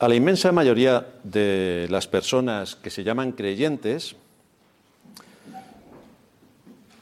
A 0.00 0.08
la 0.08 0.14
inmensa 0.14 0.50
mayoría 0.50 1.06
de 1.24 1.86
las 1.90 2.08
personas 2.08 2.74
que 2.74 2.88
se 2.88 3.04
llaman 3.04 3.32
creyentes, 3.32 4.16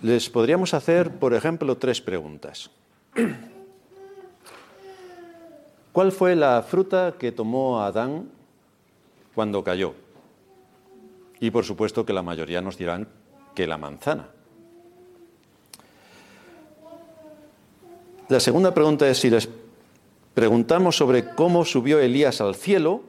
les 0.02 0.28
podríamos 0.28 0.74
hacer, 0.74 1.12
por 1.12 1.32
ejemplo, 1.32 1.76
tres 1.76 2.00
preguntas. 2.00 2.72
¿Cuál 5.92 6.10
fue 6.10 6.34
la 6.34 6.60
fruta 6.64 7.14
que 7.16 7.30
tomó 7.30 7.82
Adán 7.82 8.28
cuando 9.32 9.62
cayó? 9.62 9.94
Y 11.38 11.52
por 11.52 11.64
supuesto 11.64 12.04
que 12.04 12.12
la 12.12 12.24
mayoría 12.24 12.60
nos 12.60 12.76
dirán 12.76 13.06
que 13.54 13.68
la 13.68 13.78
manzana. 13.78 14.26
La 18.28 18.40
segunda 18.40 18.74
pregunta 18.74 19.08
es 19.08 19.18
si 19.18 19.30
les 19.30 19.48
preguntamos 20.38 20.96
sobre 20.96 21.34
cómo 21.34 21.64
subió 21.64 21.98
Elías 21.98 22.40
al 22.40 22.54
cielo, 22.54 23.02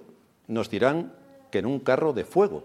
nos 0.47 0.67
dirán 0.71 1.13
que 1.52 1.59
en 1.59 1.67
un 1.67 1.77
carro 1.79 2.11
de 2.11 2.25
fuego. 2.25 2.63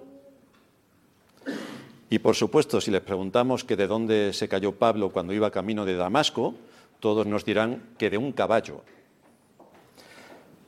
Y 2.09 2.19
por 2.21 2.35
supuesto, 2.35 2.81
si 2.81 2.91
les 2.91 3.03
preguntamos 3.03 3.63
que 3.63 3.77
de 3.77 3.87
dónde 3.87 4.33
se 4.33 4.49
cayó 4.49 4.73
Pablo 4.73 5.11
cuando 5.11 5.35
iba 5.35 5.51
camino 5.51 5.85
de 5.85 5.97
Damasco, 5.97 6.55
todos 6.99 7.27
nos 7.27 7.45
dirán 7.45 7.83
que 7.99 8.09
de 8.09 8.17
un 8.17 8.33
caballo. 8.33 8.81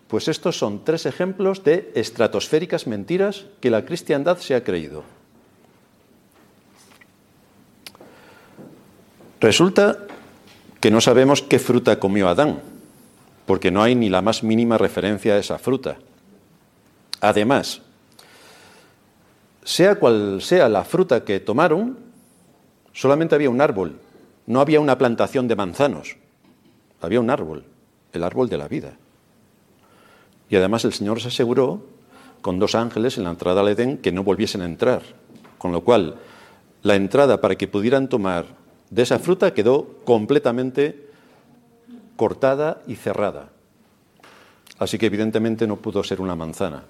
Pues 0.09 0.29
estos 0.29 0.59
son 0.59 0.85
tres 0.85 1.07
ejemplos 1.07 1.65
de 1.65 1.91
estratosféricas 1.95 2.87
mentiras 2.87 3.47
que 3.63 3.71
la 3.71 3.87
cristiandad 3.87 4.37
se 4.37 4.55
ha 4.55 4.63
creído. 4.63 5.05
Resulta 9.41 10.05
que 10.83 10.91
no 10.91 11.01
sabemos 11.01 11.41
qué 11.41 11.59
fruta 11.59 11.99
comió 11.99 12.29
Adán, 12.29 12.61
porque 13.47 13.71
no 13.71 13.83
hay 13.83 13.95
ni 13.95 14.09
la 14.09 14.23
más 14.23 14.43
mínima 14.43 14.77
referencia 14.77 15.35
a 15.35 15.39
esa 15.39 15.59
fruta. 15.59 15.97
Además, 17.21 17.81
sea 19.65 19.95
cual 19.95 20.43
sea 20.43 20.69
la 20.69 20.85
fruta 20.85 21.25
que 21.25 21.41
tomaron, 21.41 21.99
solamente 22.93 23.35
había 23.35 23.51
un 23.51 23.61
árbol, 23.61 23.99
no 24.47 24.61
había 24.61 24.81
una 24.81 24.99
plantación 24.99 25.49
de 25.49 25.57
manzanos, 25.57 26.17
había 27.01 27.21
un 27.21 27.31
árbol, 27.31 27.65
el 28.13 28.23
árbol 28.23 28.49
de 28.49 28.59
la 28.59 28.69
vida. 28.69 28.97
Y 30.49 30.57
además 30.57 30.85
el 30.85 30.93
Señor 30.93 31.21
se 31.21 31.29
aseguró 31.29 31.85
con 32.43 32.59
dos 32.59 32.75
ángeles 32.75 33.19
en 33.19 33.25
la 33.25 33.31
entrada 33.31 33.61
al 33.61 33.69
Edén 33.69 33.99
que 33.99 34.13
no 34.13 34.23
volviesen 34.23 34.63
a 34.63 34.67
entrar, 34.67 35.03
con 35.59 35.73
lo 35.73 35.83
cual 35.83 36.17
la 36.83 36.95
entrada 36.95 37.41
para 37.41 37.57
que 37.57 37.67
pudieran 37.67 38.09
tomar 38.09 38.47
de 38.91 39.03
esa 39.03 39.19
fruta 39.19 39.53
quedó 39.53 39.97
completamente 40.05 41.06
cortada 42.17 42.83
y 42.87 42.97
cerrada. 42.97 43.51
Así 44.79 44.99
que 44.99 45.07
evidentemente 45.07 45.67
no 45.67 45.77
pudo 45.77 46.03
ser 46.03 46.21
una 46.21 46.35
manzana. 46.35 46.85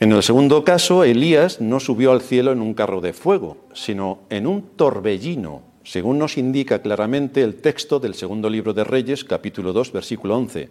En 0.00 0.12
el 0.12 0.22
segundo 0.22 0.64
caso, 0.64 1.04
Elías 1.04 1.60
no 1.60 1.80
subió 1.80 2.12
al 2.12 2.20
cielo 2.20 2.52
en 2.52 2.60
un 2.60 2.74
carro 2.74 3.00
de 3.00 3.12
fuego, 3.12 3.56
sino 3.72 4.20
en 4.28 4.46
un 4.46 4.62
torbellino, 4.76 5.62
según 5.84 6.18
nos 6.18 6.36
indica 6.36 6.82
claramente 6.82 7.42
el 7.42 7.56
texto 7.56 8.00
del 8.00 8.14
segundo 8.14 8.50
libro 8.50 8.74
de 8.74 8.84
Reyes, 8.84 9.24
capítulo 9.24 9.72
2, 9.72 9.92
versículo 9.92 10.36
11. 10.36 10.68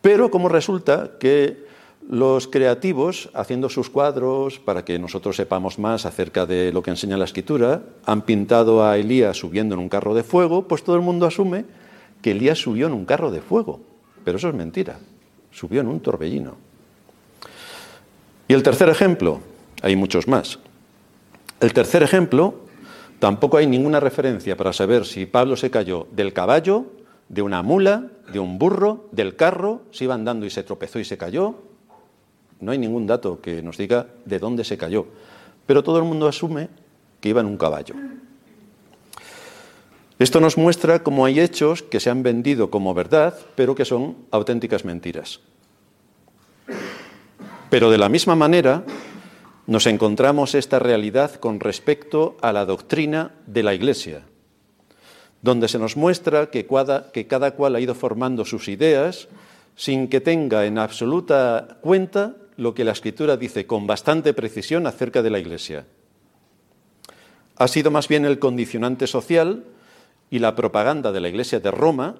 Pero 0.00 0.30
como 0.30 0.48
resulta 0.48 1.12
que 1.20 1.64
los 2.10 2.48
creativos, 2.48 3.30
haciendo 3.34 3.68
sus 3.68 3.88
cuadros 3.88 4.58
para 4.58 4.84
que 4.84 4.98
nosotros 4.98 5.36
sepamos 5.36 5.78
más 5.78 6.06
acerca 6.06 6.44
de 6.44 6.72
lo 6.72 6.82
que 6.82 6.90
enseña 6.90 7.16
la 7.16 7.24
escritura, 7.24 7.82
han 8.04 8.22
pintado 8.22 8.84
a 8.84 8.98
Elías 8.98 9.36
subiendo 9.36 9.76
en 9.76 9.80
un 9.80 9.88
carro 9.88 10.12
de 10.12 10.24
fuego, 10.24 10.66
pues 10.66 10.82
todo 10.82 10.96
el 10.96 11.02
mundo 11.02 11.24
asume 11.24 11.66
que 12.20 12.32
Elías 12.32 12.58
subió 12.58 12.88
en 12.88 12.94
un 12.94 13.04
carro 13.04 13.30
de 13.30 13.40
fuego. 13.40 13.80
Pero 14.24 14.38
eso 14.38 14.48
es 14.48 14.54
mentira, 14.56 14.98
subió 15.52 15.82
en 15.82 15.86
un 15.86 16.00
torbellino. 16.00 16.56
Y 18.48 18.54
el 18.54 18.64
tercer 18.64 18.88
ejemplo, 18.88 19.40
hay 19.80 19.94
muchos 19.94 20.26
más. 20.26 20.58
El 21.60 21.72
tercer 21.72 22.02
ejemplo, 22.02 22.54
tampoco 23.20 23.56
hay 23.56 23.68
ninguna 23.68 24.00
referencia 24.00 24.56
para 24.56 24.72
saber 24.72 25.06
si 25.06 25.26
Pablo 25.26 25.56
se 25.56 25.70
cayó 25.70 26.08
del 26.10 26.32
caballo, 26.32 26.86
de 27.28 27.42
una 27.42 27.62
mula, 27.62 28.08
de 28.32 28.40
un 28.40 28.58
burro, 28.58 29.06
del 29.12 29.36
carro, 29.36 29.82
si 29.92 30.04
iba 30.04 30.14
andando 30.14 30.44
y 30.44 30.50
se 30.50 30.64
tropezó 30.64 30.98
y 30.98 31.04
se 31.04 31.16
cayó. 31.16 31.69
No 32.60 32.72
hay 32.72 32.78
ningún 32.78 33.06
dato 33.06 33.40
que 33.40 33.62
nos 33.62 33.76
diga 33.76 34.06
de 34.24 34.38
dónde 34.38 34.64
se 34.64 34.76
cayó. 34.76 35.06
Pero 35.66 35.82
todo 35.82 35.98
el 35.98 36.04
mundo 36.04 36.28
asume 36.28 36.68
que 37.20 37.28
iba 37.28 37.40
en 37.40 37.46
un 37.46 37.56
caballo. 37.56 37.94
Esto 40.18 40.38
nos 40.40 40.58
muestra 40.58 41.02
cómo 41.02 41.24
hay 41.24 41.40
hechos 41.40 41.82
que 41.82 41.98
se 41.98 42.10
han 42.10 42.22
vendido 42.22 42.70
como 42.70 42.92
verdad, 42.92 43.38
pero 43.54 43.74
que 43.74 43.86
son 43.86 44.16
auténticas 44.30 44.84
mentiras. 44.84 45.40
Pero 47.70 47.90
de 47.90 47.96
la 47.96 48.10
misma 48.10 48.36
manera 48.36 48.84
nos 49.66 49.86
encontramos 49.86 50.54
esta 50.54 50.78
realidad 50.78 51.36
con 51.36 51.60
respecto 51.60 52.36
a 52.42 52.52
la 52.52 52.66
doctrina 52.66 53.32
de 53.46 53.62
la 53.62 53.72
Iglesia, 53.72 54.22
donde 55.42 55.68
se 55.68 55.78
nos 55.78 55.96
muestra 55.96 56.50
que 56.50 56.66
cada, 56.66 57.52
cual 57.52 57.76
ha 57.76 57.80
ido 57.80 57.94
formando 57.94 58.44
sus 58.44 58.68
ideas 58.68 59.28
sin 59.76 60.08
que 60.08 60.20
tenga 60.20 60.66
en 60.66 60.76
absoluta 60.76 61.78
cuenta 61.80 62.34
lo 62.60 62.74
que 62.74 62.84
la 62.84 62.92
Escritura 62.92 63.38
dice 63.38 63.66
con 63.66 63.86
bastante 63.86 64.34
precisión 64.34 64.86
acerca 64.86 65.22
de 65.22 65.30
la 65.30 65.38
Iglesia. 65.38 65.86
Ha 67.56 67.68
sido 67.68 67.90
más 67.90 68.06
bien 68.06 68.26
el 68.26 68.38
condicionante 68.38 69.06
social 69.06 69.64
y 70.30 70.40
la 70.40 70.54
propaganda 70.54 71.10
de 71.10 71.20
la 71.20 71.30
Iglesia 71.30 71.58
de 71.60 71.70
Roma 71.70 72.16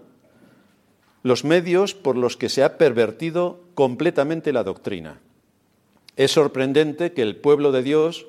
los 1.23 1.45
medios 1.45 1.93
por 1.93 2.17
los 2.17 2.39
que 2.39 2.49
se 2.49 2.65
ha 2.65 2.79
pervertido 2.79 3.61
completamente 3.75 4.55
la 4.55 4.65
doctrina. 4.65 5.21
Es 6.17 6.31
sorprendente 6.31 7.13
que 7.13 7.21
el 7.21 7.37
pueblo 7.37 7.71
de 7.71 7.83
Dios, 7.83 8.27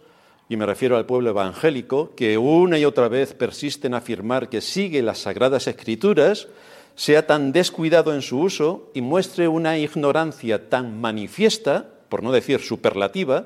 y 0.50 0.58
me 0.58 0.66
refiero 0.66 0.98
al 0.98 1.06
pueblo 1.06 1.30
evangélico, 1.30 2.14
que 2.16 2.38
una 2.38 2.78
y 2.78 2.84
otra 2.84 3.08
vez 3.08 3.34
persiste 3.34 3.88
en 3.88 3.94
afirmar 3.94 4.50
que 4.50 4.60
sigue 4.60 5.02
las 5.02 5.20
sagradas 5.20 5.68
escrituras, 5.68 6.50
sea 6.96 7.26
tan 7.26 7.54
descuidado 7.54 8.14
en 8.14 8.22
su 8.22 8.40
uso 8.40 8.92
y 8.94 9.00
muestre 9.00 9.48
una 9.48 9.78
ignorancia 9.78 10.70
tan 10.70 11.00
manifiesta, 11.00 11.88
por 12.12 12.24
no 12.24 12.34
decir 12.34 12.60
superlativa, 12.60 13.46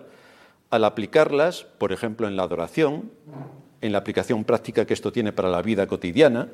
al 0.72 0.86
aplicarlas, 0.86 1.68
por 1.78 1.94
ejemplo, 1.94 2.28
en 2.28 2.36
la 2.36 2.42
adoración, 2.42 3.12
en 3.82 3.92
la 3.92 4.00
aplicación 4.00 4.44
práctica 4.44 4.86
que 4.86 4.96
esto 4.96 5.12
tiene 5.12 5.32
para 5.32 5.50
la 5.50 5.62
vida 5.62 5.86
cotidiana 5.86 6.50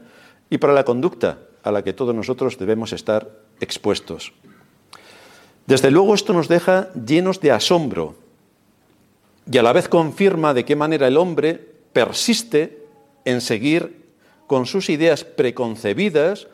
y 0.49 0.57
para 0.57 0.73
la 0.73 0.83
conducta 0.83 1.39
a 1.63 1.71
la 1.71 1.85
que 1.85 1.93
todos 1.93 2.13
nosotros 2.13 2.57
debemos 2.57 2.91
estar 2.91 3.29
expuestos. 3.61 4.33
Desde 5.65 5.89
luego 5.89 6.13
esto 6.13 6.33
nos 6.33 6.49
deja 6.49 6.89
llenos 6.93 7.39
de 7.39 7.51
asombro 7.51 8.15
y 9.49 9.57
a 9.57 9.63
la 9.63 9.71
vez 9.71 9.87
confirma 9.87 10.53
de 10.53 10.65
qué 10.65 10.75
manera 10.75 11.07
el 11.07 11.15
hombre 11.15 11.65
persiste 11.93 12.85
en 13.23 13.39
seguir 13.39 14.03
con 14.47 14.65
sus 14.65 14.89
ideas 14.89 15.23
preconcebidas 15.23 16.47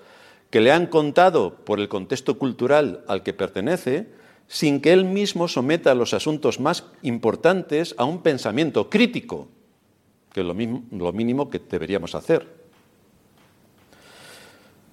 que 0.52 0.62
le 0.62 0.72
han 0.72 0.86
contado 0.86 1.56
por 1.56 1.80
el 1.80 1.90
contexto 1.90 2.38
cultural 2.38 3.04
al 3.08 3.24
que 3.24 3.34
pertenece, 3.34 4.17
sin 4.48 4.82
que 4.82 4.94
él 4.94 5.06
mismo 5.06 5.48
someta 5.48 5.94
los 5.96 6.14
asuntos 6.14 6.60
más 6.60 6.86
importantes 7.02 7.96
a 7.98 8.06
un 8.06 8.22
pensamiento 8.22 8.90
crítico, 8.90 9.50
que 10.34 10.42
es 10.42 10.46
lo, 10.46 10.54
lo 10.54 11.14
mínimo 11.14 11.50
que 11.50 11.60
deberíamos 11.60 12.16
hacer, 12.16 12.48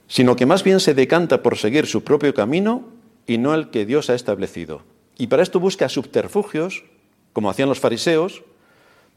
sino 0.09 0.37
que 0.37 0.47
más 0.47 0.65
bien 0.65 0.81
se 0.81 0.95
decanta 0.95 1.43
por 1.43 1.56
seguir 1.56 1.87
su 1.87 2.05
propio 2.05 2.35
camino 2.35 2.85
y 3.27 3.39
no 3.39 3.55
el 3.55 3.71
que 3.71 3.87
Dios 3.87 4.11
ha 4.11 4.15
establecido. 4.15 4.83
Y 5.17 5.29
para 5.29 5.43
esto 5.43 5.61
busca 5.61 5.89
subterfugios, 5.89 6.85
como 7.33 7.50
hacían 7.50 7.69
los 7.69 7.81
fariseos, 7.81 8.43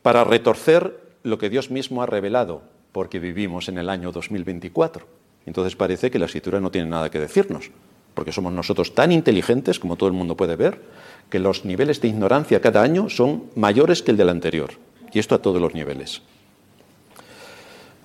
para 0.02 0.24
retorcer 0.24 1.00
lo 1.24 1.38
que 1.38 1.50
Dios 1.50 1.72
mismo 1.72 2.02
ha 2.02 2.06
revelado, 2.06 2.64
porque 2.92 3.20
vivimos 3.20 3.68
en 3.70 3.78
el 3.78 3.90
año 3.90 4.12
2024. 4.12 5.08
Entonces 5.46 5.76
parece 5.76 6.12
que 6.12 6.20
la 6.20 6.26
escritura 6.26 6.60
no 6.60 6.72
tiene 6.72 6.90
nada 6.90 7.10
que 7.10 7.20
decirnos, 7.20 7.72
porque 8.18 8.32
somos 8.32 8.52
nosotros 8.52 8.96
tan 8.96 9.12
inteligentes, 9.12 9.78
como 9.78 9.96
todo 9.96 10.10
el 10.10 10.16
mundo 10.16 10.36
puede 10.36 10.56
ver, 10.56 10.82
que 11.30 11.38
los 11.38 11.66
niveles 11.66 12.02
de 12.02 12.08
ignorancia 12.08 12.62
cada 12.62 12.82
año 12.82 13.12
son 13.12 13.44
mayores 13.54 14.02
que 14.02 14.10
el 14.10 14.18
del 14.18 14.30
anterior. 14.30 14.72
Y 15.14 15.20
esto 15.20 15.36
a 15.36 15.42
todos 15.44 15.62
los 15.62 15.76
niveles. 15.76 16.24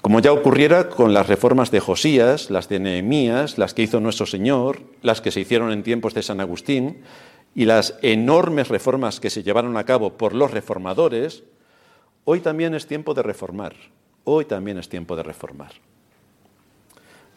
Como 0.03 0.21
ya 0.21 0.35
ocurriera 0.35 0.91
con 0.91 1.15
las 1.15 1.29
reformas 1.29 1.71
de 1.71 1.81
Josías, 1.81 2.51
las 2.51 2.69
de 2.69 2.79
Nehemías, 2.79 3.57
las 3.57 3.73
que 3.73 3.85
hizo 3.85 4.01
nuestro 4.01 4.27
Señor, 4.27 4.83
las 5.01 5.23
que 5.23 5.31
se 5.31 5.41
hicieron 5.41 5.73
en 5.73 5.83
tiempos 5.83 6.13
de 6.13 6.23
San 6.23 6.41
Agustín 6.41 6.99
y 7.55 7.65
las 7.65 7.95
enormes 8.03 8.69
reformas 8.69 9.19
que 9.19 9.31
se 9.31 9.43
llevaron 9.43 9.79
a 9.79 9.85
cabo 9.85 10.19
por 10.19 10.35
los 10.35 10.51
reformadores, 10.51 11.43
hoy 12.27 12.41
también 12.41 12.75
es 12.75 12.87
tiempo 12.87 13.15
de 13.15 13.23
reformar. 13.23 13.77
Hoy 14.25 14.45
también 14.45 14.77
es 14.77 14.91
tiempo 14.91 15.17
de 15.17 15.23
reformar. 15.23 15.73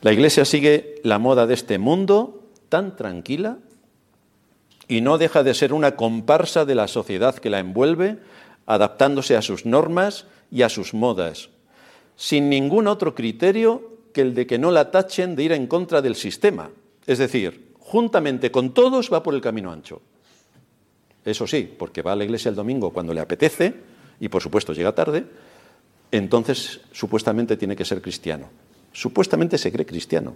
La 0.02 0.12
Iglesia 0.12 0.44
sigue 0.44 0.96
la 1.04 1.20
moda 1.20 1.48
de 1.48 1.54
este 1.54 1.78
mundo 1.78 2.42
tan 2.76 2.98
tranquila 2.98 3.58
y 4.90 5.00
no 5.00 5.18
deja 5.18 5.44
de 5.44 5.54
ser 5.54 5.72
una 5.72 5.96
comparsa 5.96 6.66
de 6.66 6.76
la 6.76 6.90
sociedad 6.90 7.34
que 7.36 7.50
la 7.50 7.60
envuelve, 7.60 8.18
adaptándose 8.66 9.38
a 9.38 9.42
sus 9.42 9.66
normas 9.66 10.26
y 10.52 10.64
a 10.64 10.68
sus 10.68 10.94
modas, 10.94 11.48
sin 12.18 12.50
ningún 12.50 12.88
otro 12.88 13.16
criterio 13.16 13.94
que 14.12 14.20
el 14.20 14.36
de 14.36 14.46
que 14.46 14.60
no 14.60 14.72
la 14.72 14.92
tachen 14.92 15.38
de 15.38 15.44
ir 15.44 15.54
en 15.54 15.68
contra 15.68 16.02
del 16.02 16.16
sistema. 16.16 16.70
Es 17.08 17.18
decir, 17.18 17.72
juntamente 17.80 18.52
con 18.52 18.74
todos 18.74 19.10
va 19.12 19.24
por 19.24 19.36
el 19.36 19.40
camino 19.40 19.72
ancho. 19.72 20.02
Eso 21.24 21.48
sí, 21.48 21.74
porque 21.80 22.02
va 22.02 22.12
a 22.12 22.18
la 22.18 22.26
iglesia 22.26 22.50
el 22.50 22.56
domingo 22.56 22.92
cuando 22.92 23.14
le 23.14 23.22
apetece 23.22 23.74
y 24.20 24.28
por 24.28 24.42
supuesto 24.42 24.74
llega 24.74 24.94
tarde, 24.94 25.24
entonces 26.12 26.82
supuestamente 26.92 27.56
tiene 27.56 27.78
que 27.78 27.86
ser 27.86 28.02
cristiano. 28.02 28.50
Supuestamente 28.92 29.58
se 29.58 29.72
cree 29.72 29.86
cristiano. 29.86 30.36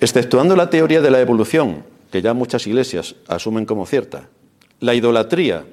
Exceptuando 0.00 0.56
la 0.56 0.70
teoría 0.70 1.00
de 1.00 1.10
la 1.10 1.20
evolución, 1.20 1.84
que 2.10 2.22
ya 2.22 2.34
muchas 2.34 2.66
iglesias 2.66 3.16
asumen 3.28 3.64
como 3.64 3.86
cierta, 3.86 4.28
la 4.80 4.94
idolatría 4.94 5.64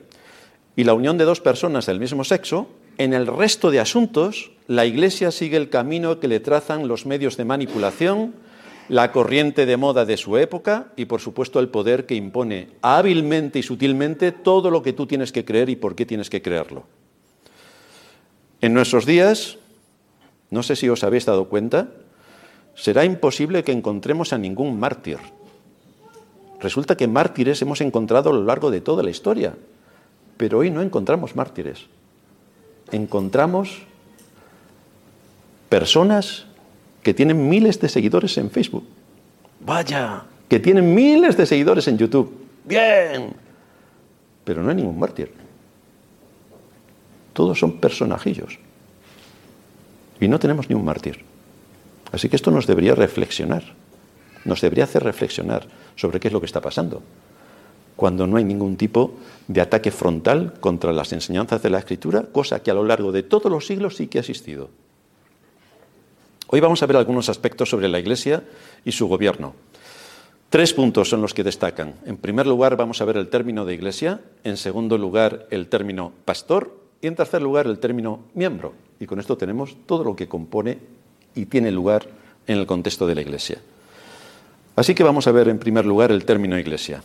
y 0.76 0.86
la 0.86 0.94
unión 0.94 1.18
de 1.18 1.26
dos 1.26 1.42
personas 1.42 1.86
del 1.86 2.00
mismo 2.00 2.24
sexo, 2.24 2.70
en 2.98 3.14
el 3.14 3.28
resto 3.28 3.72
de 3.72 3.80
asuntos, 3.80 4.52
la 4.68 4.86
Iglesia 4.86 5.32
sigue 5.32 5.58
el 5.58 5.70
camino 5.70 6.20
que 6.20 6.28
le 6.28 6.40
trazan 6.40 6.88
los 6.88 7.06
medios 7.06 7.38
de 7.38 7.46
manipulación, 7.46 8.36
la 8.88 9.12
corriente 9.12 9.66
de 9.66 9.78
moda 9.78 10.06
de 10.06 10.18
su 10.18 10.38
época 10.38 10.88
y, 10.96 11.06
por 11.06 11.20
supuesto, 11.20 11.60
el 11.60 11.70
poder 11.70 12.06
que 12.06 12.16
impone 12.16 12.70
hábilmente 12.82 13.60
y 13.60 13.64
sutilmente 13.64 14.32
todo 14.32 14.70
lo 14.70 14.84
que 14.84 14.94
tú 14.94 15.08
tienes 15.08 15.32
que 15.32 15.46
creer 15.46 15.70
y 15.70 15.76
por 15.76 15.96
qué 15.96 16.06
tienes 16.06 16.30
que 16.30 16.42
creerlo. 16.42 16.84
En 18.62 18.74
nuestros 18.74 19.06
días, 19.06 19.58
no 20.50 20.64
sé 20.64 20.76
si 20.76 20.88
os 20.88 21.04
habéis 21.04 21.26
dado 21.26 21.50
cuenta, 21.50 21.90
será 22.76 23.06
imposible 23.06 23.64
que 23.64 23.72
encontremos 23.72 24.34
a 24.34 24.38
ningún 24.38 24.80
mártir. 24.80 25.18
Resulta 26.60 26.96
que 26.96 27.08
mártires 27.08 27.62
hemos 27.62 27.82
encontrado 27.82 28.30
a 28.30 28.34
lo 28.34 28.44
largo 28.44 28.72
de 28.72 28.82
toda 28.82 29.04
la 29.04 29.10
historia, 29.10 29.56
pero 30.38 30.60
hoy 30.60 30.72
no 30.72 30.82
encontramos 30.82 31.36
mártires 31.36 31.88
encontramos 32.94 33.84
personas 35.70 36.46
que 37.02 37.14
tienen 37.14 37.50
miles 37.50 37.80
de 37.80 37.90
seguidores 37.90 38.38
en 38.38 38.50
Facebook. 38.52 38.86
Vaya, 39.66 40.24
que 40.48 40.60
tienen 40.60 40.94
miles 40.94 41.36
de 41.38 41.46
seguidores 41.46 41.88
en 41.88 41.98
YouTube. 41.98 42.32
Bien. 42.66 43.34
Pero 44.44 44.62
no 44.62 44.70
hay 44.70 44.76
ningún 44.76 45.00
mártir. 45.00 45.32
Todos 47.34 47.58
son 47.58 47.80
personajillos. 47.80 48.60
Y 50.20 50.28
no 50.28 50.40
tenemos 50.40 50.70
ni 50.70 50.76
un 50.76 50.86
mártir. 50.86 51.24
Así 52.14 52.30
que 52.30 52.38
esto 52.38 52.52
nos 52.52 52.66
debería 52.66 52.96
reflexionar. 52.96 53.64
Nos 54.46 54.62
debería 54.62 54.86
hacer 54.86 55.04
reflexionar 55.04 55.68
sobre 55.98 56.22
qué 56.22 56.30
es 56.30 56.34
lo 56.34 56.40
que 56.40 56.46
está 56.46 56.62
pasando 56.62 57.04
cuando 57.96 58.28
no 58.28 58.38
hay 58.38 58.44
ningún 58.44 58.76
tipo 58.76 59.14
de 59.48 59.62
ataque 59.62 59.92
frontal 59.92 60.54
contra 60.60 60.94
las 60.94 61.14
enseñanzas 61.14 61.62
de 61.62 61.70
la 61.70 61.80
Escritura, 61.80 62.24
cosa 62.32 62.62
que 62.62 62.72
a 62.72 62.74
lo 62.74 62.84
largo 62.84 63.12
de 63.12 63.24
todos 63.24 63.52
los 63.52 63.68
siglos 63.68 63.96
sí 63.96 64.08
que 64.08 64.18
ha 64.18 64.22
existido. 64.22 64.70
Hoy 66.48 66.60
vamos 66.60 66.84
a 66.84 66.86
ver 66.86 66.98
algunos 66.98 67.30
aspectos 67.30 67.70
sobre 67.70 67.88
la 67.88 68.00
Iglesia 68.00 68.44
y 68.86 68.92
su 68.92 69.08
gobierno. 69.08 69.56
Tres 70.50 70.74
puntos 70.74 71.10
son 71.10 71.22
los 71.22 71.34
que 71.34 71.44
destacan. 71.44 71.96
En 72.06 72.18
primer 72.18 72.46
lugar, 72.46 72.78
vamos 72.78 73.02
a 73.02 73.06
ver 73.06 73.18
el 73.18 73.30
término 73.30 73.66
de 73.66 73.74
Iglesia, 73.74 74.22
en 74.44 74.58
segundo 74.58 74.98
lugar, 74.98 75.48
el 75.50 75.68
término 75.68 76.12
pastor 76.26 76.78
y 77.02 77.08
en 77.08 77.16
tercer 77.16 77.42
lugar, 77.42 77.66
el 77.66 77.80
término 77.80 78.26
miembro. 78.36 78.74
Y 79.00 79.08
con 79.08 79.20
esto 79.20 79.36
tenemos 79.36 79.76
todo 79.88 80.04
lo 80.04 80.16
que 80.16 80.28
compone 80.28 80.78
y 81.36 81.46
tiene 81.46 81.72
lugar 81.72 82.06
en 82.48 82.58
el 82.58 82.66
contexto 82.66 83.08
de 83.08 83.16
la 83.16 83.22
Iglesia. 83.22 83.60
Así 84.76 84.96
que 84.96 85.04
vamos 85.04 85.28
a 85.28 85.32
ver 85.32 85.48
en 85.50 85.60
primer 85.60 85.86
lugar 85.86 86.12
el 86.12 86.26
término 86.26 86.58
Iglesia. 86.58 87.04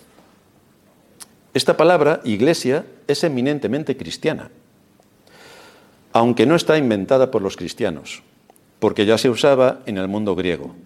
Esta 1.54 1.76
palabra, 1.76 2.20
iglesia, 2.25 2.84
es 3.06 3.25
eminentemente 3.25 3.96
cristiana, 3.96 4.50
aunque 6.12 6.46
no 6.46 6.54
está 6.54 6.76
inventada 6.76 7.30
por 7.30 7.42
los 7.42 7.56
cristianos, 7.56 8.22
porque 8.78 9.06
ya 9.06 9.19
se 9.19 9.30
usaba 9.30 9.80
en 9.86 9.98
el 9.98 10.08
mundo 10.08 10.36
griego. 10.36 10.76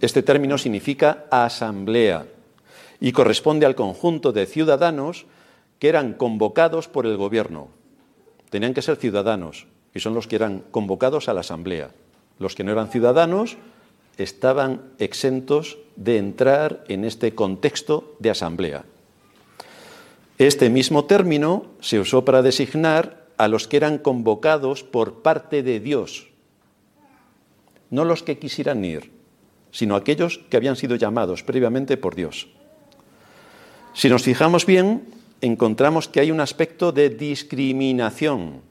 Este 0.00 0.22
término 0.22 0.58
significa 0.58 1.26
asamblea 1.30 2.26
y 3.00 3.12
corresponde 3.12 3.66
al 3.66 3.76
conjunto 3.76 4.32
de 4.32 4.46
ciudadanos 4.46 5.26
que 5.78 5.88
eran 5.88 6.12
convocados 6.12 6.88
por 6.88 7.06
el 7.06 7.16
gobierno. 7.16 7.68
Tenían 8.50 8.74
que 8.74 8.82
ser 8.82 8.96
ciudadanos 8.96 9.68
y 9.94 10.00
son 10.00 10.14
los 10.14 10.26
que 10.26 10.36
eran 10.36 10.64
convocados 10.70 11.28
a 11.28 11.34
la 11.34 11.40
asamblea. 11.40 11.92
Los 12.40 12.56
que 12.56 12.64
no 12.64 12.72
eran 12.72 12.88
ciudadanos 12.88 13.56
estaban 14.16 14.82
exentos 14.98 15.78
de 15.94 16.16
entrar 16.16 16.84
en 16.88 17.04
este 17.04 17.34
contexto 17.34 18.16
de 18.18 18.30
asamblea. 18.30 18.84
Este 20.38 20.70
mismo 20.70 21.04
término 21.04 21.66
se 21.80 22.00
usó 22.00 22.24
para 22.24 22.42
designar 22.42 23.26
a 23.36 23.46
los 23.46 23.68
que 23.68 23.76
eran 23.76 23.98
convocados 23.98 24.82
por 24.82 25.22
parte 25.22 25.62
de 25.62 25.80
Dios, 25.80 26.28
no 27.90 28.04
los 28.04 28.22
que 28.22 28.38
quisieran 28.38 28.84
ir, 28.84 29.10
sino 29.70 29.96
aquellos 29.96 30.38
que 30.50 30.56
habían 30.56 30.76
sido 30.76 30.96
llamados 30.96 31.42
previamente 31.42 31.96
por 31.96 32.14
Dios. 32.14 32.48
Si 33.92 34.08
nos 34.08 34.22
fijamos 34.22 34.64
bien, 34.64 35.04
encontramos 35.40 36.08
que 36.08 36.20
hay 36.20 36.30
un 36.30 36.40
aspecto 36.40 36.92
de 36.92 37.10
discriminación. 37.10 38.62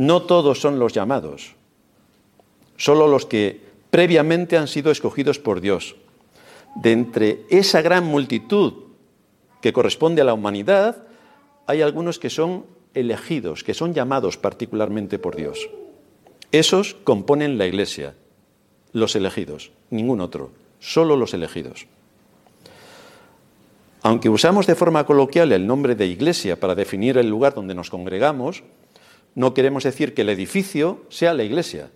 No 0.00 0.22
todos 0.22 0.58
son 0.62 0.78
los 0.78 0.94
llamados, 0.94 1.56
solo 2.78 3.06
los 3.06 3.26
que 3.26 3.60
previamente 3.90 4.56
han 4.56 4.66
sido 4.66 4.90
escogidos 4.90 5.38
por 5.38 5.60
Dios. 5.60 5.94
De 6.74 6.92
entre 6.92 7.44
esa 7.50 7.82
gran 7.82 8.06
multitud 8.06 8.72
que 9.60 9.74
corresponde 9.74 10.22
a 10.22 10.24
la 10.24 10.32
humanidad, 10.32 11.02
hay 11.66 11.82
algunos 11.82 12.18
que 12.18 12.30
son 12.30 12.64
elegidos, 12.94 13.62
que 13.62 13.74
son 13.74 13.92
llamados 13.92 14.38
particularmente 14.38 15.18
por 15.18 15.36
Dios. 15.36 15.68
Esos 16.50 16.94
componen 17.04 17.58
la 17.58 17.66
Iglesia, 17.66 18.14
los 18.94 19.14
elegidos, 19.16 19.70
ningún 19.90 20.22
otro, 20.22 20.50
solo 20.78 21.14
los 21.14 21.34
elegidos. 21.34 21.86
Aunque 24.00 24.30
usamos 24.30 24.66
de 24.66 24.76
forma 24.76 25.04
coloquial 25.04 25.52
el 25.52 25.66
nombre 25.66 25.94
de 25.94 26.06
iglesia 26.06 26.58
para 26.58 26.74
definir 26.74 27.18
el 27.18 27.28
lugar 27.28 27.52
donde 27.52 27.74
nos 27.74 27.90
congregamos, 27.90 28.62
no 29.34 29.54
queremos 29.54 29.84
decir 29.84 30.14
que 30.14 30.22
el 30.22 30.28
edificio 30.28 31.04
sea 31.08 31.34
la 31.34 31.44
iglesia, 31.44 31.90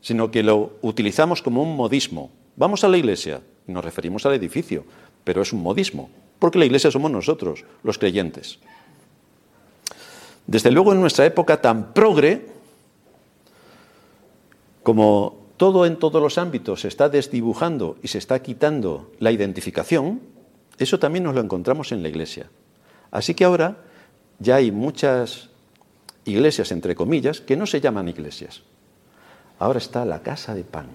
sino 0.00 0.30
que 0.30 0.42
lo 0.42 0.72
utilizamos 0.82 1.42
como 1.42 1.62
un 1.62 1.76
modismo. 1.76 2.30
Vamos 2.56 2.84
a 2.84 2.88
la 2.88 2.96
iglesia, 2.96 3.40
nos 3.66 3.84
referimos 3.84 4.24
al 4.26 4.34
edificio, 4.34 4.84
pero 5.24 5.42
es 5.42 5.52
un 5.52 5.62
modismo 5.62 6.08
porque 6.38 6.58
la 6.58 6.66
Iglesia 6.66 6.90
somos 6.90 7.10
nosotros, 7.10 7.64
los 7.82 7.98
creyentes. 7.98 8.58
Desde 10.46 10.70
luego 10.70 10.92
en 10.92 11.00
nuestra 11.00 11.26
época 11.26 11.60
tan 11.60 11.92
progre, 11.92 12.46
como 14.82 15.46
todo 15.56 15.86
en 15.86 15.96
todos 15.96 16.22
los 16.22 16.38
ámbitos 16.38 16.82
se 16.82 16.88
está 16.88 17.08
desdibujando 17.08 17.96
y 18.02 18.08
se 18.08 18.18
está 18.18 18.40
quitando 18.42 19.10
la 19.18 19.32
identificación, 19.32 20.20
eso 20.78 20.98
también 20.98 21.24
nos 21.24 21.34
lo 21.34 21.40
encontramos 21.40 21.90
en 21.90 22.02
la 22.02 22.08
Iglesia. 22.08 22.50
Así 23.10 23.34
que 23.34 23.44
ahora 23.44 23.78
ya 24.38 24.56
hay 24.56 24.70
muchas 24.70 25.48
iglesias, 26.26 26.72
entre 26.72 26.94
comillas, 26.94 27.40
que 27.40 27.56
no 27.56 27.66
se 27.66 27.80
llaman 27.80 28.08
iglesias. 28.08 28.62
Ahora 29.58 29.78
está 29.78 30.04
la 30.04 30.22
casa 30.22 30.54
de 30.54 30.64
pan. 30.64 30.88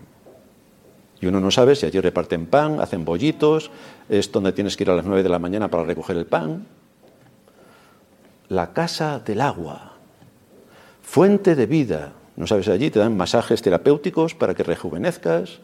Y 1.20 1.28
uno 1.28 1.40
no 1.40 1.52
sabe 1.52 1.76
si 1.76 1.86
allí 1.86 2.00
reparten 2.00 2.48
pan, 2.48 2.80
hacen 2.80 3.06
bollitos, 3.06 3.72
es 4.10 4.32
donde 4.32 4.52
tienes 4.52 4.76
que 4.76 4.84
ir 4.84 4.90
a 4.90 4.96
las 4.96 5.06
nueve 5.06 5.24
de 5.24 5.30
la 5.30 5.40
mañana 5.40 5.70
para 5.70 5.84
recoger 5.84 6.18
el 6.18 6.26
pan. 6.26 6.66
La 8.50 8.74
casa 8.74 9.20
del 9.20 9.42
agua, 9.42 9.94
fuente 11.02 11.56
de 11.56 11.66
vida. 11.66 12.14
No 12.36 12.48
sabes 12.48 12.68
allí, 12.68 12.90
te 12.90 13.00
dan 13.00 13.16
masajes 13.16 13.62
terapéuticos 13.62 14.34
para 14.34 14.56
que 14.56 14.64
rejuvenezcas. 14.64 15.60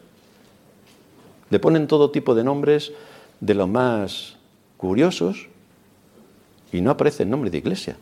Le 1.50 1.58
ponen 1.58 1.86
todo 1.86 2.10
tipo 2.10 2.34
de 2.34 2.44
nombres 2.44 2.92
de 3.40 3.54
lo 3.54 3.66
más 3.66 4.36
curiosos 4.76 5.48
y 6.72 6.80
no 6.80 6.90
aparece 6.90 7.24
el 7.24 7.30
nombre 7.30 7.50
de 7.50 7.58
iglesia. 7.58 7.96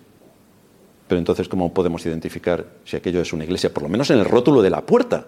Pero 1.09 1.19
entonces, 1.19 1.49
¿cómo 1.49 1.73
podemos 1.73 2.05
identificar 2.05 2.67
si 2.85 2.97
aquello 2.97 3.21
es 3.21 3.33
una 3.33 3.45
iglesia? 3.45 3.73
Por 3.73 3.83
lo 3.83 3.89
menos 3.89 4.11
en 4.11 4.19
el 4.19 4.25
rótulo 4.25 4.63
de 4.63 4.71
la 4.71 4.81
puerta. 4.83 5.27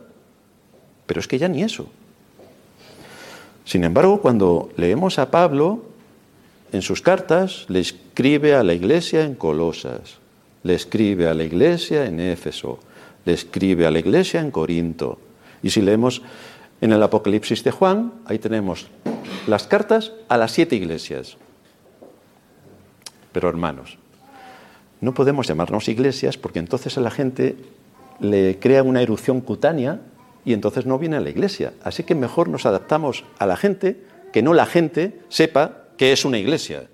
Pero 1.06 1.20
es 1.20 1.28
que 1.28 1.38
ya 1.38 1.49
ni 1.49 1.62
eso. 1.62 1.88
Sin 3.64 3.85
embargo, 3.85 4.20
cuando 4.20 4.70
leemos 4.76 5.18
a 5.18 5.30
Pablo, 5.30 5.85
en 6.73 6.82
sus 6.82 7.00
cartas 7.00 7.66
le 7.68 7.80
escribe 7.80 8.54
a 8.54 8.62
la 8.62 8.75
iglesia 8.75 9.25
en 9.25 9.35
Colosas, 9.35 10.18
Le 10.64 10.75
escribe 10.75 11.28
a 11.28 11.35
la 11.35 11.44
iglesia 11.44 12.06
en 12.06 12.18
Éfeso, 12.18 12.80
le 13.25 13.32
escribe 13.32 13.87
a 13.87 13.90
la 13.90 14.00
iglesia 14.00 14.40
en 14.40 14.50
Corinto. 14.50 15.18
Y 15.62 15.70
si 15.70 15.80
leemos 15.80 16.20
en 16.80 16.92
el 16.92 17.02
Apocalipsis 17.02 17.62
de 17.62 17.70
Juan, 17.70 18.12
ahí 18.26 18.38
tenemos 18.38 18.88
las 19.47 19.66
cartas 19.66 20.12
a 20.28 20.37
las 20.37 20.50
siete 20.52 20.76
iglesias. 20.76 21.37
Pero 23.32 23.49
hermanos, 23.49 23.99
no 25.00 25.14
podemos 25.14 25.47
llamarnos 25.47 25.88
iglesias 25.88 26.37
porque 26.37 26.59
entonces 26.59 26.97
a 26.99 27.00
la 27.00 27.11
gente 27.11 27.57
le 28.21 28.59
crea 28.59 28.83
una 28.83 29.02
erupción 29.02 29.40
cutánea 29.40 30.00
y 30.45 30.52
entonces 30.52 30.87
no 30.87 30.99
viene 30.99 31.17
a 31.17 31.21
la 31.21 31.31
iglesia. 31.31 31.75
Así 31.83 32.02
que 32.02 32.14
mejor 32.14 32.49
nos 32.49 32.67
adaptamos 32.67 33.25
a 33.38 33.47
la 33.47 33.57
gente, 33.57 34.02
que 34.33 34.43
no 34.43 34.55
la 34.55 34.67
gente 34.67 35.21
sepa 35.28 35.85
que 35.97 36.12
es 36.12 36.25
una 36.25 36.38
iglesia. 36.38 36.88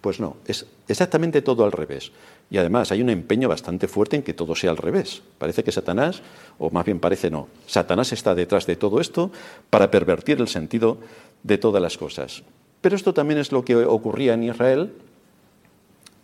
Pues 0.00 0.20
no, 0.20 0.36
es 0.46 0.66
exactamente 0.88 1.42
todo 1.42 1.64
al 1.64 1.72
revés. 1.72 2.12
Y 2.50 2.58
además 2.58 2.92
hay 2.92 3.00
un 3.02 3.10
empeño 3.10 3.48
bastante 3.48 3.88
fuerte 3.88 4.16
en 4.16 4.22
que 4.22 4.34
todo 4.34 4.54
sea 4.54 4.70
al 4.70 4.76
revés. 4.76 5.22
Parece 5.38 5.64
que 5.64 5.72
Satanás, 5.72 6.22
o 6.58 6.70
más 6.70 6.84
bien 6.84 7.00
parece 7.00 7.30
no, 7.30 7.48
Satanás 7.66 8.12
está 8.12 8.34
detrás 8.34 8.66
de 8.66 8.76
todo 8.76 9.00
esto 9.00 9.32
para 9.70 9.90
pervertir 9.90 10.40
el 10.40 10.48
sentido 10.48 10.98
de 11.42 11.58
todas 11.58 11.82
las 11.82 11.96
cosas. 11.96 12.42
Pero 12.80 12.96
esto 12.96 13.14
también 13.14 13.40
es 13.40 13.50
lo 13.50 13.64
que 13.64 13.76
ocurría 13.76 14.34
en 14.34 14.42
Israel 14.42 14.92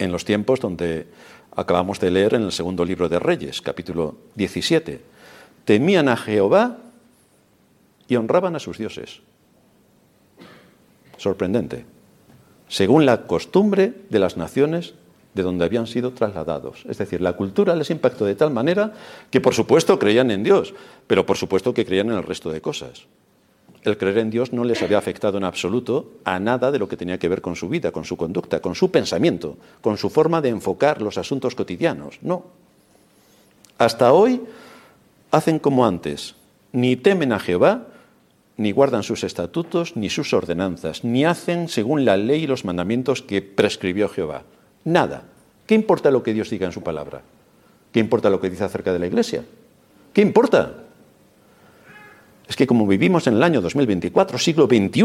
en 0.00 0.10
los 0.10 0.24
tiempos 0.24 0.60
donde 0.60 1.06
acabamos 1.54 2.00
de 2.00 2.10
leer 2.10 2.34
en 2.34 2.42
el 2.42 2.52
segundo 2.52 2.84
libro 2.84 3.08
de 3.08 3.18
Reyes, 3.18 3.60
capítulo 3.60 4.16
17. 4.34 5.00
Temían 5.64 6.08
a 6.08 6.16
Jehová 6.16 6.78
y 8.08 8.16
honraban 8.16 8.56
a 8.56 8.58
sus 8.58 8.78
dioses. 8.78 9.20
Sorprendente. 11.18 11.84
Según 12.66 13.04
la 13.04 13.26
costumbre 13.26 13.92
de 14.08 14.18
las 14.18 14.38
naciones 14.38 14.94
de 15.34 15.42
donde 15.42 15.64
habían 15.64 15.86
sido 15.86 16.12
trasladados. 16.12 16.84
Es 16.88 16.98
decir, 16.98 17.20
la 17.20 17.34
cultura 17.34 17.76
les 17.76 17.90
impactó 17.90 18.24
de 18.24 18.34
tal 18.34 18.50
manera 18.50 18.94
que 19.30 19.40
por 19.40 19.54
supuesto 19.54 19.98
creían 19.98 20.30
en 20.30 20.42
Dios, 20.42 20.74
pero 21.06 21.26
por 21.26 21.36
supuesto 21.36 21.74
que 21.74 21.84
creían 21.84 22.10
en 22.10 22.16
el 22.16 22.24
resto 22.24 22.50
de 22.50 22.60
cosas. 22.60 23.06
El 23.82 23.96
creer 23.96 24.18
en 24.18 24.30
Dios 24.30 24.52
no 24.52 24.64
les 24.64 24.82
había 24.82 24.98
afectado 24.98 25.38
en 25.38 25.44
absoluto 25.44 26.10
a 26.24 26.38
nada 26.38 26.70
de 26.70 26.78
lo 26.78 26.88
que 26.88 26.98
tenía 26.98 27.18
que 27.18 27.28
ver 27.28 27.40
con 27.40 27.56
su 27.56 27.68
vida, 27.68 27.92
con 27.92 28.04
su 28.04 28.16
conducta, 28.16 28.60
con 28.60 28.74
su 28.74 28.90
pensamiento, 28.90 29.56
con 29.80 29.96
su 29.96 30.10
forma 30.10 30.42
de 30.42 30.50
enfocar 30.50 31.00
los 31.00 31.16
asuntos 31.16 31.54
cotidianos. 31.54 32.18
No. 32.20 32.44
Hasta 33.78 34.12
hoy 34.12 34.42
hacen 35.30 35.58
como 35.58 35.86
antes, 35.86 36.34
ni 36.72 36.96
temen 36.96 37.32
a 37.32 37.38
Jehová, 37.38 37.86
ni 38.58 38.72
guardan 38.72 39.02
sus 39.02 39.24
estatutos, 39.24 39.96
ni 39.96 40.10
sus 40.10 40.34
ordenanzas, 40.34 41.02
ni 41.02 41.24
hacen 41.24 41.68
según 41.68 42.04
la 42.04 42.18
ley 42.18 42.44
y 42.44 42.46
los 42.46 42.66
mandamientos 42.66 43.22
que 43.22 43.40
prescribió 43.40 44.10
Jehová. 44.10 44.42
Nada. 44.84 45.22
¿Qué 45.66 45.74
importa 45.74 46.10
lo 46.10 46.22
que 46.22 46.34
Dios 46.34 46.50
diga 46.50 46.66
en 46.66 46.72
su 46.72 46.82
palabra? 46.82 47.22
¿Qué 47.92 48.00
importa 48.00 48.28
lo 48.28 48.40
que 48.40 48.50
dice 48.50 48.64
acerca 48.64 48.92
de 48.92 48.98
la 48.98 49.06
Iglesia? 49.06 49.44
¿Qué 50.12 50.20
importa? 50.20 50.74
Es 52.50 52.56
que 52.56 52.66
como 52.66 52.84
vivimos 52.84 53.28
en 53.28 53.34
el 53.34 53.44
año 53.44 53.60
2024, 53.60 54.36
siglo 54.36 54.66
XXI, 54.66 55.04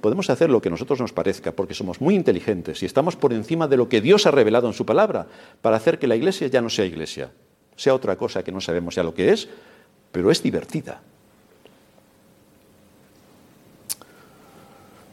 podemos 0.00 0.30
hacer 0.30 0.48
lo 0.48 0.62
que 0.62 0.70
nosotros 0.70 0.98
nos 0.98 1.12
parezca, 1.12 1.52
porque 1.52 1.74
somos 1.74 2.00
muy 2.00 2.14
inteligentes 2.14 2.82
y 2.82 2.86
estamos 2.86 3.16
por 3.16 3.34
encima 3.34 3.68
de 3.68 3.76
lo 3.76 3.86
que 3.90 4.00
Dios 4.00 4.24
ha 4.24 4.30
revelado 4.30 4.66
en 4.66 4.72
su 4.72 4.86
palabra, 4.86 5.26
para 5.60 5.76
hacer 5.76 5.98
que 5.98 6.06
la 6.06 6.16
iglesia 6.16 6.46
ya 6.46 6.62
no 6.62 6.70
sea 6.70 6.86
iglesia, 6.86 7.30
sea 7.76 7.94
otra 7.94 8.16
cosa 8.16 8.42
que 8.42 8.50
no 8.50 8.62
sabemos 8.62 8.94
ya 8.94 9.02
lo 9.02 9.12
que 9.12 9.30
es, 9.30 9.46
pero 10.10 10.30
es 10.30 10.42
divertida. 10.42 11.02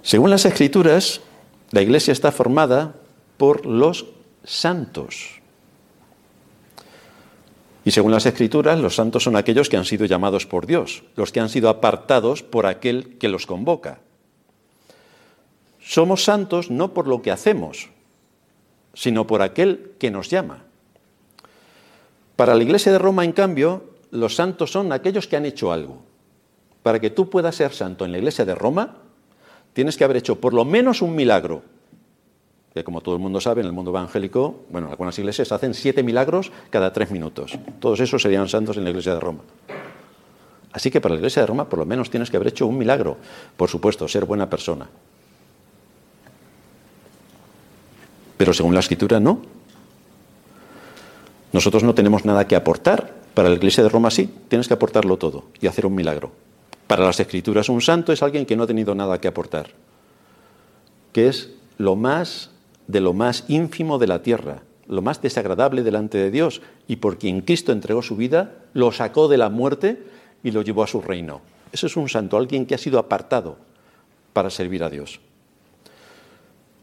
Según 0.03 0.29
las 0.29 0.45
escrituras, 0.45 1.19
la 1.71 1.81
iglesia 1.81 2.13
está 2.13 2.31
formada 2.31 2.95
por 3.35 3.65
los 3.65 4.05
santos. 4.45 5.42
Y 7.85 7.91
según 7.91 8.11
las 8.11 8.25
Escrituras, 8.25 8.79
los 8.79 8.95
santos 8.95 9.23
son 9.23 9.35
aquellos 9.35 9.69
que 9.69 9.77
han 9.77 9.85
sido 9.85 10.05
llamados 10.05 10.45
por 10.45 10.65
Dios, 10.65 11.03
los 11.15 11.31
que 11.31 11.39
han 11.39 11.49
sido 11.49 11.69
apartados 11.69 12.41
por 12.41 12.65
aquel 12.65 13.17
que 13.17 13.27
los 13.27 13.45
convoca. 13.45 13.99
Somos 15.81 16.23
santos 16.23 16.71
no 16.71 16.93
por 16.93 17.07
lo 17.07 17.21
que 17.21 17.31
hacemos, 17.31 17.89
sino 18.93 19.27
por 19.27 19.41
aquel 19.41 19.91
que 19.99 20.11
nos 20.11 20.29
llama. 20.29 20.63
Para 22.37 22.55
la 22.55 22.63
Iglesia 22.63 22.91
de 22.91 22.99
Roma, 22.99 23.25
en 23.25 23.33
cambio, 23.33 23.83
los 24.11 24.35
santos 24.35 24.71
son 24.71 24.91
aquellos 24.91 25.27
que 25.27 25.35
han 25.35 25.45
hecho 25.45 25.73
algo. 25.73 26.01
Para 26.83 26.99
que 26.99 27.09
tú 27.09 27.29
puedas 27.29 27.55
ser 27.55 27.73
santo 27.73 28.05
en 28.05 28.11
la 28.11 28.17
Iglesia 28.17 28.45
de 28.45 28.55
Roma, 28.55 28.97
tienes 29.73 29.97
que 29.97 30.03
haber 30.05 30.17
hecho 30.17 30.39
por 30.39 30.53
lo 30.53 30.63
menos 30.63 31.01
un 31.01 31.15
milagro, 31.15 31.63
que 32.73 32.83
como 32.83 33.01
todo 33.01 33.15
el 33.15 33.21
mundo 33.21 33.39
sabe, 33.39 33.61
en 33.61 33.67
el 33.67 33.73
mundo 33.73 33.91
evangélico, 33.91 34.63
bueno, 34.69 34.89
algunas 34.89 35.17
iglesias 35.19 35.51
hacen 35.51 35.73
siete 35.73 36.01
milagros 36.01 36.51
cada 36.71 36.91
tres 36.91 37.11
minutos. 37.11 37.57
Todos 37.79 37.99
esos 37.99 38.21
serían 38.21 38.49
santos 38.49 38.77
en 38.77 38.83
la 38.83 38.89
iglesia 38.89 39.13
de 39.13 39.19
Roma. 39.19 39.41
Así 40.71 40.89
que 40.89 40.99
para 40.99 41.13
la 41.13 41.19
iglesia 41.19 41.43
de 41.43 41.45
Roma 41.45 41.69
por 41.69 41.77
lo 41.77 41.85
menos 41.85 42.09
tienes 42.09 42.31
que 42.31 42.37
haber 42.37 42.47
hecho 42.47 42.65
un 42.65 42.77
milagro. 42.77 43.17
Por 43.55 43.69
supuesto, 43.69 44.07
ser 44.07 44.25
buena 44.25 44.49
persona. 44.49 44.89
Pero 48.37 48.53
según 48.53 48.73
la 48.73 48.79
escritura, 48.79 49.19
no. 49.19 49.39
Nosotros 51.51 51.83
no 51.83 51.93
tenemos 51.93 52.25
nada 52.25 52.47
que 52.47 52.55
aportar. 52.55 53.21
Para 53.35 53.49
la 53.49 53.55
iglesia 53.55 53.83
de 53.83 53.89
Roma 53.89 54.09
sí, 54.09 54.33
tienes 54.47 54.67
que 54.67 54.73
aportarlo 54.73 55.17
todo 55.17 55.45
y 55.61 55.67
hacer 55.67 55.85
un 55.85 55.93
milagro. 55.93 56.31
Para 56.87 57.05
las 57.05 57.19
escrituras, 57.19 57.69
un 57.69 57.81
santo 57.81 58.11
es 58.11 58.23
alguien 58.23 58.45
que 58.47 58.55
no 58.55 58.63
ha 58.63 58.67
tenido 58.67 58.93
nada 58.95 59.21
que 59.21 59.27
aportar, 59.27 59.69
que 61.11 61.27
es 61.27 61.51
lo 61.77 61.95
más 61.95 62.52
de 62.87 63.01
lo 63.01 63.13
más 63.13 63.45
ínfimo 63.47 63.97
de 63.97 64.07
la 64.07 64.21
tierra, 64.21 64.63
lo 64.87 65.01
más 65.01 65.21
desagradable 65.21 65.83
delante 65.83 66.17
de 66.17 66.31
Dios, 66.31 66.61
y 66.87 66.97
por 66.97 67.17
quien 67.17 67.41
Cristo 67.41 67.71
entregó 67.71 68.01
su 68.01 68.15
vida, 68.15 68.55
lo 68.73 68.91
sacó 68.91 69.27
de 69.27 69.37
la 69.37 69.49
muerte 69.49 70.03
y 70.43 70.51
lo 70.51 70.61
llevó 70.61 70.83
a 70.83 70.87
su 70.87 71.01
reino. 71.01 71.41
Ese 71.71 71.87
es 71.87 71.97
un 71.97 72.09
santo, 72.09 72.37
alguien 72.37 72.65
que 72.65 72.75
ha 72.75 72.77
sido 72.77 72.99
apartado 72.99 73.57
para 74.33 74.49
servir 74.49 74.83
a 74.83 74.89
Dios. 74.89 75.19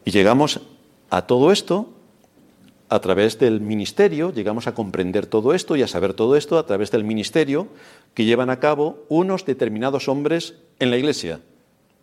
Y 0.04 0.11
llegamos 0.11 0.61
a 1.11 1.26
todo 1.26 1.52
esto 1.52 1.90
a 2.88 2.99
través 3.00 3.38
del 3.38 3.61
ministerio, 3.61 4.33
llegamos 4.33 4.66
a 4.66 4.75
comprender 4.75 5.26
todo 5.26 5.54
esto 5.54 5.76
y 5.76 5.83
a 5.83 5.87
saber 5.87 6.14
todo 6.14 6.37
esto 6.37 6.59
a 6.59 6.66
través 6.66 6.90
del 6.90 7.04
ministerio 7.04 7.69
que 8.14 8.25
llevan 8.25 8.50
a 8.50 8.59
cabo 8.59 9.04
unos 9.09 9.45
determinados 9.45 10.09
hombres 10.09 10.54
en 10.80 10.90
la 10.90 10.97
iglesia, 10.97 11.40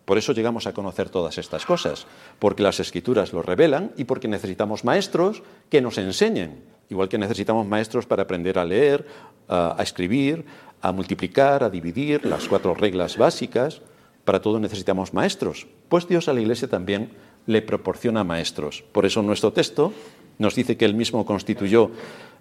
por 0.07 0.17
eso 0.17 0.31
llegamos 0.31 0.67
a 0.67 0.73
conocer 0.73 1.09
todas 1.09 1.37
estas 1.37 1.65
cosas, 1.65 2.07
porque 2.39 2.63
las 2.63 2.79
escrituras 2.79 3.33
lo 3.33 3.41
revelan 3.41 3.91
y 3.97 4.05
porque 4.05 4.29
necesitamos 4.29 4.85
maestros 4.85 5.43
que 5.69 5.81
nos 5.81 5.97
enseñen, 5.97 6.63
igual 6.89 7.09
que 7.09 7.17
necesitamos 7.17 7.67
maestros 7.67 8.05
para 8.05 8.23
aprender 8.23 8.57
a 8.57 8.63
leer, 8.63 9.05
a, 9.49 9.75
escribir, 9.81 10.45
a 10.81 10.93
multiplicar, 10.93 11.61
a 11.61 11.69
dividir, 11.69 12.25
las 12.25 12.47
cuatro 12.47 12.73
reglas 12.73 13.17
básicas. 13.17 13.81
Para 14.23 14.41
todo 14.41 14.61
necesitamos 14.61 15.13
maestros. 15.13 15.67
Pues 15.89 16.07
Dios 16.07 16.29
a 16.29 16.33
la 16.33 16.39
Iglesia 16.39 16.69
también 16.69 17.09
le 17.45 17.61
proporciona 17.61 18.23
maestros. 18.23 18.85
Por 18.93 19.05
eso 19.05 19.21
nuestro 19.21 19.51
texto 19.51 19.91
nos 20.37 20.55
dice 20.55 20.77
que 20.77 20.85
él 20.85 20.93
mismo 20.93 21.25
constituyó 21.25 21.91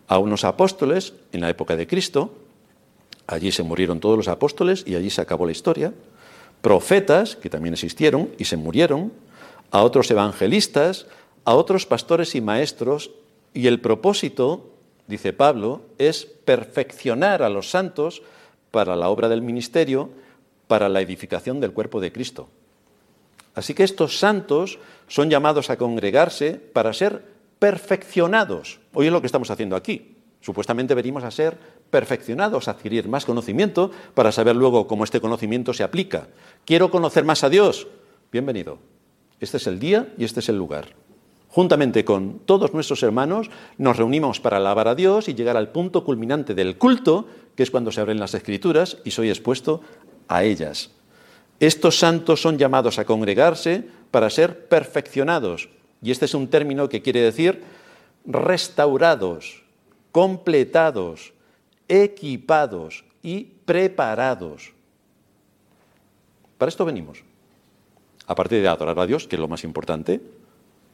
a 0.06 0.20
unos 0.20 0.44
apóstoles 0.44 1.14
en 1.32 1.40
la 1.40 1.50
época 1.50 1.74
de 1.74 1.88
Cristo. 1.88 2.32
Allí 3.26 3.50
se 3.50 3.64
murieron 3.64 3.98
todos 3.98 4.16
los 4.16 4.28
apóstoles 4.28 4.84
y 4.86 4.94
allí 4.94 5.10
se 5.10 5.20
acabó 5.20 5.46
la 5.46 5.52
historia 5.52 5.92
profetas, 6.66 7.36
que 7.36 7.48
también 7.48 7.74
existieron 7.74 8.28
y 8.38 8.46
se 8.46 8.56
murieron, 8.56 9.12
a 9.70 9.84
otros 9.84 10.10
evangelistas, 10.10 11.06
a 11.44 11.54
otros 11.54 11.86
pastores 11.86 12.34
y 12.34 12.40
maestros, 12.40 13.12
y 13.54 13.68
el 13.68 13.80
propósito, 13.80 14.72
dice 15.06 15.32
Pablo, 15.32 15.82
es 15.98 16.24
perfeccionar 16.24 17.44
a 17.44 17.50
los 17.50 17.70
santos 17.70 18.22
para 18.72 18.96
la 18.96 19.10
obra 19.10 19.28
del 19.28 19.42
ministerio, 19.42 20.10
para 20.66 20.88
la 20.88 21.00
edificación 21.00 21.60
del 21.60 21.70
cuerpo 21.70 22.00
de 22.00 22.10
Cristo. 22.10 22.48
Así 23.54 23.72
que 23.72 23.84
estos 23.84 24.18
santos 24.18 24.80
son 25.06 25.30
llamados 25.30 25.70
a 25.70 25.76
congregarse 25.76 26.54
para 26.54 26.92
ser 26.92 27.22
perfeccionados. 27.60 28.80
Hoy 28.92 29.06
es 29.06 29.12
lo 29.12 29.20
que 29.20 29.28
estamos 29.28 29.52
haciendo 29.52 29.76
aquí. 29.76 30.16
Supuestamente 30.40 30.94
venimos 30.94 31.22
a 31.22 31.30
ser 31.30 31.56
perfeccionados, 31.90 32.68
adquirir 32.68 33.08
más 33.08 33.24
conocimiento 33.24 33.90
para 34.14 34.32
saber 34.32 34.56
luego 34.56 34.86
cómo 34.86 35.04
este 35.04 35.20
conocimiento 35.20 35.72
se 35.72 35.82
aplica. 35.82 36.28
Quiero 36.64 36.90
conocer 36.90 37.24
más 37.24 37.44
a 37.44 37.48
Dios. 37.48 37.86
Bienvenido. 38.32 38.78
Este 39.40 39.58
es 39.58 39.66
el 39.66 39.78
día 39.78 40.12
y 40.18 40.24
este 40.24 40.40
es 40.40 40.48
el 40.48 40.56
lugar. 40.56 40.86
Juntamente 41.48 42.04
con 42.04 42.40
todos 42.40 42.74
nuestros 42.74 43.02
hermanos 43.02 43.50
nos 43.78 43.96
reunimos 43.96 44.40
para 44.40 44.58
alabar 44.58 44.88
a 44.88 44.94
Dios 44.94 45.28
y 45.28 45.34
llegar 45.34 45.56
al 45.56 45.70
punto 45.70 46.04
culminante 46.04 46.54
del 46.54 46.76
culto, 46.76 47.28
que 47.54 47.62
es 47.62 47.70
cuando 47.70 47.92
se 47.92 48.00
abren 48.00 48.20
las 48.20 48.34
escrituras 48.34 48.98
y 49.04 49.10
soy 49.10 49.30
expuesto 49.30 49.80
a 50.28 50.44
ellas. 50.44 50.90
Estos 51.58 51.98
santos 51.98 52.42
son 52.42 52.58
llamados 52.58 52.98
a 52.98 53.06
congregarse 53.06 53.88
para 54.10 54.28
ser 54.28 54.68
perfeccionados. 54.68 55.70
Y 56.02 56.10
este 56.10 56.26
es 56.26 56.34
un 56.34 56.48
término 56.48 56.88
que 56.88 57.00
quiere 57.00 57.22
decir 57.22 57.62
restaurados, 58.26 59.64
completados, 60.12 61.32
equipados 61.88 63.04
y 63.22 63.44
preparados. 63.64 64.72
Para 66.58 66.68
esto 66.68 66.84
venimos. 66.84 67.22
Aparte 68.26 68.60
de 68.60 68.68
adorar 68.68 68.98
a 68.98 69.06
Dios, 69.06 69.26
que 69.26 69.36
es 69.36 69.40
lo 69.40 69.48
más 69.48 69.64
importante, 69.64 70.20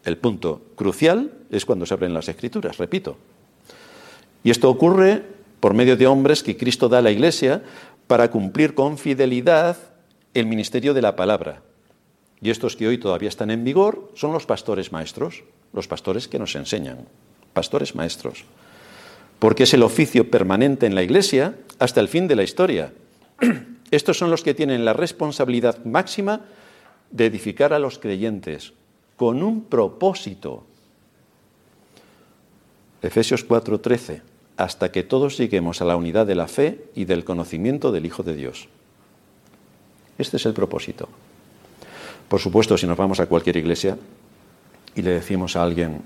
El 0.05 0.19
punto 0.19 0.63
crucial 0.75 1.33
es 1.51 1.65
cuando 1.65 1.87
se 1.87 1.95
abren 1.95 2.15
las 2.15 2.29
escrituras, 2.29 2.79
repito. 2.79 3.17
Y 4.43 4.51
esto 4.51 4.69
ocurre 4.69 5.23
por 5.61 5.75
medio 5.75 5.97
de 5.97 6.09
hombres 6.09 6.43
que 6.43 6.57
Cristo 6.57 6.89
da 6.89 6.99
a 6.99 7.03
la 7.03 7.13
Iglesia 7.13 7.63
para 8.09 8.31
cumplir 8.31 8.75
con 8.75 8.99
fidelidad 8.99 9.77
el 10.35 10.47
ministerio 10.47 10.93
de 10.93 11.03
la 11.03 11.15
palabra. 11.15 11.63
Y 12.41 12.51
estos 12.51 12.75
que 12.75 12.89
hoy 12.89 12.99
todavía 12.99 13.29
están 13.29 13.53
en 13.53 13.63
vigor 13.63 14.11
son 14.15 14.33
los 14.33 14.47
pastores 14.47 14.91
maestros, 14.91 15.45
los 15.73 15.87
pastores 15.87 16.27
que 16.27 16.41
nos 16.41 16.57
enseñan, 16.57 17.07
pastores 17.53 17.95
maestros. 17.95 18.45
Porque 19.43 19.65
es 19.65 19.75
el 19.75 19.83
oficio 19.83 20.31
permanente 20.31 20.87
en 20.87 20.95
la 20.95 21.03
Iglesia 21.03 21.57
hasta 21.81 21.99
el 21.99 22.07
fin 22.07 22.29
de 22.29 22.37
la 22.37 22.45
historia. 22.45 22.93
Estos 23.91 24.17
son 24.17 24.31
los 24.31 24.45
que 24.45 24.55
tienen 24.55 24.85
la 24.85 24.93
responsabilidad 24.93 25.85
máxima 25.85 26.43
de 27.11 27.27
edificar 27.27 27.73
a 27.73 27.81
los 27.81 27.99
creyentes 27.99 28.73
con 29.17 29.43
un 29.43 29.65
propósito. 29.65 30.65
Efesios 33.03 33.45
4:13, 33.45 34.23
hasta 34.59 34.93
que 34.93 35.03
todos 35.03 35.39
lleguemos 35.39 35.83
a 35.83 35.87
la 35.87 35.97
unidad 35.97 36.25
de 36.25 36.37
la 36.37 36.47
fe 36.47 36.85
y 36.95 37.05
del 37.05 37.25
conocimiento 37.25 37.91
del 37.91 38.07
Hijo 38.07 38.23
de 38.23 38.37
Dios. 38.37 38.69
Este 40.19 40.37
es 40.37 40.47
el 40.47 40.53
propósito. 40.53 41.09
Por 42.29 42.39
supuesto, 42.39 42.79
si 42.79 42.87
nos 42.87 42.97
vamos 42.97 43.19
a 43.19 43.27
cualquier 43.27 43.57
iglesia 43.57 43.99
y 44.95 45.03
le 45.03 45.11
decimos 45.11 45.57
a 45.57 45.65
alguien, 45.65 46.01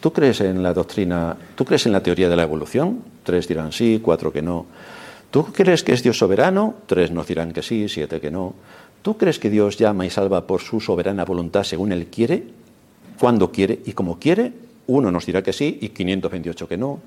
¿tú 0.00 0.12
crees 0.12 0.40
en 0.40 0.62
la 0.62 0.72
doctrina, 0.72 1.36
tú 1.54 1.64
crees 1.64 1.86
en 1.86 1.92
la 1.92 2.02
teoría 2.02 2.28
de 2.28 2.36
la 2.36 2.42
evolución? 2.42 3.02
Tres 3.22 3.48
dirán 3.48 3.72
sí, 3.72 4.00
cuatro 4.02 4.32
que 4.32 4.42
no. 4.42 4.66
¿Tú 5.30 5.52
crees 5.52 5.82
que 5.82 5.92
es 5.92 6.02
Dios 6.02 6.18
soberano? 6.18 6.74
Tres 6.86 7.10
nos 7.10 7.26
dirán 7.26 7.52
que 7.52 7.62
sí, 7.62 7.88
siete 7.88 8.20
que 8.20 8.30
no. 8.30 8.54
¿Tú 9.02 9.16
crees 9.16 9.38
que 9.38 9.50
Dios 9.50 9.76
llama 9.76 10.06
y 10.06 10.10
salva 10.10 10.46
por 10.46 10.60
su 10.60 10.80
soberana 10.80 11.24
voluntad 11.24 11.64
según 11.64 11.92
Él 11.92 12.06
quiere, 12.06 12.44
cuando 13.18 13.52
quiere 13.52 13.80
y 13.84 13.92
como 13.92 14.18
quiere? 14.18 14.52
Uno 14.86 15.10
nos 15.10 15.26
dirá 15.26 15.42
que 15.42 15.52
sí 15.52 15.78
y 15.80 15.90
528 15.90 16.66
que 16.66 16.76
no. 16.76 17.00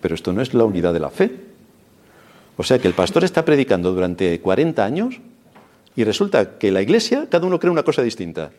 Pero 0.00 0.14
esto 0.14 0.32
no 0.32 0.40
es 0.40 0.54
la 0.54 0.64
unidad 0.64 0.92
de 0.92 1.00
la 1.00 1.10
fe. 1.10 1.30
O 2.56 2.62
sea 2.62 2.78
que 2.78 2.88
el 2.88 2.94
pastor 2.94 3.24
está 3.24 3.44
predicando 3.44 3.92
durante 3.92 4.40
40 4.40 4.84
años 4.84 5.20
y 5.94 6.04
resulta 6.04 6.58
que 6.58 6.70
la 6.70 6.82
iglesia, 6.82 7.28
cada 7.30 7.46
uno 7.46 7.58
cree 7.60 7.70
una 7.70 7.82
cosa 7.82 8.02
distinta. 8.02 8.50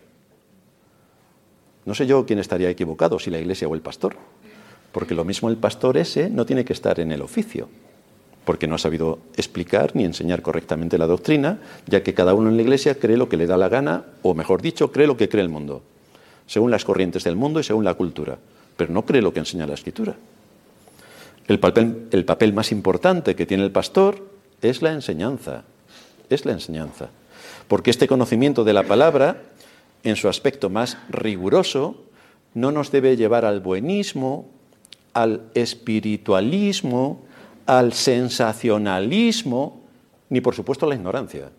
No 1.90 1.96
sé 1.96 2.06
yo 2.06 2.24
quién 2.24 2.38
estaría 2.38 2.70
equivocado, 2.70 3.18
si 3.18 3.32
la 3.32 3.40
iglesia 3.40 3.68
o 3.68 3.74
el 3.74 3.82
pastor. 3.82 4.16
Porque 4.92 5.16
lo 5.16 5.26
mismo 5.26 5.50
el 5.50 5.58
pastor 5.58 5.98
ese 5.98 6.30
no 6.30 6.46
tiene 6.46 6.64
que 6.64 6.74
estar 6.74 7.00
en 7.00 7.12
el 7.12 7.24
oficio, 7.24 7.68
porque 8.46 8.68
no 8.68 8.76
ha 8.76 8.78
sabido 8.78 9.18
explicar 9.38 9.96
ni 9.96 10.06
enseñar 10.06 10.44
correctamente 10.44 11.00
la 11.00 11.08
doctrina, 11.08 11.58
ya 11.88 12.04
que 12.04 12.14
cada 12.14 12.36
uno 12.36 12.50
en 12.50 12.58
la 12.58 12.62
iglesia 12.62 13.00
cree 13.00 13.18
lo 13.18 13.28
que 13.28 13.38
le 13.38 13.48
da 13.48 13.58
la 13.58 13.70
gana, 13.70 14.04
o 14.22 14.36
mejor 14.36 14.62
dicho, 14.62 14.92
cree 14.92 15.08
lo 15.08 15.18
que 15.18 15.30
cree 15.30 15.42
el 15.42 15.50
mundo, 15.50 15.82
según 16.46 16.70
las 16.70 16.86
corrientes 16.86 17.24
del 17.24 17.36
mundo 17.36 17.60
y 17.60 17.64
según 17.64 17.86
la 17.86 17.96
cultura, 17.96 18.38
pero 18.78 18.94
no 18.94 19.04
cree 19.04 19.24
lo 19.24 19.34
que 19.34 19.40
enseña 19.40 19.66
la 19.66 19.74
escritura. 19.74 20.16
El 21.48 21.60
papel, 21.60 22.08
el 22.12 22.24
papel 22.24 22.54
más 22.54 22.72
importante 22.72 23.36
que 23.36 23.48
tiene 23.48 23.64
el 23.64 23.72
pastor 23.72 24.24
es 24.62 24.84
la 24.84 24.92
enseñanza, 24.92 25.64
es 26.30 26.46
la 26.46 26.52
enseñanza, 26.52 27.10
porque 27.68 27.90
este 27.90 28.08
conocimiento 28.08 28.64
de 28.64 28.74
la 28.74 28.84
palabra, 28.84 29.42
en 30.04 30.16
su 30.16 30.30
aspecto 30.30 30.70
más 30.70 30.98
riguroso, 31.10 32.06
no 32.54 32.72
nos 32.72 32.92
debe 32.92 33.18
llevar 33.18 33.46
al 33.46 33.60
buenismo, 33.60 34.50
al 35.14 35.50
espiritualismo, 35.54 37.24
al 37.66 37.94
sensacionalismo, 37.94 39.82
ni 40.30 40.42
por 40.42 40.56
supuesto 40.56 40.86
a 40.86 40.90
la 40.90 40.96
ignorancia. 40.96 41.52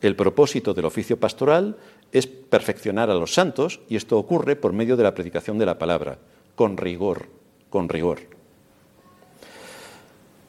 El 0.00 0.14
propósito 0.14 0.74
del 0.74 0.84
oficio 0.84 1.18
pastoral 1.18 1.76
es 2.12 2.26
perfeccionar 2.26 3.10
a 3.10 3.14
los 3.14 3.34
santos 3.34 3.80
y 3.88 3.96
esto 3.96 4.16
ocurre 4.18 4.56
por 4.56 4.72
medio 4.72 4.96
de 4.96 5.02
la 5.02 5.14
predicación 5.14 5.58
de 5.58 5.66
la 5.66 5.78
palabra, 5.78 6.18
con 6.54 6.76
rigor, 6.76 7.26
con 7.68 7.88
rigor. 7.88 8.20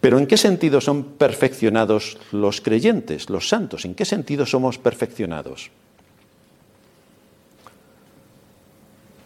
Pero 0.01 0.17
¿en 0.17 0.27
qué 0.27 0.37
sentido 0.37 0.79
son 0.79 1.03
perfeccionados 1.03 2.17
los 2.31 2.61
creyentes, 2.61 3.29
los 3.29 3.49
santos? 3.49 3.83
¿En 3.83 3.95
qué 3.95 4.05
sentido 4.05 4.45
somos 4.45 4.77
perfeccionados? 4.77 5.71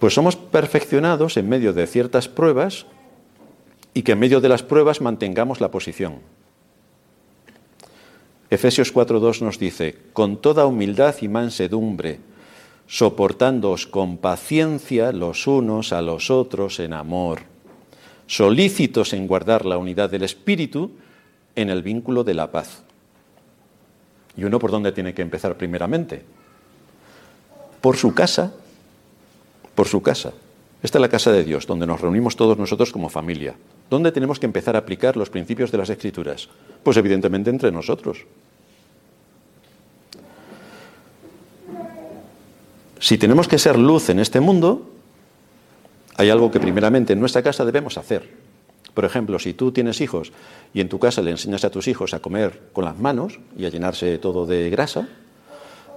Pues 0.03 0.15
somos 0.15 0.35
perfeccionados 0.35 1.37
en 1.37 1.47
medio 1.47 1.71
de 1.71 1.87
ciertas 1.87 2.27
pruebas 2.27 2.85
y 3.93 4.01
que 4.01 4.11
en 4.11 4.19
medio 4.19 4.41
de 4.41 4.49
las 4.49 4.61
pruebas 4.61 4.99
mantengamos 4.99 5.61
la 5.61 5.71
posición. 5.71 6.19
Efesios 8.49 8.93
4.2 8.93 9.39
nos 9.43 9.59
dice, 9.59 9.97
con 10.11 10.41
toda 10.41 10.65
humildad 10.65 11.15
y 11.21 11.29
mansedumbre, 11.29 12.19
soportándoos 12.85 13.87
con 13.87 14.17
paciencia 14.17 15.13
los 15.13 15.47
unos 15.47 15.93
a 15.93 16.01
los 16.01 16.29
otros 16.29 16.81
en 16.81 16.91
amor, 16.91 17.43
solícitos 18.27 19.13
en 19.13 19.25
guardar 19.25 19.65
la 19.65 19.77
unidad 19.77 20.09
del 20.09 20.23
Espíritu 20.23 20.91
en 21.55 21.69
el 21.69 21.81
vínculo 21.81 22.25
de 22.25 22.33
la 22.33 22.51
paz. 22.51 22.83
¿Y 24.35 24.43
uno 24.43 24.59
por 24.59 24.71
dónde 24.71 24.91
tiene 24.91 25.13
que 25.13 25.21
empezar 25.21 25.55
primeramente? 25.55 26.25
Por 27.79 27.95
su 27.95 28.13
casa, 28.13 28.51
por 29.75 29.87
su 29.87 30.01
casa. 30.01 30.33
Esta 30.81 30.97
es 30.97 31.01
la 31.01 31.09
casa 31.09 31.31
de 31.31 31.43
Dios, 31.43 31.65
donde 31.65 31.87
nos 31.87 32.01
reunimos 32.01 32.35
todos 32.35 32.57
nosotros 32.57 32.91
como 32.91 33.09
familia. 33.09 33.55
¿Dónde 33.89 34.11
tenemos 34.11 34.39
que 34.39 34.45
empezar 34.45 34.75
a 34.75 34.79
aplicar 34.79 35.15
los 35.15 35.29
principios 35.29 35.71
de 35.71 35.77
las 35.77 35.89
Escrituras? 35.89 36.49
Pues 36.83 36.97
evidentemente 36.97 37.49
entre 37.49 37.71
nosotros. 37.71 38.25
Si 42.99 43.17
tenemos 43.17 43.47
que 43.47 43.59
ser 43.59 43.77
luz 43.77 44.09
en 44.09 44.19
este 44.19 44.39
mundo, 44.39 44.89
hay 46.15 46.29
algo 46.29 46.51
que 46.51 46.59
primeramente 46.59 47.13
en 47.13 47.19
nuestra 47.19 47.43
casa 47.43 47.65
debemos 47.65 47.97
hacer. 47.97 48.29
Por 48.93 49.05
ejemplo, 49.05 49.39
si 49.39 49.53
tú 49.53 49.71
tienes 49.71 50.01
hijos 50.01 50.31
y 50.73 50.81
en 50.81 50.89
tu 50.89 50.99
casa 50.99 51.21
le 51.21 51.31
enseñas 51.31 51.65
a 51.65 51.69
tus 51.69 51.87
hijos 51.87 52.13
a 52.13 52.19
comer 52.19 52.59
con 52.73 52.85
las 52.85 52.97
manos 52.97 53.39
y 53.57 53.65
a 53.65 53.69
llenarse 53.69 54.17
todo 54.19 54.45
de 54.45 54.69
grasa, 54.69 55.07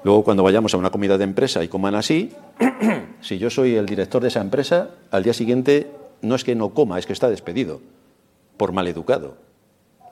Luego, 0.06 0.22
cuando 0.22 0.44
vayamos 0.44 0.72
a 0.72 0.76
una 0.76 0.90
comida 0.90 1.18
de 1.18 1.24
empresa 1.24 1.64
y 1.64 1.66
coman 1.66 1.96
así, 1.96 2.30
si 3.20 3.38
yo 3.38 3.50
soy 3.50 3.74
el 3.74 3.86
director 3.86 4.22
de 4.22 4.28
esa 4.28 4.40
empresa, 4.40 4.90
al 5.10 5.24
día 5.24 5.34
siguiente 5.34 5.90
no 6.22 6.36
es 6.36 6.44
que 6.44 6.54
no 6.54 6.70
coma, 6.70 7.00
es 7.00 7.06
que 7.06 7.12
está 7.12 7.28
despedido 7.28 7.80
por 8.56 8.70
maleducado. 8.70 9.34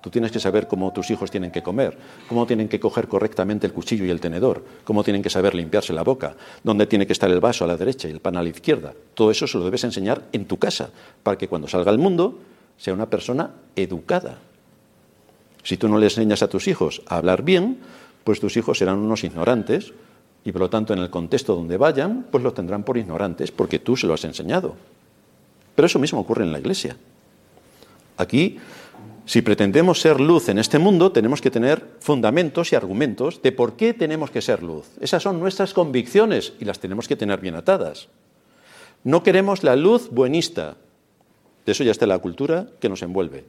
Tú 0.03 0.11
tienes 0.11 0.33
que 0.33 0.41
saber 0.41 0.67
cómo 0.67 0.93
tus 0.93 1.13
hijos 1.13 1.31
tienen 1.31 1.53
que 1.53 1.63
comer, 1.63 1.97
cómo 2.29 2.45
tienen 2.45 2.69
que 2.69 2.81
coger 2.81 3.07
correctamente 3.07 3.69
el 3.69 3.73
cuchillo 3.73 4.05
y 4.05 4.11
el 4.11 4.19
tenedor, 4.19 4.65
cómo 4.83 5.05
tienen 5.05 5.23
que 5.23 5.31
saber 5.31 5.55
limpiarse 5.55 5.93
la 5.93 6.03
boca, 6.03 6.35
dónde 6.65 6.89
tiene 6.89 7.07
que 7.07 7.13
estar 7.13 7.31
el 7.31 7.39
vaso 7.39 7.63
a 7.63 7.69
la 7.69 7.77
derecha 7.77 8.09
y 8.09 8.11
el 8.11 8.19
pan 8.19 8.37
a 8.37 8.43
la 8.43 8.49
izquierda. 8.49 8.95
Todo 9.15 9.31
eso 9.31 9.47
se 9.47 9.59
lo 9.59 9.65
debes 9.65 9.85
enseñar 9.85 10.25
en 10.33 10.47
tu 10.47 10.59
casa, 10.59 10.91
para 11.23 11.39
que 11.39 11.47
cuando 11.47 11.69
salga 11.69 11.93
al 11.93 11.99
mundo 11.99 12.41
sea 12.79 12.95
una 12.95 13.09
persona 13.09 13.53
educada. 13.77 14.41
Si 15.63 15.77
tú 15.77 15.89
no 15.89 15.99
le 15.99 16.07
enseñas 16.07 16.43
a 16.43 16.49
tus 16.49 16.67
hijos 16.67 17.01
a 17.07 17.17
hablar 17.17 17.45
bien, 17.45 17.79
pues 18.25 18.41
tus 18.41 18.57
hijos 18.57 18.79
serán 18.79 18.99
unos 18.99 19.23
ignorantes 19.23 19.93
y 20.45 20.53
por 20.53 20.63
lo 20.63 20.71
tanto 20.71 20.93
en 20.93 20.99
el 20.99 21.11
contexto 21.11 21.55
donde 21.55 21.77
vayan, 21.77 22.27
pues 22.31 22.43
los 22.43 22.55
tendrán 22.55 22.83
por 22.83 22.99
ignorantes 22.99 23.53
porque 23.53 23.79
tú 23.79 23.97
se 23.97 24.07
lo 24.07 24.15
has 24.15 24.25
enseñado. 24.25 24.75
Pero 25.75 25.87
eso 25.87 25.99
mismo 25.99 26.21
ocurre 26.21 26.45
en 26.45 26.53
la 26.53 26.59
iglesia. 26.59 26.97
Aquí, 28.17 28.59
si 29.27 29.43
pretendemos 29.43 30.01
ser 30.01 30.21
luz 30.21 30.49
en 30.49 30.59
este 30.59 30.79
mundo, 30.79 31.13
tenemos 31.13 31.41
que 31.41 31.51
tener 31.51 31.97
fundamentos 32.01 32.73
y 32.73 32.77
argumentos 32.77 33.43
de 33.43 33.53
por 33.53 33.75
qué 33.75 33.95
tenemos 33.95 34.31
que 34.31 34.43
ser 34.43 34.63
luz. 34.63 34.87
Esas 35.01 35.23
son 35.23 35.41
nuestras 35.41 35.73
convicciones 35.73 36.53
y 36.61 36.65
las 36.65 36.79
tenemos 36.79 37.09
que 37.09 37.17
tener 37.17 37.41
bien 37.41 37.55
atadas. 37.55 38.09
No 39.03 39.23
queremos 39.23 39.65
la 39.65 39.77
luz 39.77 40.11
buenista. 40.11 40.77
De 41.67 41.73
eso 41.73 41.85
ya 41.85 41.91
está 41.91 42.07
la 42.07 42.19
cultura 42.19 42.69
que 42.81 42.89
nos 42.89 43.03
envuelve. 43.03 43.45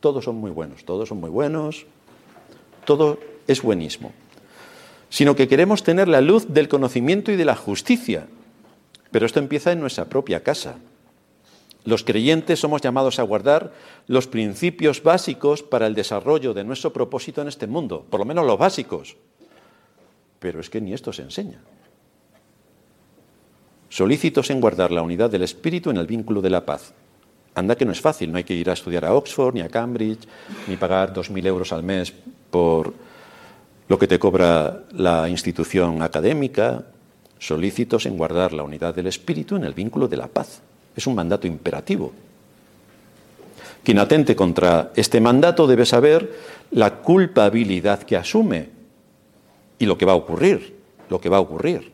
Todos 0.00 0.24
son 0.24 0.36
muy 0.36 0.50
buenos, 0.50 0.84
todos 0.84 1.08
son 1.08 1.18
muy 1.18 1.30
buenos, 1.30 1.86
todo 2.84 3.18
es 3.48 3.62
buenismo, 3.62 4.12
sino 5.08 5.34
que 5.34 5.48
queremos 5.48 5.82
tener 5.82 6.06
la 6.06 6.20
luz 6.20 6.46
del 6.48 6.68
conocimiento 6.68 7.32
y 7.32 7.36
de 7.36 7.44
la 7.44 7.56
justicia. 7.56 8.28
Pero 9.10 9.26
esto 9.26 9.40
empieza 9.40 9.72
en 9.72 9.80
nuestra 9.80 10.04
propia 10.04 10.42
casa. 10.42 10.76
Los 11.84 12.04
creyentes 12.04 12.60
somos 12.60 12.82
llamados 12.82 13.18
a 13.18 13.22
guardar 13.22 13.72
los 14.06 14.26
principios 14.26 15.02
básicos 15.02 15.62
para 15.62 15.86
el 15.86 15.94
desarrollo 15.94 16.52
de 16.52 16.64
nuestro 16.64 16.92
propósito 16.92 17.40
en 17.40 17.48
este 17.48 17.66
mundo, 17.66 18.04
por 18.10 18.20
lo 18.20 18.26
menos 18.26 18.46
los 18.46 18.58
básicos. 18.58 19.16
Pero 20.38 20.60
es 20.60 20.68
que 20.68 20.80
ni 20.80 20.92
esto 20.92 21.12
se 21.12 21.22
enseña. 21.22 21.60
Solícitos 23.88 24.50
en 24.50 24.60
guardar 24.60 24.92
la 24.92 25.00
unidad 25.00 25.30
del 25.30 25.42
espíritu 25.42 25.88
en 25.88 25.96
el 25.96 26.06
vínculo 26.06 26.42
de 26.42 26.50
la 26.50 26.66
paz. 26.66 26.92
Anda 27.54 27.74
que 27.74 27.86
no 27.86 27.92
es 27.92 28.00
fácil, 28.00 28.30
no 28.30 28.36
hay 28.36 28.44
que 28.44 28.54
ir 28.54 28.68
a 28.68 28.74
estudiar 28.74 29.06
a 29.06 29.14
Oxford, 29.14 29.54
ni 29.54 29.62
a 29.62 29.68
Cambridge, 29.68 30.28
ni 30.66 30.76
pagar 30.76 31.14
2.000 31.14 31.46
euros 31.46 31.72
al 31.72 31.82
mes 31.82 32.12
por 32.50 32.92
lo 33.88 33.98
que 33.98 34.06
te 34.06 34.18
cobra 34.18 34.84
la 34.92 35.28
institución 35.28 36.02
académica, 36.02 36.84
solícitos 37.38 38.06
en 38.06 38.16
guardar 38.16 38.52
la 38.52 38.62
unidad 38.62 38.94
del 38.94 39.06
espíritu 39.06 39.56
en 39.56 39.64
el 39.64 39.74
vínculo 39.74 40.08
de 40.08 40.16
la 40.16 40.28
paz. 40.28 40.60
Es 40.94 41.06
un 41.06 41.14
mandato 41.14 41.46
imperativo. 41.46 42.12
Quien 43.82 43.98
atente 43.98 44.36
contra 44.36 44.92
este 44.96 45.20
mandato 45.20 45.66
debe 45.66 45.86
saber 45.86 46.30
la 46.72 46.96
culpabilidad 46.96 48.02
que 48.02 48.16
asume 48.16 48.68
y 49.78 49.86
lo 49.86 49.96
que 49.96 50.04
va 50.04 50.12
a 50.12 50.16
ocurrir, 50.16 50.76
lo 51.08 51.20
que 51.20 51.30
va 51.30 51.38
a 51.38 51.40
ocurrir. 51.40 51.92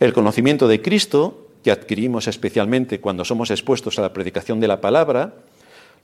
El 0.00 0.12
conocimiento 0.12 0.66
de 0.66 0.82
Cristo, 0.82 1.46
que 1.62 1.70
adquirimos 1.70 2.26
especialmente 2.26 3.00
cuando 3.00 3.24
somos 3.24 3.50
expuestos 3.50 3.98
a 3.98 4.02
la 4.02 4.12
predicación 4.12 4.58
de 4.58 4.68
la 4.68 4.80
palabra, 4.80 5.34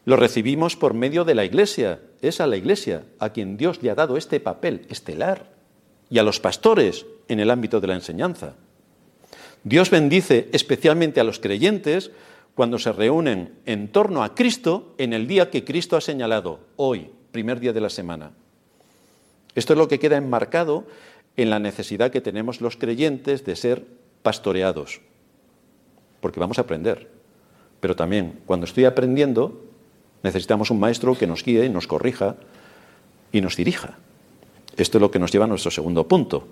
lo 0.04 0.16
recibimos 0.16 0.76
por 0.76 0.94
medio 0.94 1.24
de 1.24 1.34
la 1.34 1.44
Iglesia. 1.44 2.00
Es 2.22 2.40
a 2.40 2.46
la 2.46 2.56
Iglesia 2.56 3.04
a 3.18 3.30
quien 3.30 3.56
Dios 3.56 3.82
le 3.82 3.90
ha 3.90 3.94
dado 3.94 4.16
este 4.16 4.40
papel 4.40 4.86
estelar 4.88 5.52
y 6.08 6.18
a 6.18 6.22
los 6.22 6.40
pastores 6.40 7.06
en 7.28 7.40
el 7.40 7.50
ámbito 7.50 7.80
de 7.80 7.86
la 7.86 7.94
enseñanza. 7.94 8.54
Dios 9.62 9.90
bendice 9.90 10.48
especialmente 10.52 11.20
a 11.20 11.24
los 11.24 11.38
creyentes 11.38 12.10
cuando 12.54 12.78
se 12.78 12.92
reúnen 12.92 13.54
en 13.66 13.88
torno 13.88 14.22
a 14.22 14.34
Cristo 14.34 14.94
en 14.98 15.12
el 15.12 15.26
día 15.26 15.50
que 15.50 15.64
Cristo 15.64 15.96
ha 15.96 16.00
señalado, 16.00 16.60
hoy, 16.76 17.10
primer 17.30 17.60
día 17.60 17.72
de 17.72 17.80
la 17.80 17.90
semana. 17.90 18.32
Esto 19.54 19.74
es 19.74 19.78
lo 19.78 19.88
que 19.88 19.98
queda 19.98 20.16
enmarcado 20.16 20.86
en 21.36 21.50
la 21.50 21.58
necesidad 21.58 22.10
que 22.10 22.20
tenemos 22.20 22.60
los 22.60 22.76
creyentes 22.76 23.44
de 23.44 23.56
ser 23.56 23.84
pastoreados, 24.22 25.00
porque 26.20 26.40
vamos 26.40 26.58
a 26.58 26.62
aprender. 26.62 27.08
Pero 27.80 27.96
también, 27.96 28.40
cuando 28.46 28.66
estoy 28.66 28.84
aprendiendo, 28.84 29.69
necesitamos 30.22 30.70
un 30.70 30.80
maestro 30.80 31.16
que 31.16 31.26
nos 31.26 31.44
guíe, 31.44 31.68
nos 31.68 31.86
corrija 31.86 32.36
y 33.32 33.40
nos 33.40 33.56
dirija. 33.56 33.98
Esto 34.76 34.98
es 34.98 35.02
lo 35.02 35.10
que 35.10 35.18
nos 35.18 35.32
lleva 35.32 35.44
a 35.44 35.48
nuestro 35.48 35.70
segundo 35.70 36.06
punto, 36.06 36.46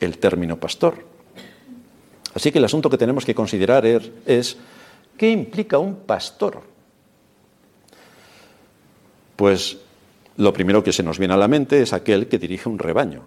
el 0.00 0.18
término 0.18 0.58
pastor. 0.58 1.04
Así 2.34 2.52
que 2.52 2.58
el 2.58 2.64
asunto 2.64 2.90
que 2.90 2.98
tenemos 2.98 3.24
que 3.24 3.34
considerar 3.34 3.84
er, 3.86 4.12
es, 4.26 4.56
¿qué 5.16 5.30
implica 5.30 5.78
un 5.78 5.96
pastor? 5.96 6.62
Pues 9.36 9.78
lo 10.36 10.52
primero 10.52 10.82
que 10.84 10.92
se 10.92 11.02
nos 11.02 11.18
viene 11.18 11.34
a 11.34 11.38
la 11.38 11.48
mente 11.48 11.82
es 11.82 11.92
aquel 11.92 12.28
que 12.28 12.38
dirige 12.38 12.68
un 12.68 12.78
rebaño 12.78 13.24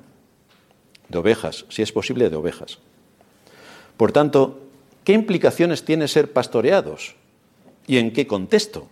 de 1.09 1.17
ovejas, 1.17 1.65
si 1.69 1.81
es 1.81 1.91
posible 1.91 2.29
de 2.29 2.35
ovejas. 2.35 2.79
Por 3.97 4.11
tanto, 4.11 4.61
¿qué 5.03 5.13
implicaciones 5.13 5.85
tiene 5.85 6.07
ser 6.07 6.31
pastoreados? 6.31 7.15
¿Y 7.85 7.97
en 7.97 8.11
qué 8.11 8.25
contexto? 8.25 8.87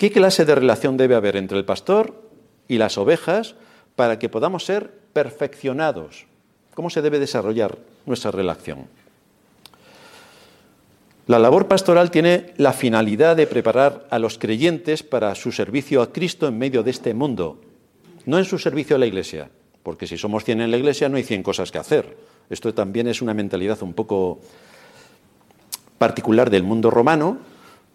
¿Qué 0.00 0.10
clase 0.10 0.46
de 0.46 0.54
relación 0.54 0.96
debe 0.96 1.14
haber 1.14 1.36
entre 1.36 1.58
el 1.58 1.66
pastor 1.66 2.22
y 2.68 2.78
las 2.78 2.96
ovejas 2.96 3.54
para 3.96 4.18
que 4.18 4.30
podamos 4.30 4.64
ser 4.64 4.90
perfeccionados? 5.12 6.24
¿Cómo 6.72 6.88
se 6.88 7.02
debe 7.02 7.18
desarrollar 7.18 7.76
nuestra 8.06 8.30
relación? 8.30 8.86
La 11.26 11.38
labor 11.38 11.68
pastoral 11.68 12.10
tiene 12.10 12.54
la 12.56 12.72
finalidad 12.72 13.36
de 13.36 13.46
preparar 13.46 14.06
a 14.08 14.18
los 14.18 14.38
creyentes 14.38 15.02
para 15.02 15.34
su 15.34 15.52
servicio 15.52 16.00
a 16.00 16.14
Cristo 16.14 16.48
en 16.48 16.56
medio 16.56 16.82
de 16.82 16.92
este 16.92 17.12
mundo, 17.12 17.60
no 18.24 18.38
en 18.38 18.46
su 18.46 18.58
servicio 18.58 18.96
a 18.96 18.98
la 18.98 19.04
Iglesia, 19.04 19.50
porque 19.82 20.06
si 20.06 20.16
somos 20.16 20.44
100 20.44 20.62
en 20.62 20.70
la 20.70 20.78
Iglesia 20.78 21.10
no 21.10 21.18
hay 21.18 21.24
100 21.24 21.42
cosas 21.42 21.70
que 21.70 21.76
hacer. 21.76 22.16
Esto 22.48 22.72
también 22.72 23.06
es 23.06 23.20
una 23.20 23.34
mentalidad 23.34 23.82
un 23.82 23.92
poco 23.92 24.40
particular 25.98 26.48
del 26.48 26.62
mundo 26.62 26.90
romano, 26.90 27.49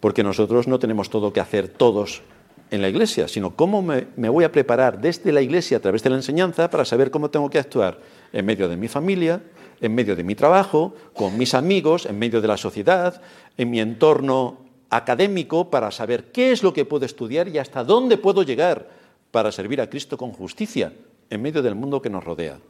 porque 0.06 0.22
nosotros 0.22 0.68
no 0.68 0.78
tenemos 0.78 1.10
todo 1.10 1.32
que 1.32 1.40
hacer 1.40 1.66
todos 1.66 2.22
en 2.70 2.80
la 2.80 2.88
Iglesia, 2.88 3.26
sino 3.26 3.56
cómo 3.56 3.82
me, 3.82 4.06
voy 4.28 4.44
a 4.44 4.52
preparar 4.52 5.00
desde 5.00 5.32
la 5.32 5.42
Iglesia 5.42 5.78
a 5.78 5.80
través 5.80 6.04
de 6.04 6.10
la 6.10 6.14
enseñanza 6.14 6.70
para 6.70 6.84
saber 6.84 7.10
cómo 7.10 7.28
tengo 7.28 7.50
que 7.50 7.58
actuar 7.58 7.98
en 8.32 8.46
medio 8.46 8.68
de 8.68 8.76
mi 8.76 8.86
familia, 8.86 9.42
en 9.80 9.96
medio 9.96 10.14
de 10.14 10.22
mi 10.22 10.36
trabajo, 10.36 10.94
con 11.12 11.36
mis 11.36 11.54
amigos, 11.54 12.06
en 12.06 12.20
medio 12.20 12.40
de 12.40 12.46
la 12.46 12.56
sociedad, 12.56 13.20
en 13.56 13.68
mi 13.68 13.80
entorno 13.80 14.58
académico, 14.90 15.70
para 15.70 15.90
saber 15.90 16.30
qué 16.30 16.52
es 16.52 16.62
lo 16.62 16.72
que 16.72 16.84
puedo 16.84 17.04
estudiar 17.04 17.48
y 17.48 17.58
hasta 17.58 17.82
dónde 17.82 18.16
puedo 18.16 18.44
llegar 18.44 18.88
para 19.32 19.50
servir 19.50 19.80
a 19.80 19.90
Cristo 19.90 20.16
con 20.16 20.30
justicia 20.30 20.92
en 21.30 21.42
medio 21.42 21.62
del 21.62 21.74
mundo 21.74 22.00
que 22.00 22.10
nos 22.10 22.22
rodea. 22.22 22.60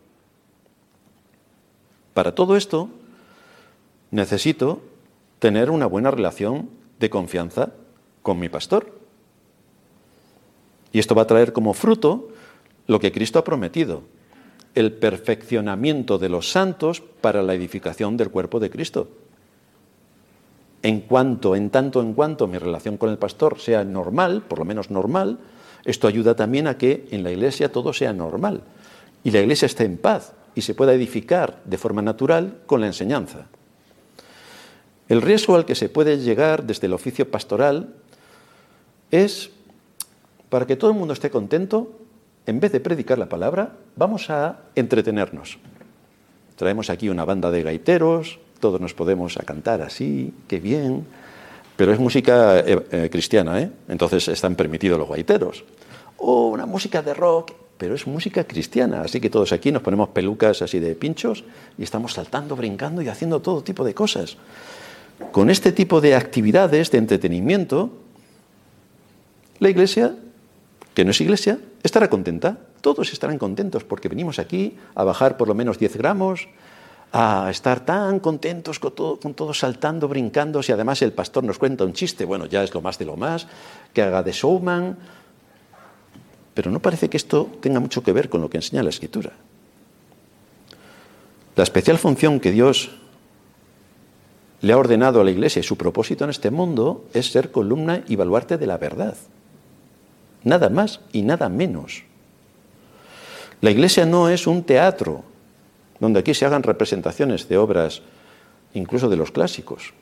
Para 2.14 2.34
todo 2.34 2.56
esto, 2.56 2.88
necesito 4.10 4.80
tener 5.38 5.70
una 5.70 5.84
buena 5.84 6.10
relación 6.10 6.85
de 6.98 7.10
confianza 7.10 7.72
con 8.22 8.38
mi 8.38 8.48
pastor. 8.48 8.92
Y 10.92 10.98
esto 10.98 11.14
va 11.14 11.22
a 11.22 11.26
traer 11.26 11.52
como 11.52 11.74
fruto 11.74 12.28
lo 12.86 13.00
que 13.00 13.12
Cristo 13.12 13.38
ha 13.38 13.44
prometido, 13.44 14.02
el 14.74 14.92
perfeccionamiento 14.92 16.18
de 16.18 16.28
los 16.28 16.50
santos 16.50 17.02
para 17.20 17.42
la 17.42 17.54
edificación 17.54 18.16
del 18.16 18.30
cuerpo 18.30 18.60
de 18.60 18.70
Cristo. 18.70 19.08
En 20.82 21.00
cuanto, 21.00 21.56
en 21.56 21.70
tanto 21.70 22.00
en 22.00 22.14
cuanto 22.14 22.46
mi 22.46 22.58
relación 22.58 22.96
con 22.96 23.10
el 23.10 23.18
pastor 23.18 23.58
sea 23.58 23.84
normal, 23.84 24.42
por 24.42 24.60
lo 24.60 24.64
menos 24.64 24.90
normal, 24.90 25.38
esto 25.84 26.06
ayuda 26.06 26.36
también 26.36 26.66
a 26.66 26.78
que 26.78 27.08
en 27.10 27.22
la 27.22 27.30
iglesia 27.30 27.72
todo 27.72 27.92
sea 27.92 28.12
normal 28.12 28.62
y 29.24 29.30
la 29.32 29.40
iglesia 29.40 29.66
esté 29.66 29.84
en 29.84 29.98
paz 29.98 30.34
y 30.54 30.62
se 30.62 30.74
pueda 30.74 30.94
edificar 30.94 31.60
de 31.64 31.78
forma 31.78 32.02
natural 32.02 32.58
con 32.66 32.80
la 32.80 32.86
enseñanza. 32.86 33.46
El 35.08 35.22
riesgo 35.22 35.54
al 35.54 35.64
que 35.64 35.74
se 35.74 35.88
puede 35.88 36.18
llegar 36.18 36.64
desde 36.64 36.86
el 36.86 36.92
oficio 36.92 37.30
pastoral 37.30 37.94
es, 39.10 39.50
para 40.48 40.66
que 40.66 40.76
todo 40.76 40.90
el 40.90 40.96
mundo 40.96 41.14
esté 41.14 41.30
contento, 41.30 41.92
en 42.46 42.60
vez 42.60 42.72
de 42.72 42.80
predicar 42.80 43.18
la 43.18 43.28
palabra, 43.28 43.76
vamos 43.96 44.30
a 44.30 44.60
entretenernos. 44.74 45.58
Traemos 46.56 46.90
aquí 46.90 47.08
una 47.08 47.24
banda 47.24 47.50
de 47.50 47.62
gaiteros, 47.62 48.38
todos 48.60 48.80
nos 48.80 48.94
podemos 48.94 49.36
a 49.36 49.44
cantar 49.44 49.82
así, 49.82 50.32
qué 50.48 50.58
bien, 50.58 51.06
pero 51.76 51.92
es 51.92 52.00
música 52.00 52.58
eh, 52.60 52.86
eh, 52.90 53.08
cristiana, 53.10 53.60
¿eh? 53.60 53.70
entonces 53.88 54.26
están 54.28 54.56
permitidos 54.56 54.98
los 54.98 55.08
gaiteros. 55.08 55.64
O 56.16 56.48
una 56.48 56.66
música 56.66 57.02
de 57.02 57.12
rock, 57.14 57.52
pero 57.76 57.94
es 57.94 58.06
música 58.06 58.44
cristiana, 58.44 59.02
así 59.02 59.20
que 59.20 59.28
todos 59.28 59.52
aquí 59.52 59.70
nos 59.70 59.82
ponemos 59.82 60.08
pelucas 60.08 60.62
así 60.62 60.80
de 60.80 60.94
pinchos 60.94 61.44
y 61.76 61.82
estamos 61.82 62.14
saltando, 62.14 62.56
brincando 62.56 63.02
y 63.02 63.08
haciendo 63.08 63.40
todo 63.40 63.62
tipo 63.62 63.84
de 63.84 63.94
cosas. 63.94 64.38
Con 65.32 65.50
este 65.50 65.72
tipo 65.72 66.00
de 66.00 66.14
actividades 66.14 66.90
de 66.90 66.98
entretenimiento, 66.98 67.90
la 69.58 69.70
iglesia 69.70 70.14
que 70.96 71.04
no 71.04 71.10
es 71.10 71.20
iglesia, 71.20 71.58
estará 71.82 72.08
contenta. 72.08 72.56
Todos 72.80 73.12
estarán 73.12 73.36
contentos 73.36 73.84
porque 73.84 74.08
venimos 74.08 74.38
aquí 74.38 74.78
a 74.94 75.04
bajar 75.04 75.36
por 75.36 75.46
lo 75.46 75.54
menos 75.54 75.78
10 75.78 75.94
gramos, 75.98 76.48
a 77.12 77.48
estar 77.50 77.84
tan 77.84 78.18
contentos 78.18 78.78
con, 78.78 78.94
todo, 78.94 79.20
con 79.20 79.34
todos 79.34 79.58
saltando, 79.58 80.08
brincando. 80.08 80.62
Si 80.62 80.72
además 80.72 81.02
el 81.02 81.12
pastor 81.12 81.44
nos 81.44 81.58
cuenta 81.58 81.84
un 81.84 81.92
chiste, 81.92 82.24
bueno, 82.24 82.46
ya 82.46 82.64
es 82.64 82.72
lo 82.72 82.80
más 82.80 82.98
de 82.98 83.04
lo 83.04 83.14
más, 83.14 83.46
que 83.92 84.00
haga 84.00 84.22
de 84.22 84.32
showman. 84.32 84.96
Pero 86.54 86.70
no 86.70 86.80
parece 86.80 87.10
que 87.10 87.18
esto 87.18 87.50
tenga 87.60 87.78
mucho 87.78 88.02
que 88.02 88.12
ver 88.12 88.30
con 88.30 88.40
lo 88.40 88.48
que 88.48 88.56
enseña 88.56 88.82
la 88.82 88.88
Escritura. 88.88 89.32
La 91.56 91.62
especial 91.62 91.98
función 91.98 92.40
que 92.40 92.52
Dios 92.52 92.90
le 94.60 94.72
ha 94.72 94.78
ordenado 94.78 95.20
a 95.20 95.24
la 95.24 95.30
Iglesia 95.30 95.60
y 95.60 95.62
su 95.62 95.76
propósito 95.76 96.24
en 96.24 96.30
este 96.30 96.50
mundo 96.50 97.04
es 97.12 97.30
ser 97.30 97.50
columna 97.50 98.02
y 98.08 98.16
baluarte 98.16 98.58
de 98.58 98.66
la 98.66 98.78
verdad. 98.78 99.16
Nada 100.44 100.70
más 100.70 101.00
y 101.12 101.22
nada 101.22 101.48
menos. 101.48 102.04
La 103.60 103.70
iglesia 103.70 104.06
no 104.06 104.28
es 104.28 104.46
un 104.46 104.62
teatro 104.62 105.24
donde 105.98 106.20
aquí 106.20 106.34
se 106.34 106.44
hagan 106.44 106.62
representaciones 106.62 107.48
de 107.48 107.58
obras, 107.58 108.02
incluso 108.74 109.08
de 109.08 109.16
los 109.16 109.30
clásicos. 109.32 109.92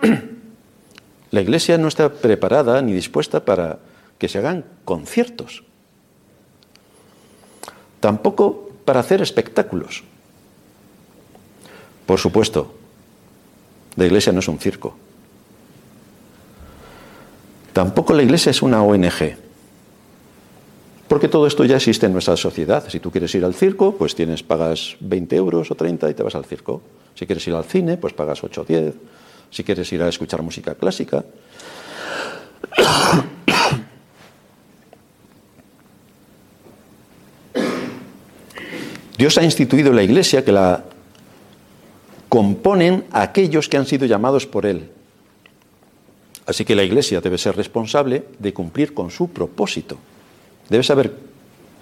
La 1.30 1.40
iglesia 1.40 1.76
no 1.78 1.88
está 1.88 2.12
preparada 2.12 2.80
ni 2.82 2.92
dispuesta 2.92 3.44
para 3.44 3.78
que 4.18 4.28
se 4.28 4.38
hagan 4.38 4.64
conciertos. 4.84 5.64
Tampoco 8.00 8.70
para 8.84 9.00
hacer 9.00 9.20
espectáculos. 9.20 10.02
Por 12.06 12.18
supuesto, 12.18 12.74
la 14.00 14.06
iglesia 14.06 14.32
no 14.32 14.40
es 14.40 14.48
un 14.48 14.58
circo. 14.58 14.96
Tampoco 17.72 18.14
la 18.14 18.22
Iglesia 18.22 18.50
es 18.50 18.62
una 18.62 18.82
ONG. 18.82 19.36
Porque 21.06 21.28
todo 21.28 21.46
esto 21.46 21.64
ya 21.64 21.76
existe 21.76 22.06
en 22.06 22.12
nuestra 22.12 22.36
sociedad. 22.36 22.88
Si 22.88 22.98
tú 23.00 23.10
quieres 23.10 23.34
ir 23.34 23.44
al 23.44 23.54
circo, 23.54 23.94
pues 23.96 24.14
tienes, 24.14 24.42
pagas 24.42 24.96
20 25.00 25.36
euros 25.36 25.70
o 25.70 25.74
30 25.74 26.08
y 26.10 26.14
te 26.14 26.22
vas 26.22 26.34
al 26.34 26.46
circo. 26.46 26.80
Si 27.14 27.26
quieres 27.26 27.46
ir 27.46 27.54
al 27.54 27.64
cine, 27.64 27.96
pues 27.96 28.14
pagas 28.14 28.42
8 28.42 28.62
o 28.62 28.64
10. 28.64 28.94
Si 29.50 29.64
quieres 29.64 29.92
ir 29.92 30.02
a 30.02 30.08
escuchar 30.08 30.40
música 30.42 30.74
clásica. 30.74 31.24
Dios 39.18 39.36
ha 39.36 39.42
instituido 39.42 39.92
la 39.92 40.02
iglesia 40.02 40.44
que 40.44 40.52
la 40.52 40.84
componen 42.30 43.04
aquellos 43.10 43.68
que 43.68 43.76
han 43.76 43.86
sido 43.86 44.06
llamados 44.06 44.46
por 44.46 44.64
Él. 44.64 44.88
Así 46.46 46.64
que 46.64 46.76
la 46.76 46.84
Iglesia 46.84 47.20
debe 47.20 47.36
ser 47.36 47.56
responsable 47.56 48.24
de 48.38 48.54
cumplir 48.54 48.94
con 48.94 49.10
su 49.10 49.28
propósito. 49.30 49.98
Debe 50.68 50.84
saber 50.84 51.12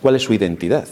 cuál 0.00 0.16
es 0.16 0.22
su 0.22 0.32
identidad. 0.32 0.88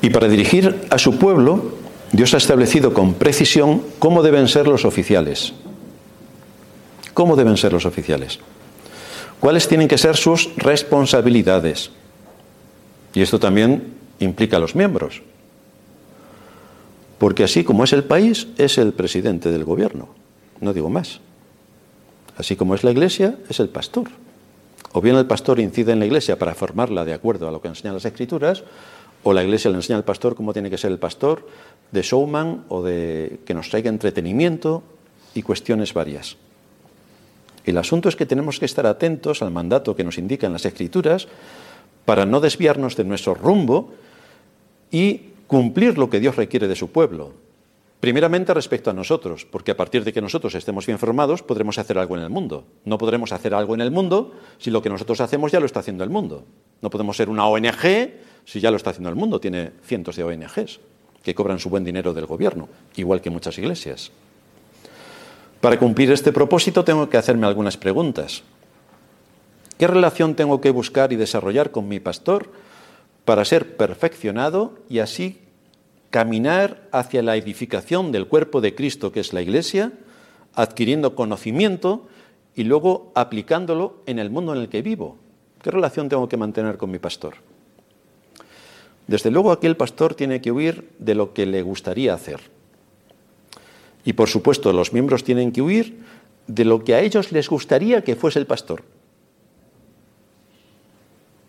Y 0.00 0.10
para 0.10 0.28
dirigir 0.28 0.86
a 0.88 0.98
su 0.98 1.18
pueblo, 1.18 1.74
Dios 2.12 2.32
ha 2.32 2.38
establecido 2.38 2.94
con 2.94 3.14
precisión 3.14 3.82
cómo 3.98 4.22
deben 4.22 4.48
ser 4.48 4.66
los 4.66 4.86
oficiales. 4.86 5.52
¿Cómo 7.12 7.36
deben 7.36 7.56
ser 7.58 7.72
los 7.72 7.84
oficiales? 7.84 8.38
¿Cuáles 9.40 9.68
tienen 9.68 9.88
que 9.88 9.98
ser 9.98 10.16
sus 10.16 10.54
responsabilidades? 10.56 11.90
Y 13.14 13.22
esto 13.22 13.38
también 13.38 13.94
implica 14.18 14.56
a 14.56 14.60
los 14.60 14.74
miembros. 14.74 15.22
Porque 17.18 17.44
así 17.44 17.64
como 17.64 17.84
es 17.84 17.92
el 17.92 18.04
país, 18.04 18.48
es 18.58 18.78
el 18.78 18.92
presidente 18.92 19.50
del 19.50 19.64
gobierno. 19.64 20.08
No 20.60 20.72
digo 20.72 20.90
más. 20.90 21.20
Así 22.36 22.56
como 22.56 22.74
es 22.74 22.84
la 22.84 22.90
iglesia, 22.90 23.36
es 23.48 23.60
el 23.60 23.68
pastor. 23.68 24.08
O 24.92 25.00
bien 25.00 25.16
el 25.16 25.26
pastor 25.26 25.60
incide 25.60 25.92
en 25.92 25.98
la 25.98 26.06
iglesia 26.06 26.38
para 26.38 26.54
formarla 26.54 27.04
de 27.04 27.14
acuerdo 27.14 27.48
a 27.48 27.52
lo 27.52 27.60
que 27.60 27.68
enseñan 27.68 27.94
las 27.94 28.04
escrituras, 28.04 28.64
o 29.22 29.32
la 29.32 29.42
iglesia 29.42 29.70
le 29.70 29.76
enseña 29.76 29.96
al 29.96 30.04
pastor 30.04 30.34
cómo 30.34 30.52
tiene 30.52 30.70
que 30.70 30.78
ser 30.78 30.90
el 30.90 30.98
pastor, 30.98 31.46
de 31.90 32.02
showman 32.02 32.64
o 32.68 32.82
de 32.82 33.40
que 33.44 33.54
nos 33.54 33.70
traiga 33.70 33.88
entretenimiento 33.88 34.82
y 35.34 35.42
cuestiones 35.42 35.94
varias. 35.94 36.36
El 37.66 37.78
asunto 37.78 38.08
es 38.08 38.14
que 38.14 38.26
tenemos 38.26 38.60
que 38.60 38.64
estar 38.64 38.86
atentos 38.86 39.42
al 39.42 39.50
mandato 39.50 39.96
que 39.96 40.04
nos 40.04 40.18
indican 40.18 40.52
las 40.52 40.64
escrituras 40.64 41.26
para 42.04 42.24
no 42.24 42.40
desviarnos 42.40 42.96
de 42.96 43.04
nuestro 43.04 43.34
rumbo 43.34 43.92
y 44.92 45.32
cumplir 45.48 45.98
lo 45.98 46.08
que 46.08 46.20
Dios 46.20 46.36
requiere 46.36 46.68
de 46.68 46.76
su 46.76 46.92
pueblo. 46.92 47.32
Primeramente 47.98 48.54
respecto 48.54 48.90
a 48.90 48.92
nosotros, 48.92 49.44
porque 49.50 49.72
a 49.72 49.76
partir 49.76 50.04
de 50.04 50.12
que 50.12 50.20
nosotros 50.20 50.54
estemos 50.54 50.86
bien 50.86 50.98
formados 50.98 51.42
podremos 51.42 51.76
hacer 51.78 51.98
algo 51.98 52.16
en 52.16 52.22
el 52.22 52.30
mundo. 52.30 52.64
No 52.84 52.98
podremos 52.98 53.32
hacer 53.32 53.52
algo 53.52 53.74
en 53.74 53.80
el 53.80 53.90
mundo 53.90 54.32
si 54.58 54.70
lo 54.70 54.80
que 54.80 54.88
nosotros 54.88 55.20
hacemos 55.20 55.50
ya 55.50 55.58
lo 55.58 55.66
está 55.66 55.80
haciendo 55.80 56.04
el 56.04 56.10
mundo. 56.10 56.44
No 56.82 56.90
podemos 56.90 57.16
ser 57.16 57.28
una 57.28 57.46
ONG 57.46 58.12
si 58.44 58.60
ya 58.60 58.70
lo 58.70 58.76
está 58.76 58.90
haciendo 58.90 59.08
el 59.08 59.16
mundo. 59.16 59.40
Tiene 59.40 59.72
cientos 59.82 60.14
de 60.14 60.22
ONGs 60.22 60.78
que 61.24 61.34
cobran 61.34 61.58
su 61.58 61.68
buen 61.68 61.82
dinero 61.82 62.14
del 62.14 62.26
gobierno, 62.26 62.68
igual 62.94 63.20
que 63.20 63.30
muchas 63.30 63.58
iglesias. 63.58 64.12
Para 65.66 65.80
cumplir 65.80 66.12
este 66.12 66.30
propósito 66.30 66.84
tengo 66.84 67.08
que 67.08 67.16
hacerme 67.16 67.48
algunas 67.48 67.76
preguntas. 67.76 68.44
¿Qué 69.76 69.88
relación 69.88 70.36
tengo 70.36 70.60
que 70.60 70.70
buscar 70.70 71.12
y 71.12 71.16
desarrollar 71.16 71.72
con 71.72 71.88
mi 71.88 71.98
pastor 71.98 72.52
para 73.24 73.44
ser 73.44 73.76
perfeccionado 73.76 74.78
y 74.88 75.00
así 75.00 75.40
caminar 76.10 76.86
hacia 76.92 77.20
la 77.20 77.34
edificación 77.34 78.12
del 78.12 78.28
cuerpo 78.28 78.60
de 78.60 78.76
Cristo, 78.76 79.10
que 79.10 79.18
es 79.18 79.32
la 79.32 79.42
Iglesia, 79.42 79.90
adquiriendo 80.54 81.16
conocimiento 81.16 82.06
y 82.54 82.62
luego 82.62 83.10
aplicándolo 83.16 84.04
en 84.06 84.20
el 84.20 84.30
mundo 84.30 84.54
en 84.54 84.60
el 84.60 84.68
que 84.68 84.82
vivo? 84.82 85.16
¿Qué 85.60 85.72
relación 85.72 86.08
tengo 86.08 86.28
que 86.28 86.36
mantener 86.36 86.76
con 86.76 86.92
mi 86.92 87.00
pastor? 87.00 87.38
Desde 89.08 89.32
luego 89.32 89.50
aquí 89.50 89.66
el 89.66 89.76
pastor 89.76 90.14
tiene 90.14 90.40
que 90.40 90.52
huir 90.52 90.92
de 91.00 91.16
lo 91.16 91.34
que 91.34 91.44
le 91.44 91.62
gustaría 91.62 92.14
hacer. 92.14 92.54
Y 94.06 94.14
por 94.14 94.28
supuesto 94.30 94.72
los 94.72 94.94
miembros 94.94 95.24
tienen 95.24 95.52
que 95.52 95.60
huir 95.60 95.98
de 96.46 96.64
lo 96.64 96.84
que 96.84 96.94
a 96.94 97.00
ellos 97.00 97.32
les 97.32 97.50
gustaría 97.50 98.04
que 98.04 98.14
fuese 98.14 98.38
el 98.38 98.46
pastor. 98.46 98.84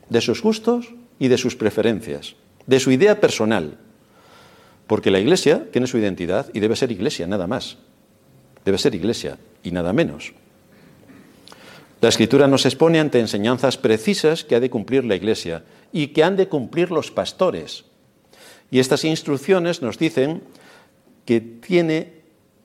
De 0.10 0.20
sus 0.22 0.42
gustos 0.42 0.94
y 1.20 1.28
de 1.28 1.38
sus 1.38 1.56
preferencias, 1.56 2.36
de 2.66 2.80
su 2.80 2.92
idea 2.92 3.22
personal. 3.22 3.78
Porque 4.88 5.12
la 5.12 5.20
iglesia 5.20 5.70
tiene 5.72 5.86
su 5.86 6.00
identidad 6.00 6.50
y 6.52 6.60
debe 6.60 6.76
ser 6.76 6.92
iglesia, 6.92 7.28
nada 7.28 7.46
más. 7.46 7.78
Debe 8.66 8.80
ser 8.80 8.96
iglesia 8.96 9.38
y 9.62 9.72
nada 9.72 9.94
menos. 9.94 10.34
La 12.02 12.10
escritura 12.10 12.48
nos 12.48 12.66
expone 12.66 13.00
ante 13.00 13.20
enseñanzas 13.20 13.78
precisas 13.78 14.44
que 14.44 14.56
ha 14.56 14.60
de 14.60 14.72
cumplir 14.72 15.06
la 15.06 15.16
iglesia 15.16 15.64
y 15.92 16.08
que 16.08 16.24
han 16.24 16.36
de 16.36 16.48
cumplir 16.48 16.90
los 16.90 17.12
pastores. 17.12 17.86
Y 18.72 18.80
estas 18.80 19.04
instrucciones 19.06 19.84
nos 19.84 20.00
dicen 20.00 20.42
que 21.26 21.40
tiene 21.40 22.17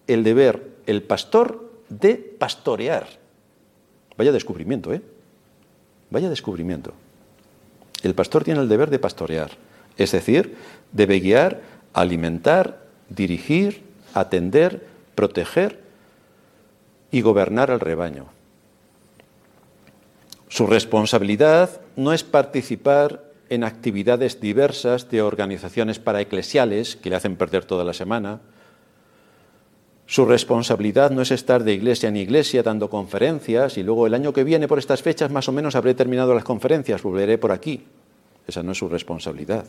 el 0.06 0.24
deber 0.24 0.72
el 0.86 1.02
pastor 1.02 1.70
de 1.88 2.14
pastorear. 2.16 3.06
Vaya 4.16 4.32
descubrimiento, 4.32 4.92
¿eh? 4.92 5.02
Vaya 6.10 6.28
descubrimiento. 6.28 6.92
El 8.02 8.14
pastor 8.14 8.44
tiene 8.44 8.60
el 8.60 8.68
deber 8.68 8.90
de 8.90 8.98
pastorear, 8.98 9.52
es 9.96 10.12
decir, 10.12 10.56
debe 10.90 11.20
guiar, 11.20 11.62
alimentar, 11.92 12.82
dirigir, 13.08 13.84
atender, 14.12 14.86
proteger 15.14 15.80
y 17.10 17.20
gobernar 17.20 17.70
al 17.70 17.80
rebaño. 17.80 18.26
Su 20.48 20.66
responsabilidad 20.66 21.80
no 21.96 22.12
es 22.12 22.24
participar 22.24 23.24
en 23.48 23.64
actividades 23.64 24.40
diversas 24.40 25.10
de 25.10 25.22
organizaciones 25.22 25.98
paraeclesiales 25.98 26.96
que 26.96 27.10
le 27.10 27.16
hacen 27.16 27.36
perder 27.36 27.64
toda 27.64 27.84
la 27.84 27.92
semana. 27.92 28.40
Su 30.12 30.26
responsabilidad 30.26 31.10
no 31.10 31.22
es 31.22 31.30
estar 31.30 31.64
de 31.64 31.72
iglesia 31.72 32.10
en 32.10 32.18
iglesia 32.18 32.62
dando 32.62 32.90
conferencias 32.90 33.78
y 33.78 33.82
luego 33.82 34.06
el 34.06 34.12
año 34.12 34.34
que 34.34 34.44
viene 34.44 34.68
por 34.68 34.78
estas 34.78 35.00
fechas 35.00 35.30
más 35.30 35.48
o 35.48 35.52
menos 35.52 35.74
habré 35.74 35.94
terminado 35.94 36.34
las 36.34 36.44
conferencias, 36.44 37.02
volveré 37.02 37.38
por 37.38 37.50
aquí. 37.50 37.82
Esa 38.46 38.62
no 38.62 38.72
es 38.72 38.78
su 38.78 38.90
responsabilidad. 38.90 39.64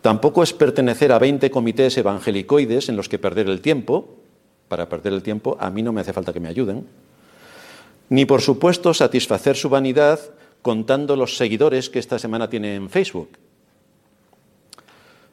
Tampoco 0.00 0.42
es 0.42 0.54
pertenecer 0.54 1.12
a 1.12 1.18
20 1.18 1.50
comités 1.50 1.98
evangelicoides 1.98 2.88
en 2.88 2.96
los 2.96 3.10
que 3.10 3.18
perder 3.18 3.50
el 3.50 3.60
tiempo. 3.60 4.14
Para 4.68 4.88
perder 4.88 5.12
el 5.12 5.22
tiempo 5.22 5.58
a 5.60 5.68
mí 5.68 5.82
no 5.82 5.92
me 5.92 6.00
hace 6.00 6.14
falta 6.14 6.32
que 6.32 6.40
me 6.40 6.48
ayuden 6.48 6.86
ni 8.08 8.24
por 8.24 8.40
supuesto 8.40 8.94
satisfacer 8.94 9.56
su 9.56 9.68
vanidad 9.68 10.20
contando 10.62 11.16
los 11.16 11.36
seguidores 11.36 11.90
que 11.90 11.98
esta 11.98 12.18
semana 12.18 12.48
tiene 12.48 12.76
en 12.76 12.88
Facebook. 12.88 13.28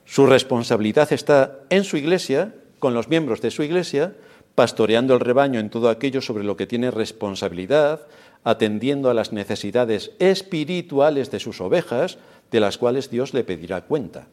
Su 0.06 0.26
responsabilidad 0.26 1.14
está 1.14 1.60
en 1.70 1.86
su 1.86 1.96
iglesia, 1.96 2.54
con 2.82 2.94
los 2.94 3.08
miembros 3.08 3.40
de 3.40 3.52
su 3.52 3.64
iglesia, 3.64 4.16
pastoreando 4.56 5.14
el 5.14 5.22
rebaño 5.22 5.62
en 5.62 5.70
todo 5.70 5.88
aquello 5.88 6.20
sobre 6.20 6.44
lo 6.44 6.58
que 6.58 6.68
tiene 6.68 6.92
responsabilidad, 6.92 8.08
atendiendo 8.44 9.10
a 9.10 9.14
las 9.14 9.32
necesidades 9.32 10.12
espirituales 10.20 11.32
de 11.32 11.40
sus 11.40 11.62
ovejas, 11.62 12.18
de 12.52 12.60
las 12.60 12.78
cuales 12.78 13.10
Dios 13.10 13.34
le 13.34 13.46
pedirá 13.46 13.82
cuenta. 13.82 14.28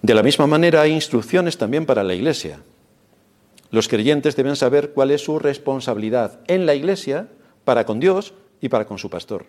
De 0.00 0.14
la 0.14 0.22
misma 0.22 0.46
manera 0.46 0.80
hay 0.80 0.92
instrucciones 0.92 1.58
también 1.58 1.84
para 1.84 2.04
la 2.04 2.14
iglesia. 2.14 2.60
Los 3.70 3.88
creyentes 3.88 4.36
deben 4.36 4.56
saber 4.56 4.92
cuál 4.92 5.10
es 5.10 5.22
su 5.24 5.38
responsabilidad 5.38 6.40
en 6.46 6.64
la 6.64 6.74
Iglesia 6.74 7.28
para 7.64 7.84
con 7.84 8.00
Dios 8.00 8.32
y 8.60 8.70
para 8.70 8.86
con 8.86 8.96
su 8.96 9.10
pastor. 9.10 9.46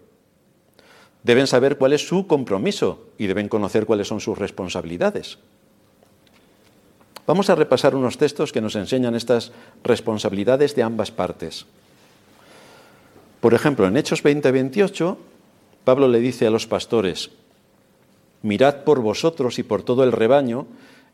Deben 1.24 1.48
saber 1.48 1.78
cuál 1.78 1.94
es 1.94 2.08
su 2.08 2.28
compromiso 2.28 3.08
y 3.18 3.28
deben 3.28 3.48
conocer 3.48 3.86
cuáles 3.86 4.08
son 4.08 4.20
sus 4.20 4.38
responsabilidades. 4.38 5.38
Vamos 7.30 7.52
a 7.52 7.54
repasar 7.54 7.94
unos 7.94 8.18
textos 8.18 8.50
que 8.52 8.60
nos 8.60 8.74
enseñan 8.74 9.14
estas 9.14 9.52
responsabilidades 9.84 10.74
de 10.74 10.82
ambas 10.82 11.12
partes. 11.12 11.68
Por 13.40 13.54
ejemplo, 13.54 13.86
en 13.86 13.98
Hechos 13.98 14.24
20-28, 14.24 15.16
Pablo 15.84 16.08
le 16.08 16.22
dice 16.22 16.48
a 16.48 16.50
los 16.50 16.66
pastores, 16.66 17.30
mirad 18.42 18.78
por 18.78 19.02
vosotros 19.02 19.60
y 19.60 19.64
por 19.64 19.84
todo 19.84 20.04
el 20.04 20.12
rebaño 20.12 20.66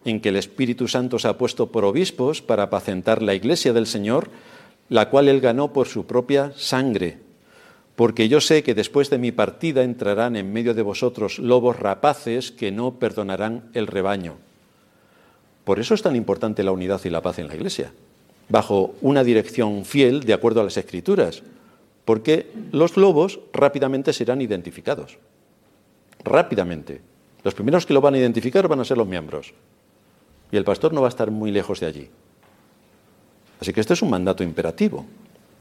en 0.05 0.21
que 0.21 0.29
el 0.29 0.37
Espíritu 0.37 0.87
Santo 0.87 1.19
se 1.19 1.27
ha 1.27 1.37
puesto 1.37 1.67
por 1.67 1.83
obispos 1.83 2.41
para 2.41 2.63
apacentar 2.63 3.21
la 3.21 3.33
iglesia 3.33 3.73
del 3.73 3.85
Señor, 3.85 4.29
la 4.87 5.09
cual 5.09 5.27
él 5.27 5.41
ganó 5.41 5.73
por 5.73 5.89
su 5.89 6.05
propia 6.05 6.53
sangre. 6.55 7.17
Porque 7.97 8.29
yo 8.29 8.39
sé 8.39 8.63
que 8.63 8.73
después 8.73 9.09
de 9.09 9.17
mi 9.17 9.33
partida 9.33 9.83
entrarán 9.83 10.37
en 10.37 10.53
medio 10.53 10.73
de 10.73 10.81
vosotros 10.81 11.39
lobos 11.39 11.77
rapaces 11.77 12.53
que 12.53 12.71
no 12.71 12.99
perdonarán 12.99 13.69
el 13.73 13.85
rebaño. 13.85 14.37
Por 15.65 15.79
eso 15.79 15.95
es 15.95 16.03
tan 16.03 16.15
importante 16.15 16.63
la 16.63 16.71
unidad 16.71 17.01
y 17.03 17.09
la 17.09 17.21
paz 17.21 17.39
en 17.39 17.47
la 17.47 17.55
iglesia, 17.55 17.91
bajo 18.47 18.93
una 19.01 19.23
dirección 19.23 19.83
fiel 19.83 20.23
de 20.23 20.33
acuerdo 20.33 20.61
a 20.61 20.63
las 20.63 20.77
escrituras, 20.77 21.41
porque 22.05 22.51
los 22.71 22.97
lobos 22.97 23.39
rápidamente 23.51 24.13
serán 24.13 24.41
identificados. 24.41 25.17
Rápidamente. 26.23 27.01
Los 27.43 27.55
primeros 27.55 27.85
que 27.85 27.95
lo 27.95 28.01
van 28.01 28.13
a 28.13 28.19
identificar 28.19 28.67
van 28.67 28.79
a 28.79 28.85
ser 28.85 28.97
los 28.97 29.07
miembros. 29.07 29.53
Y 30.51 30.57
el 30.57 30.63
pastor 30.63 30.93
no 30.93 31.01
va 31.01 31.07
a 31.07 31.09
estar 31.09 31.31
muy 31.31 31.51
lejos 31.51 31.79
de 31.79 31.87
allí. 31.87 32.09
Así 33.59 33.73
que 33.73 33.81
este 33.81 33.93
es 33.93 34.01
un 34.03 34.11
mandato 34.11 34.43
imperativo. 34.43 35.05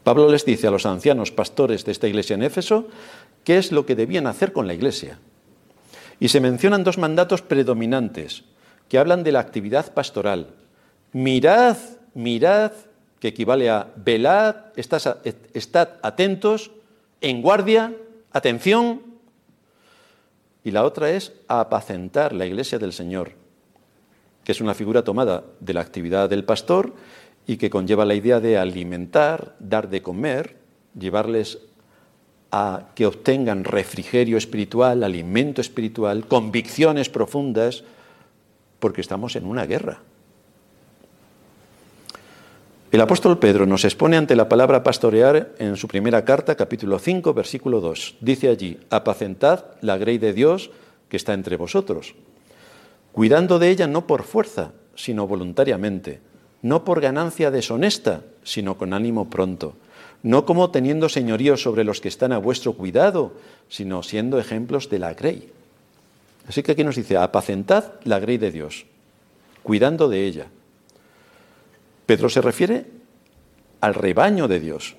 Pablo 0.02 0.30
les 0.30 0.44
dice 0.44 0.66
a 0.66 0.70
los 0.70 0.84
ancianos 0.84 1.30
pastores 1.30 1.86
de 1.86 1.92
esta 1.92 2.08
iglesia 2.08 2.34
en 2.34 2.42
Éfeso 2.42 2.88
qué 3.42 3.56
es 3.56 3.72
lo 3.72 3.86
que 3.86 3.96
debían 3.96 4.26
hacer 4.26 4.52
con 4.52 4.66
la 4.66 4.74
iglesia. 4.74 5.18
Y 6.20 6.28
se 6.28 6.40
mencionan 6.40 6.84
dos 6.84 6.98
mandatos 6.98 7.40
predominantes 7.40 8.44
que 8.88 8.98
hablan 8.98 9.24
de 9.24 9.32
la 9.32 9.40
actividad 9.40 9.92
pastoral. 9.92 10.48
Mirad, 11.12 11.76
mirad, 12.14 12.72
que 13.20 13.28
equivale 13.28 13.70
a 13.70 13.88
velad, 13.96 14.56
estad 14.76 15.88
atentos, 16.02 16.70
en 17.20 17.40
guardia, 17.40 17.94
atención. 18.32 19.00
Y 20.62 20.70
la 20.70 20.84
otra 20.84 21.10
es 21.10 21.32
apacentar 21.48 22.32
la 22.32 22.46
iglesia 22.46 22.78
del 22.78 22.92
Señor, 22.92 23.32
que 24.44 24.52
es 24.52 24.60
una 24.60 24.74
figura 24.74 25.04
tomada 25.04 25.44
de 25.60 25.72
la 25.72 25.80
actividad 25.80 26.28
del 26.28 26.44
pastor 26.44 26.92
y 27.46 27.56
que 27.56 27.70
conlleva 27.70 28.04
la 28.04 28.14
idea 28.14 28.40
de 28.40 28.58
alimentar, 28.58 29.54
dar 29.58 29.88
de 29.88 30.02
comer, 30.02 30.56
llevarles 30.98 31.58
a 32.50 32.90
que 32.94 33.06
obtengan 33.06 33.64
refrigerio 33.64 34.36
espiritual, 34.36 35.02
alimento 35.02 35.60
espiritual, 35.60 36.26
convicciones 36.26 37.08
profundas, 37.08 37.84
porque 38.84 39.00
estamos 39.00 39.34
en 39.34 39.46
una 39.46 39.64
guerra. 39.64 40.00
El 42.92 43.00
apóstol 43.00 43.38
Pedro 43.38 43.64
nos 43.64 43.86
expone 43.86 44.18
ante 44.18 44.36
la 44.36 44.46
palabra 44.46 44.82
pastorear 44.82 45.54
en 45.58 45.78
su 45.78 45.88
primera 45.88 46.22
carta, 46.26 46.54
capítulo 46.54 46.98
5, 46.98 47.32
versículo 47.32 47.80
2. 47.80 48.16
Dice 48.20 48.50
allí, 48.50 48.78
apacentad 48.90 49.64
la 49.80 49.96
grey 49.96 50.18
de 50.18 50.34
Dios 50.34 50.70
que 51.08 51.16
está 51.16 51.32
entre 51.32 51.56
vosotros, 51.56 52.14
cuidando 53.12 53.58
de 53.58 53.70
ella 53.70 53.86
no 53.86 54.06
por 54.06 54.22
fuerza, 54.22 54.72
sino 54.94 55.26
voluntariamente, 55.26 56.20
no 56.60 56.84
por 56.84 57.00
ganancia 57.00 57.50
deshonesta, 57.50 58.20
sino 58.42 58.76
con 58.76 58.92
ánimo 58.92 59.30
pronto, 59.30 59.76
no 60.22 60.44
como 60.44 60.72
teniendo 60.72 61.08
señorío 61.08 61.56
sobre 61.56 61.84
los 61.84 62.02
que 62.02 62.08
están 62.08 62.32
a 62.32 62.38
vuestro 62.38 62.74
cuidado, 62.74 63.32
sino 63.70 64.02
siendo 64.02 64.38
ejemplos 64.38 64.90
de 64.90 64.98
la 64.98 65.14
grey. 65.14 65.53
Así 66.48 66.62
que 66.62 66.72
aquí 66.72 66.84
nos 66.84 66.96
dice, 66.96 67.16
apacentad 67.16 67.94
la 68.04 68.18
grey 68.18 68.38
de 68.38 68.50
Dios, 68.50 68.86
cuidando 69.62 70.08
de 70.08 70.26
ella. 70.26 70.46
Pedro 72.06 72.28
se 72.28 72.42
refiere 72.42 72.86
al 73.80 73.94
rebaño 73.94 74.46
de 74.48 74.60
Dios 74.60 74.96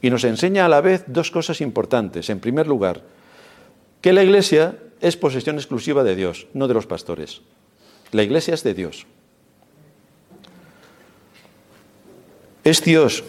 y 0.00 0.10
nos 0.10 0.24
enseña 0.24 0.66
a 0.66 0.68
la 0.68 0.80
vez 0.80 1.04
dos 1.06 1.30
cosas 1.30 1.60
importantes. 1.60 2.30
En 2.30 2.40
primer 2.40 2.66
lugar, 2.66 3.02
que 4.00 4.12
la 4.12 4.22
iglesia 4.22 4.78
es 5.00 5.16
posesión 5.16 5.56
exclusiva 5.56 6.04
de 6.04 6.14
Dios, 6.14 6.46
no 6.54 6.68
de 6.68 6.74
los 6.74 6.86
pastores. 6.86 7.40
La 8.12 8.22
iglesia 8.22 8.54
es 8.54 8.62
de 8.62 8.74
Dios. 8.74 9.06
Es 12.64 12.82
Dios 12.82 13.24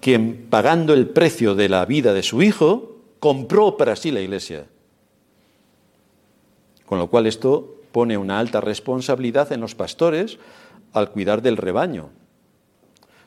quien, 0.00 0.46
pagando 0.50 0.92
el 0.92 1.08
precio 1.08 1.54
de 1.54 1.68
la 1.68 1.84
vida 1.86 2.12
de 2.12 2.24
su 2.24 2.42
Hijo, 2.42 2.96
compró 3.20 3.76
para 3.76 3.94
sí 3.94 4.10
la 4.10 4.20
iglesia. 4.20 4.66
Con 6.86 6.98
lo 6.98 7.08
cual 7.08 7.26
esto 7.26 7.76
pone 7.92 8.16
una 8.16 8.38
alta 8.38 8.60
responsabilidad 8.60 9.52
en 9.52 9.60
los 9.60 9.74
pastores 9.74 10.38
al 10.92 11.10
cuidar 11.10 11.42
del 11.42 11.56
rebaño. 11.56 12.10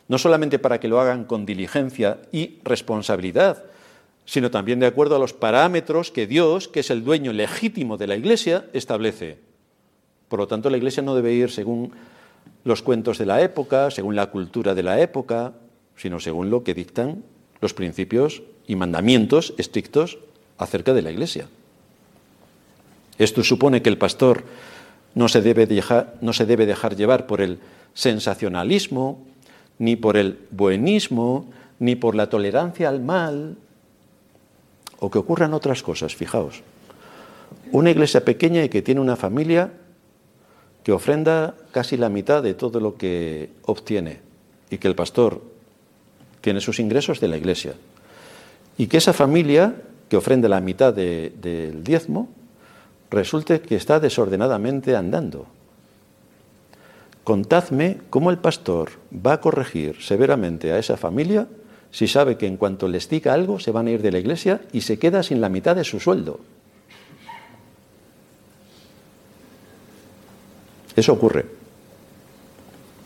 No 0.07 0.17
solamente 0.17 0.59
para 0.59 0.79
que 0.79 0.87
lo 0.87 0.99
hagan 0.99 1.25
con 1.25 1.45
diligencia 1.45 2.19
y 2.31 2.59
responsabilidad, 2.63 3.63
sino 4.25 4.51
también 4.51 4.79
de 4.79 4.87
acuerdo 4.87 5.15
a 5.15 5.19
los 5.19 5.33
parámetros 5.33 6.11
que 6.11 6.27
Dios, 6.27 6.67
que 6.67 6.81
es 6.81 6.89
el 6.89 7.03
dueño 7.03 7.31
legítimo 7.31 7.97
de 7.97 8.07
la 8.07 8.15
Iglesia, 8.15 8.65
establece. 8.73 9.37
Por 10.27 10.39
lo 10.39 10.47
tanto, 10.47 10.69
la 10.69 10.77
Iglesia 10.77 11.03
no 11.03 11.15
debe 11.15 11.33
ir 11.33 11.51
según 11.51 11.91
los 12.63 12.81
cuentos 12.81 13.17
de 13.17 13.27
la 13.27 13.41
época, 13.41 13.91
según 13.91 14.15
la 14.15 14.31
cultura 14.31 14.73
de 14.73 14.83
la 14.83 14.99
época, 14.99 15.53
sino 15.95 16.19
según 16.19 16.49
lo 16.49 16.63
que 16.63 16.73
dictan 16.73 17.23
los 17.61 17.73
principios 17.73 18.41
y 18.67 18.75
mandamientos 18.75 19.53
estrictos 19.57 20.17
acerca 20.57 20.93
de 20.93 21.03
la 21.03 21.11
Iglesia. 21.11 21.47
Esto 23.17 23.43
supone 23.43 23.81
que 23.81 23.89
el 23.89 23.97
pastor 23.97 24.43
no 25.13 25.29
se 25.29 25.41
debe 25.41 25.65
dejar, 25.65 26.15
no 26.21 26.33
se 26.33 26.45
debe 26.45 26.65
dejar 26.65 26.95
llevar 26.95 27.27
por 27.27 27.41
el 27.41 27.59
sensacionalismo, 27.93 29.23
ni 29.79 29.95
por 29.95 30.17
el 30.17 30.39
buenismo, 30.51 31.49
ni 31.79 31.95
por 31.95 32.15
la 32.15 32.29
tolerancia 32.29 32.89
al 32.89 33.01
mal, 33.01 33.57
o 34.99 35.09
que 35.09 35.17
ocurran 35.17 35.53
otras 35.53 35.83
cosas, 35.83 36.15
fijaos. 36.15 36.61
Una 37.71 37.91
iglesia 37.91 38.23
pequeña 38.23 38.63
y 38.63 38.69
que 38.69 38.81
tiene 38.81 39.01
una 39.01 39.15
familia 39.15 39.71
que 40.83 40.91
ofrenda 40.91 41.55
casi 41.71 41.97
la 41.97 42.09
mitad 42.09 42.43
de 42.43 42.53
todo 42.53 42.79
lo 42.79 42.95
que 42.95 43.49
obtiene 43.63 44.19
y 44.69 44.77
que 44.77 44.87
el 44.87 44.95
pastor 44.95 45.41
tiene 46.41 46.61
sus 46.61 46.79
ingresos 46.79 47.19
de 47.19 47.27
la 47.27 47.37
iglesia. 47.37 47.73
Y 48.77 48.87
que 48.87 48.97
esa 48.97 49.13
familia 49.13 49.75
que 50.09 50.17
ofrenda 50.17 50.47
la 50.47 50.61
mitad 50.61 50.93
del 50.93 51.83
diezmo 51.83 52.29
resulte 53.11 53.61
que 53.61 53.75
está 53.75 53.99
desordenadamente 53.99 54.95
andando. 54.95 55.47
Contadme 57.23 57.97
cómo 58.09 58.29
el 58.29 58.37
pastor 58.37 58.91
va 59.13 59.33
a 59.33 59.41
corregir 59.41 60.01
severamente 60.01 60.71
a 60.71 60.77
esa 60.77 60.97
familia 60.97 61.47
si 61.91 62.07
sabe 62.07 62.37
que 62.37 62.45
en 62.45 62.57
cuanto 62.57 62.87
les 62.87 63.09
diga 63.09 63.33
algo 63.33 63.59
se 63.59 63.71
van 63.71 63.87
a 63.87 63.91
ir 63.91 64.01
de 64.01 64.11
la 64.11 64.19
iglesia 64.19 64.61
y 64.73 64.81
se 64.81 64.99
queda 64.99 65.23
sin 65.23 65.41
la 65.41 65.49
mitad 65.49 65.75
de 65.75 65.83
su 65.83 65.99
sueldo. 65.99 66.39
Eso 70.95 71.13
ocurre. 71.13 71.45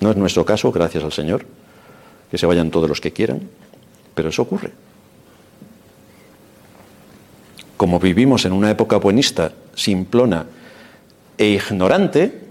No 0.01 0.11
es 0.11 0.17
nuestro 0.17 0.45
caso, 0.45 0.71
gracias 0.71 1.03
al 1.03 1.11
Señor, 1.11 1.45
que 2.29 2.37
se 2.37 2.45
vayan 2.45 2.71
todos 2.71 2.89
los 2.89 3.01
que 3.01 3.11
quieran, 3.11 3.49
pero 4.15 4.29
eso 4.29 4.41
ocurre 4.41 4.71
como 7.79 7.97
vivimos 7.97 8.43
en 8.43 8.51
una 8.51 8.69
época 8.69 8.97
buenista, 8.97 9.53
simplona 9.79 10.45
e 11.37 11.47
ignorante, 11.47 12.43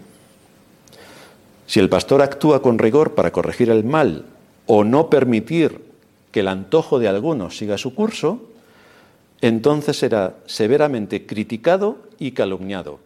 si 1.66 1.78
el 1.78 1.90
pastor 1.90 2.22
actúa 2.22 2.62
con 2.62 2.78
rigor 2.78 3.14
para 3.14 3.30
corregir 3.30 3.68
el 3.68 3.84
mal 3.84 4.24
o 4.64 4.82
no 4.84 5.10
permitir 5.10 5.84
que 6.32 6.40
el 6.40 6.48
antojo 6.48 6.98
de 6.98 7.08
algunos 7.08 7.58
siga 7.58 7.76
su 7.76 7.94
curso, 7.94 8.48
entonces 9.42 9.98
será 9.98 10.36
severamente 10.46 11.26
criticado 11.26 11.98
y 12.18 12.32
calumniado. 12.32 12.98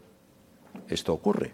Esto 0.88 1.12
ocurre. 1.12 1.50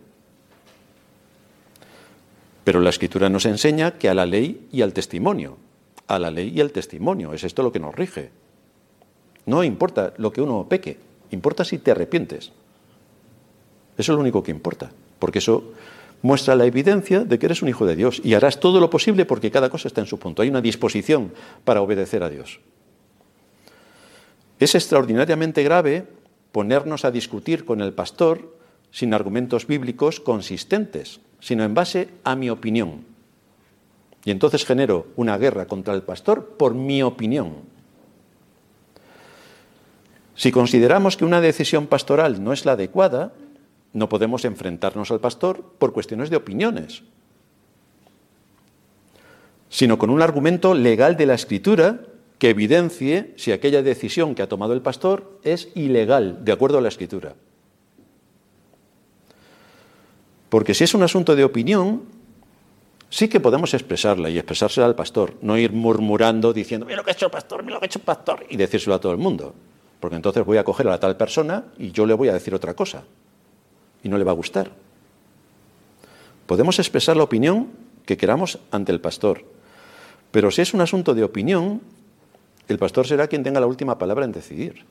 Pero 2.64 2.80
la 2.80 2.90
escritura 2.90 3.30
nos 3.30 3.46
enseña 3.46 3.92
que 3.92 4.10
a 4.10 4.14
la 4.14 4.26
ley 4.26 4.68
y 4.70 4.82
al 4.82 4.92
testimonio, 4.92 5.56
a 6.06 6.18
la 6.18 6.30
ley 6.30 6.52
y 6.54 6.60
al 6.60 6.70
testimonio, 6.70 7.32
es 7.32 7.44
esto 7.44 7.62
lo 7.62 7.72
que 7.72 7.80
nos 7.80 7.94
rige. 7.94 8.30
No 9.46 9.64
importa 9.64 10.12
lo 10.18 10.30
que 10.30 10.42
uno 10.42 10.66
peque, 10.68 10.98
importa 11.30 11.64
si 11.64 11.78
te 11.78 11.92
arrepientes. 11.92 12.52
Eso 13.98 14.12
es 14.12 14.16
lo 14.16 14.20
único 14.20 14.42
que 14.42 14.52
importa, 14.52 14.92
porque 15.18 15.40
eso 15.40 15.72
muestra 16.22 16.56
la 16.56 16.64
evidencia 16.64 17.24
de 17.24 17.38
que 17.38 17.46
eres 17.46 17.62
un 17.62 17.68
hijo 17.68 17.84
de 17.84 17.96
Dios 17.96 18.20
y 18.24 18.34
harás 18.34 18.60
todo 18.60 18.80
lo 18.80 18.90
posible 18.90 19.24
porque 19.24 19.50
cada 19.50 19.70
cosa 19.70 19.88
está 19.88 20.00
en 20.00 20.06
su 20.06 20.18
punto. 20.18 20.42
Hay 20.42 20.48
una 20.48 20.60
disposición 20.60 21.32
para 21.64 21.82
obedecer 21.82 22.22
a 22.22 22.30
Dios. 22.30 22.60
Es 24.58 24.74
extraordinariamente 24.74 25.62
grave 25.62 26.06
ponernos 26.52 27.04
a 27.04 27.10
discutir 27.10 27.64
con 27.64 27.80
el 27.80 27.92
pastor 27.92 28.56
sin 28.90 29.14
argumentos 29.14 29.66
bíblicos 29.66 30.18
consistentes, 30.20 31.20
sino 31.40 31.62
en 31.64 31.74
base 31.74 32.08
a 32.24 32.34
mi 32.34 32.50
opinión. 32.50 33.04
Y 34.24 34.30
entonces 34.30 34.64
genero 34.64 35.06
una 35.16 35.38
guerra 35.38 35.66
contra 35.66 35.94
el 35.94 36.02
pastor 36.02 36.56
por 36.56 36.74
mi 36.74 37.02
opinión. 37.02 37.54
Si 40.34 40.52
consideramos 40.52 41.16
que 41.16 41.24
una 41.24 41.40
decisión 41.40 41.86
pastoral 41.86 42.42
no 42.42 42.52
es 42.52 42.64
la 42.64 42.72
adecuada, 42.72 43.32
no 43.92 44.08
podemos 44.08 44.44
enfrentarnos 44.44 45.10
al 45.10 45.20
pastor 45.20 45.62
por 45.78 45.92
cuestiones 45.92 46.30
de 46.30 46.36
opiniones, 46.36 47.02
sino 49.68 49.98
con 49.98 50.10
un 50.10 50.22
argumento 50.22 50.74
legal 50.74 51.16
de 51.16 51.26
la 51.26 51.34
escritura 51.34 52.00
que 52.38 52.50
evidencie 52.50 53.34
si 53.36 53.52
aquella 53.52 53.82
decisión 53.82 54.34
que 54.34 54.42
ha 54.42 54.48
tomado 54.48 54.72
el 54.72 54.82
pastor 54.82 55.38
es 55.42 55.68
ilegal, 55.74 56.44
de 56.44 56.52
acuerdo 56.52 56.78
a 56.78 56.80
la 56.80 56.88
escritura. 56.88 57.34
Porque 60.48 60.74
si 60.74 60.84
es 60.84 60.94
un 60.94 61.02
asunto 61.02 61.36
de 61.36 61.44
opinión, 61.44 62.02
sí 63.10 63.28
que 63.28 63.40
podemos 63.40 63.74
expresarla 63.74 64.30
y 64.30 64.38
expresársela 64.38 64.86
al 64.86 64.94
pastor, 64.94 65.34
no 65.42 65.58
ir 65.58 65.72
murmurando 65.72 66.52
diciendo, 66.52 66.86
mira 66.86 66.98
lo 66.98 67.04
que 67.04 67.10
ha 67.10 67.14
hecho 67.14 67.26
el 67.26 67.32
pastor, 67.32 67.62
mira 67.62 67.74
lo 67.74 67.80
que 67.80 67.86
ha 67.86 67.88
hecho 67.88 67.98
el 67.98 68.04
pastor, 68.04 68.46
y 68.48 68.56
decírselo 68.56 68.94
a 68.94 69.00
todo 69.00 69.12
el 69.12 69.18
mundo. 69.18 69.54
Porque 70.00 70.16
entonces 70.16 70.44
voy 70.46 70.58
a 70.58 70.64
coger 70.64 70.86
a 70.86 70.90
la 70.90 71.00
tal 71.00 71.16
persona 71.16 71.64
y 71.76 71.90
yo 71.90 72.06
le 72.06 72.14
voy 72.14 72.28
a 72.28 72.32
decir 72.32 72.54
otra 72.54 72.74
cosa. 72.74 73.02
No 74.08 74.18
le 74.18 74.24
va 74.24 74.32
a 74.32 74.34
gustar. 74.34 74.70
Podemos 76.46 76.78
expresar 76.78 77.16
la 77.16 77.24
opinión 77.24 77.68
que 78.06 78.16
queramos 78.16 78.58
ante 78.70 78.90
el 78.90 79.00
pastor. 79.00 79.44
Pero 80.30 80.50
si 80.50 80.62
es 80.62 80.72
un 80.72 80.80
asunto 80.80 81.14
de 81.14 81.24
opinión, 81.24 81.82
el 82.68 82.78
pastor 82.78 83.06
será 83.06 83.28
quien 83.28 83.42
tenga 83.42 83.60
la 83.60 83.66
última 83.66 83.98
palabra 83.98 84.24
en 84.24 84.32
decidir. 84.32 84.84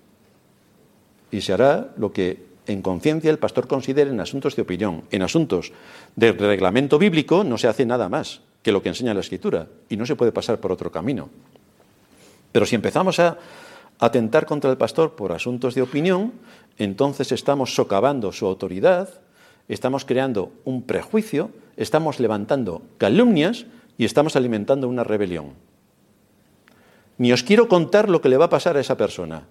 Y 1.32 1.41
se 1.41 1.53
hará 1.53 1.93
lo 1.97 2.13
que 2.13 2.45
en 2.67 2.82
conciencia 2.82 3.32
el 3.32 3.39
pastor 3.39 3.67
considere 3.67 4.12
en 4.12 4.19
asuntos 4.19 4.56
de 4.56 4.62
opinión. 4.62 5.03
En 5.10 5.23
asuntos 5.23 5.71
de 6.15 6.32
reglamento 6.32 6.99
bíblico 6.99 7.43
no 7.43 7.58
se 7.58 7.67
hace 7.67 7.86
nada 7.86 8.08
más 8.10 8.41
que 8.62 8.71
lo 8.71 8.82
que 8.84 8.89
enseña 8.89 9.13
la 9.13 9.21
Escritura 9.21 9.67
y 9.89 9.97
no 9.97 10.06
se 10.06 10.15
puede 10.15 10.32
pasar 10.32 10.60
por 10.60 10.71
otro 10.71 10.91
camino. 10.91 11.30
Pero 12.51 12.65
si 12.65 12.75
empezamos 12.75 13.19
a 13.19 13.38
atentar 14.00 14.45
contra 14.45 14.70
el 14.70 14.78
pastor 14.78 15.16
por 15.16 15.32
asuntos 15.32 15.76
de 15.76 15.82
opinión, 15.82 16.34
entonces 16.78 17.32
estamos 17.32 17.74
socavando 17.74 18.32
su 18.32 18.45
autoridad, 18.45 19.22
estamos 19.68 20.06
creando 20.06 20.52
un 20.66 20.84
prejuicio, 20.84 21.52
estamos 21.76 22.20
levantando 22.20 22.84
calumnias 22.98 23.66
y 23.98 24.06
estamos 24.06 24.36
alimentando 24.36 24.88
una 24.88 25.04
rebelión. 25.04 25.54
Ni 27.18 27.32
os 27.32 27.43
quiero 27.43 27.68
contar 27.68 28.10
lo 28.10 28.22
que 28.22 28.30
le 28.30 28.38
va 28.38 28.45
a 28.45 28.50
pasar 28.50 28.78
a 28.78 28.80
esa 28.80 28.98
persona. 28.98 29.48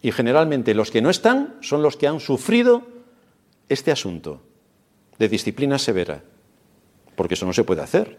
Y 0.00 0.12
generalmente 0.12 0.74
los 0.74 0.90
que 0.90 1.02
no 1.02 1.10
están 1.10 1.56
son 1.60 1.82
los 1.82 1.96
que 1.96 2.06
han 2.06 2.20
sufrido 2.20 2.82
este 3.68 3.90
asunto 3.92 4.40
de 5.18 5.28
disciplina 5.28 5.78
severa, 5.78 6.22
porque 7.14 7.34
eso 7.34 7.44
no 7.44 7.52
se 7.52 7.64
puede 7.64 7.82
hacer. 7.82 8.16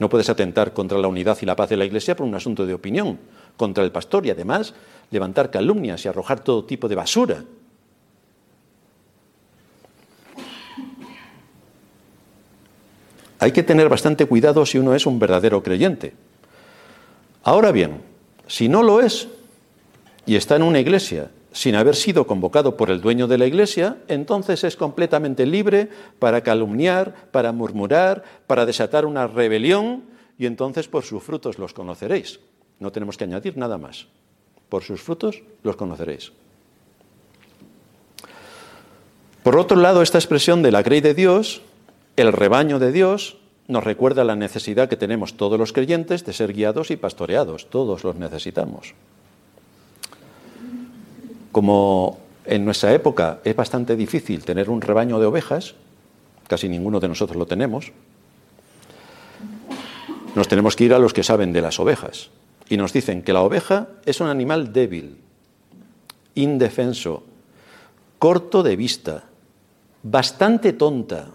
No 0.00 0.08
puedes 0.08 0.30
atentar 0.30 0.72
contra 0.72 0.98
la 0.98 1.08
unidad 1.08 1.38
y 1.40 1.46
la 1.46 1.56
paz 1.56 1.68
de 1.68 1.76
la 1.76 1.84
Iglesia 1.84 2.16
por 2.16 2.26
un 2.26 2.34
asunto 2.34 2.66
de 2.66 2.74
opinión 2.74 3.18
contra 3.58 3.84
el 3.84 3.92
pastor 3.92 4.24
y 4.24 4.30
además 4.30 4.72
levantar 5.10 5.50
calumnias 5.50 6.02
y 6.04 6.08
arrojar 6.08 6.40
todo 6.40 6.64
tipo 6.64 6.88
de 6.88 6.94
basura. 6.94 7.44
Hay 13.40 13.52
que 13.52 13.62
tener 13.62 13.88
bastante 13.88 14.24
cuidado 14.26 14.64
si 14.64 14.78
uno 14.78 14.94
es 14.94 15.06
un 15.06 15.18
verdadero 15.18 15.62
creyente. 15.62 16.14
Ahora 17.44 17.70
bien, 17.70 18.00
si 18.46 18.68
no 18.68 18.82
lo 18.82 19.00
es 19.00 19.28
y 20.26 20.36
está 20.36 20.56
en 20.56 20.62
una 20.62 20.80
iglesia 20.80 21.30
sin 21.52 21.74
haber 21.74 21.96
sido 21.96 22.26
convocado 22.26 22.76
por 22.76 22.90
el 22.90 23.00
dueño 23.00 23.26
de 23.26 23.38
la 23.38 23.46
iglesia, 23.46 23.96
entonces 24.08 24.64
es 24.64 24.76
completamente 24.76 25.46
libre 25.46 25.88
para 26.18 26.42
calumniar, 26.42 27.14
para 27.30 27.52
murmurar, 27.52 28.22
para 28.46 28.66
desatar 28.66 29.06
una 29.06 29.26
rebelión 29.26 30.04
y 30.38 30.46
entonces 30.46 30.88
por 30.88 31.04
sus 31.04 31.22
frutos 31.22 31.58
los 31.58 31.72
conoceréis. 31.72 32.40
No 32.80 32.92
tenemos 32.92 33.16
que 33.16 33.24
añadir 33.24 33.56
nada 33.56 33.78
más. 33.78 34.06
Por 34.68 34.82
sus 34.82 35.00
frutos 35.00 35.42
los 35.62 35.76
conoceréis. 35.76 36.32
Por 39.42 39.56
otro 39.56 39.76
lado, 39.76 40.02
esta 40.02 40.18
expresión 40.18 40.62
de 40.62 40.72
la 40.72 40.82
grey 40.82 41.00
de 41.00 41.14
Dios, 41.14 41.62
el 42.16 42.32
rebaño 42.32 42.78
de 42.78 42.92
Dios, 42.92 43.38
nos 43.66 43.84
recuerda 43.84 44.24
la 44.24 44.36
necesidad 44.36 44.88
que 44.88 44.96
tenemos 44.96 45.36
todos 45.36 45.58
los 45.58 45.72
creyentes 45.72 46.24
de 46.24 46.32
ser 46.32 46.52
guiados 46.52 46.90
y 46.90 46.96
pastoreados. 46.96 47.70
Todos 47.70 48.04
los 48.04 48.16
necesitamos. 48.16 48.94
Como 51.52 52.18
en 52.44 52.64
nuestra 52.64 52.92
época 52.94 53.40
es 53.44 53.54
bastante 53.54 53.96
difícil 53.96 54.44
tener 54.44 54.70
un 54.70 54.80
rebaño 54.80 55.18
de 55.18 55.26
ovejas, 55.26 55.74
casi 56.46 56.68
ninguno 56.68 56.98
de 57.00 57.08
nosotros 57.08 57.36
lo 57.36 57.46
tenemos, 57.46 57.92
nos 60.34 60.48
tenemos 60.48 60.76
que 60.76 60.84
ir 60.84 60.94
a 60.94 60.98
los 60.98 61.12
que 61.12 61.22
saben 61.22 61.52
de 61.52 61.60
las 61.60 61.78
ovejas. 61.78 62.30
Y 62.68 62.76
nos 62.76 62.92
dicen 62.92 63.22
que 63.22 63.32
la 63.32 63.42
oveja 63.42 63.88
es 64.04 64.20
un 64.20 64.28
animal 64.28 64.72
débil, 64.72 65.16
indefenso, 66.34 67.24
corto 68.18 68.62
de 68.62 68.76
vista, 68.76 69.24
bastante 70.02 70.72
tonta 70.72 71.28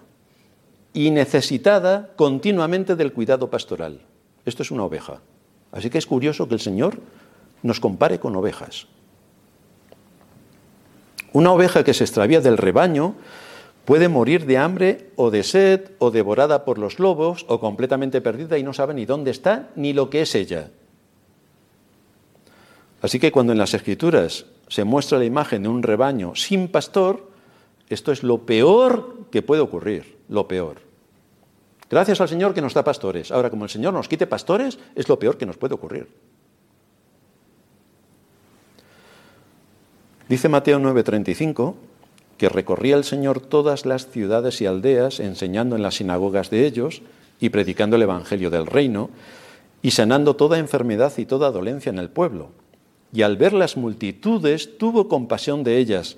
y 0.94 1.10
necesitada 1.10 2.12
continuamente 2.16 2.96
del 2.96 3.14
cuidado 3.14 3.50
pastoral. 3.50 4.02
Esto 4.46 4.64
es 4.64 4.72
una 4.72 4.84
oveja. 4.84 5.22
Así 5.72 5.90
que 5.90 5.98
es 5.98 6.06
curioso 6.06 6.48
que 6.48 6.54
el 6.54 6.60
Señor 6.60 7.00
nos 7.64 7.80
compare 7.80 8.20
con 8.20 8.36
ovejas. 8.36 8.88
Una 11.32 11.52
oveja 11.52 11.84
que 11.84 11.96
se 11.96 12.04
extravía 12.04 12.42
del 12.42 12.58
rebaño 12.58 13.16
puede 13.86 14.08
morir 14.08 14.46
de 14.46 14.58
hambre 14.58 15.10
o 15.16 15.32
de 15.32 15.42
sed 15.42 15.92
o 15.98 16.12
devorada 16.12 16.64
por 16.64 16.78
los 16.78 17.00
lobos 17.00 17.46
o 17.50 17.60
completamente 17.60 18.22
perdida 18.22 18.58
y 18.60 18.64
no 18.64 18.74
sabe 18.74 18.94
ni 18.94 19.06
dónde 19.06 19.32
está 19.32 19.70
ni 19.76 19.94
lo 19.94 20.12
que 20.12 20.22
es 20.22 20.36
ella. 20.36 20.70
Así 23.04 23.20
que 23.20 23.34
cuando 23.34 23.52
en 23.52 23.60
las 23.60 23.74
escrituras 23.74 24.46
se 24.70 24.86
muestra 24.86 25.20
la 25.20 25.26
imagen 25.26 25.64
de 25.64 25.70
un 25.70 25.84
rebaño 25.84 26.36
sin 26.36 26.70
pastor, 26.70 27.30
esto 27.90 28.14
es 28.14 28.24
lo 28.24 28.46
peor 28.46 29.26
que 29.30 29.42
puede 29.42 29.62
ocurrir, 29.62 30.18
lo 30.30 30.48
peor. 30.48 30.78
Gracias 31.90 32.22
al 32.22 32.30
Señor 32.30 32.54
que 32.54 32.62
nos 32.62 32.74
da 32.74 32.86
pastores. 32.86 33.30
Ahora, 33.30 33.50
como 33.50 33.66
el 33.66 33.70
Señor 33.70 33.94
nos 33.94 34.08
quite 34.08 34.26
pastores, 34.26 34.80
es 34.96 35.10
lo 35.10 35.20
peor 35.20 35.38
que 35.38 35.46
nos 35.46 35.58
puede 35.58 35.76
ocurrir. 35.76 36.08
Dice 40.30 40.48
Mateo 40.48 40.80
9:35 40.80 41.76
que 42.38 42.48
recorría 42.48 42.96
el 42.96 43.04
Señor 43.04 43.42
todas 43.42 43.86
las 43.86 44.08
ciudades 44.08 44.62
y 44.62 44.66
aldeas, 44.66 45.20
enseñando 45.20 45.76
en 45.76 45.84
las 45.84 45.96
sinagogas 45.96 46.50
de 46.50 46.66
ellos 46.66 47.02
y 47.42 47.50
predicando 47.50 47.98
el 47.98 48.02
Evangelio 48.04 48.50
del 48.50 48.66
reino, 48.66 49.10
y 49.82 49.92
sanando 49.92 50.38
toda 50.38 50.58
enfermedad 50.58 51.12
y 51.18 51.26
toda 51.26 51.52
dolencia 51.52 51.90
en 51.90 52.00
el 52.00 52.10
pueblo. 52.10 52.63
Y 53.14 53.22
al 53.22 53.38
ver 53.38 53.54
las 53.54 53.78
multitudes, 53.78 54.78
tuvo 54.80 55.08
compasión 55.08 55.64
de 55.64 55.78
ellas, 55.78 56.18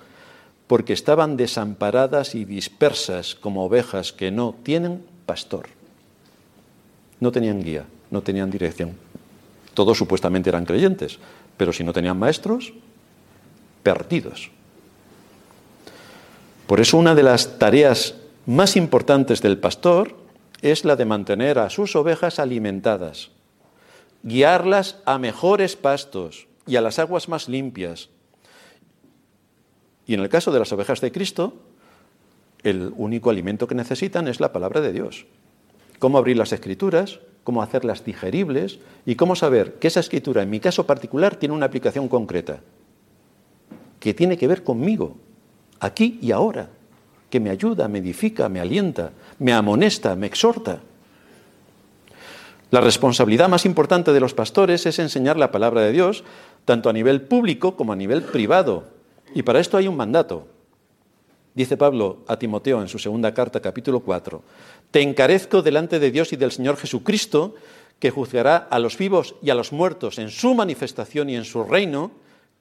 porque 0.66 0.94
estaban 0.94 1.36
desamparadas 1.36 2.34
y 2.34 2.46
dispersas 2.46 3.34
como 3.34 3.64
ovejas 3.64 4.14
que 4.14 4.30
no 4.30 4.54
tienen 4.62 5.04
pastor. 5.26 5.68
No 7.20 7.30
tenían 7.30 7.62
guía, 7.62 7.84
no 8.10 8.22
tenían 8.22 8.50
dirección. 8.50 8.96
Todos 9.74 9.98
supuestamente 9.98 10.48
eran 10.48 10.64
creyentes, 10.64 11.18
pero 11.58 11.72
si 11.72 11.84
no 11.84 11.92
tenían 11.92 12.18
maestros, 12.18 12.72
perdidos. 13.82 14.50
Por 16.66 16.80
eso 16.80 16.96
una 16.96 17.14
de 17.14 17.22
las 17.22 17.58
tareas 17.58 18.14
más 18.46 18.74
importantes 18.74 19.42
del 19.42 19.58
pastor 19.58 20.16
es 20.62 20.84
la 20.86 20.96
de 20.96 21.04
mantener 21.04 21.58
a 21.58 21.68
sus 21.68 21.94
ovejas 21.94 22.38
alimentadas, 22.38 23.30
guiarlas 24.22 24.96
a 25.04 25.18
mejores 25.18 25.76
pastos 25.76 26.45
y 26.66 26.76
a 26.76 26.80
las 26.80 26.98
aguas 26.98 27.28
más 27.28 27.48
limpias. 27.48 28.08
Y 30.06 30.14
en 30.14 30.20
el 30.20 30.28
caso 30.28 30.52
de 30.52 30.58
las 30.58 30.72
ovejas 30.72 31.00
de 31.00 31.12
Cristo, 31.12 31.54
el 32.62 32.92
único 32.96 33.30
alimento 33.30 33.66
que 33.66 33.74
necesitan 33.74 34.28
es 34.28 34.40
la 34.40 34.52
palabra 34.52 34.80
de 34.80 34.92
Dios. 34.92 35.26
Cómo 35.98 36.18
abrir 36.18 36.36
las 36.36 36.52
escrituras, 36.52 37.20
cómo 37.44 37.62
hacerlas 37.62 38.04
digeribles 38.04 38.78
y 39.04 39.14
cómo 39.14 39.36
saber 39.36 39.74
que 39.74 39.88
esa 39.88 40.00
escritura, 40.00 40.42
en 40.42 40.50
mi 40.50 40.60
caso 40.60 40.86
particular, 40.86 41.36
tiene 41.36 41.54
una 41.54 41.66
aplicación 41.66 42.08
concreta 42.08 42.60
que 44.00 44.14
tiene 44.14 44.36
que 44.36 44.46
ver 44.46 44.62
conmigo, 44.62 45.16
aquí 45.80 46.18
y 46.22 46.30
ahora, 46.30 46.68
que 47.30 47.40
me 47.40 47.50
ayuda, 47.50 47.88
me 47.88 47.98
edifica, 47.98 48.48
me 48.48 48.60
alienta, 48.60 49.12
me 49.38 49.52
amonesta, 49.52 50.14
me 50.14 50.26
exhorta. 50.26 50.80
La 52.70 52.80
responsabilidad 52.80 53.48
más 53.48 53.64
importante 53.64 54.12
de 54.12 54.18
los 54.18 54.34
pastores 54.34 54.86
es 54.86 54.98
enseñar 54.98 55.36
la 55.36 55.52
palabra 55.52 55.82
de 55.82 55.92
Dios, 55.92 56.24
tanto 56.64 56.90
a 56.90 56.92
nivel 56.92 57.22
público 57.22 57.76
como 57.76 57.92
a 57.92 57.96
nivel 57.96 58.22
privado. 58.22 58.88
Y 59.34 59.42
para 59.44 59.60
esto 59.60 59.76
hay 59.76 59.86
un 59.86 59.96
mandato. 59.96 60.48
Dice 61.54 61.76
Pablo 61.76 62.18
a 62.26 62.38
Timoteo 62.38 62.82
en 62.82 62.88
su 62.88 62.98
segunda 62.98 63.32
carta, 63.32 63.60
capítulo 63.60 64.00
4, 64.00 64.42
Te 64.90 65.00
encarezco 65.00 65.62
delante 65.62 66.00
de 66.00 66.10
Dios 66.10 66.32
y 66.32 66.36
del 66.36 66.50
Señor 66.50 66.76
Jesucristo, 66.76 67.54
que 68.00 68.10
juzgará 68.10 68.56
a 68.56 68.78
los 68.80 68.98
vivos 68.98 69.36
y 69.42 69.50
a 69.50 69.54
los 69.54 69.72
muertos 69.72 70.18
en 70.18 70.30
su 70.30 70.54
manifestación 70.54 71.30
y 71.30 71.36
en 71.36 71.44
su 71.44 71.62
reino, 71.62 72.10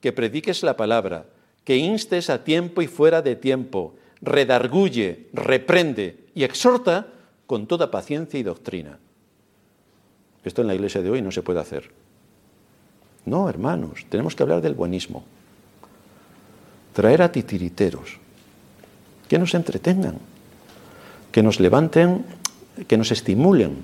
que 0.02 0.14
prediques 0.14 0.62
la 0.62 0.78
palabra, 0.78 1.26
que 1.64 1.78
instes 1.78 2.30
a 2.30 2.44
tiempo 2.44 2.84
y 2.84 2.88
fuera 2.88 3.24
de 3.24 3.36
tiempo, 3.36 3.96
redarguye, 4.22 5.28
reprende 5.34 6.28
y 6.36 6.44
exhorta 6.44 7.08
con 7.48 7.66
toda 7.66 7.92
paciencia 7.92 8.40
y 8.40 8.44
doctrina. 8.44 9.00
Esto 10.46 10.62
en 10.62 10.68
la 10.68 10.76
iglesia 10.76 11.02
de 11.02 11.10
hoy 11.10 11.22
no 11.22 11.32
se 11.32 11.42
puede 11.42 11.60
hacer. 11.60 11.90
No, 13.26 13.50
hermanos, 13.50 14.06
tenemos 14.10 14.36
que 14.36 14.44
hablar 14.44 14.62
del 14.62 14.76
buenismo. 14.76 15.24
Traer 16.94 17.24
a 17.24 17.32
titiriteros, 17.32 18.20
que 19.28 19.40
nos 19.40 19.56
entretengan, 19.56 20.20
que 21.32 21.42
nos 21.42 21.60
levanten, 21.60 22.24
que 22.88 22.98
nos 22.98 23.12
estimulen. 23.12 23.84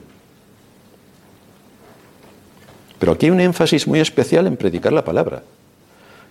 Pero 3.00 3.14
aquí 3.14 3.26
hay 3.26 3.32
un 3.32 3.42
énfasis 3.42 3.88
muy 3.88 4.00
especial 4.00 4.46
en 4.46 4.56
predicar 4.56 4.94
la 4.94 5.04
palabra, 5.04 5.42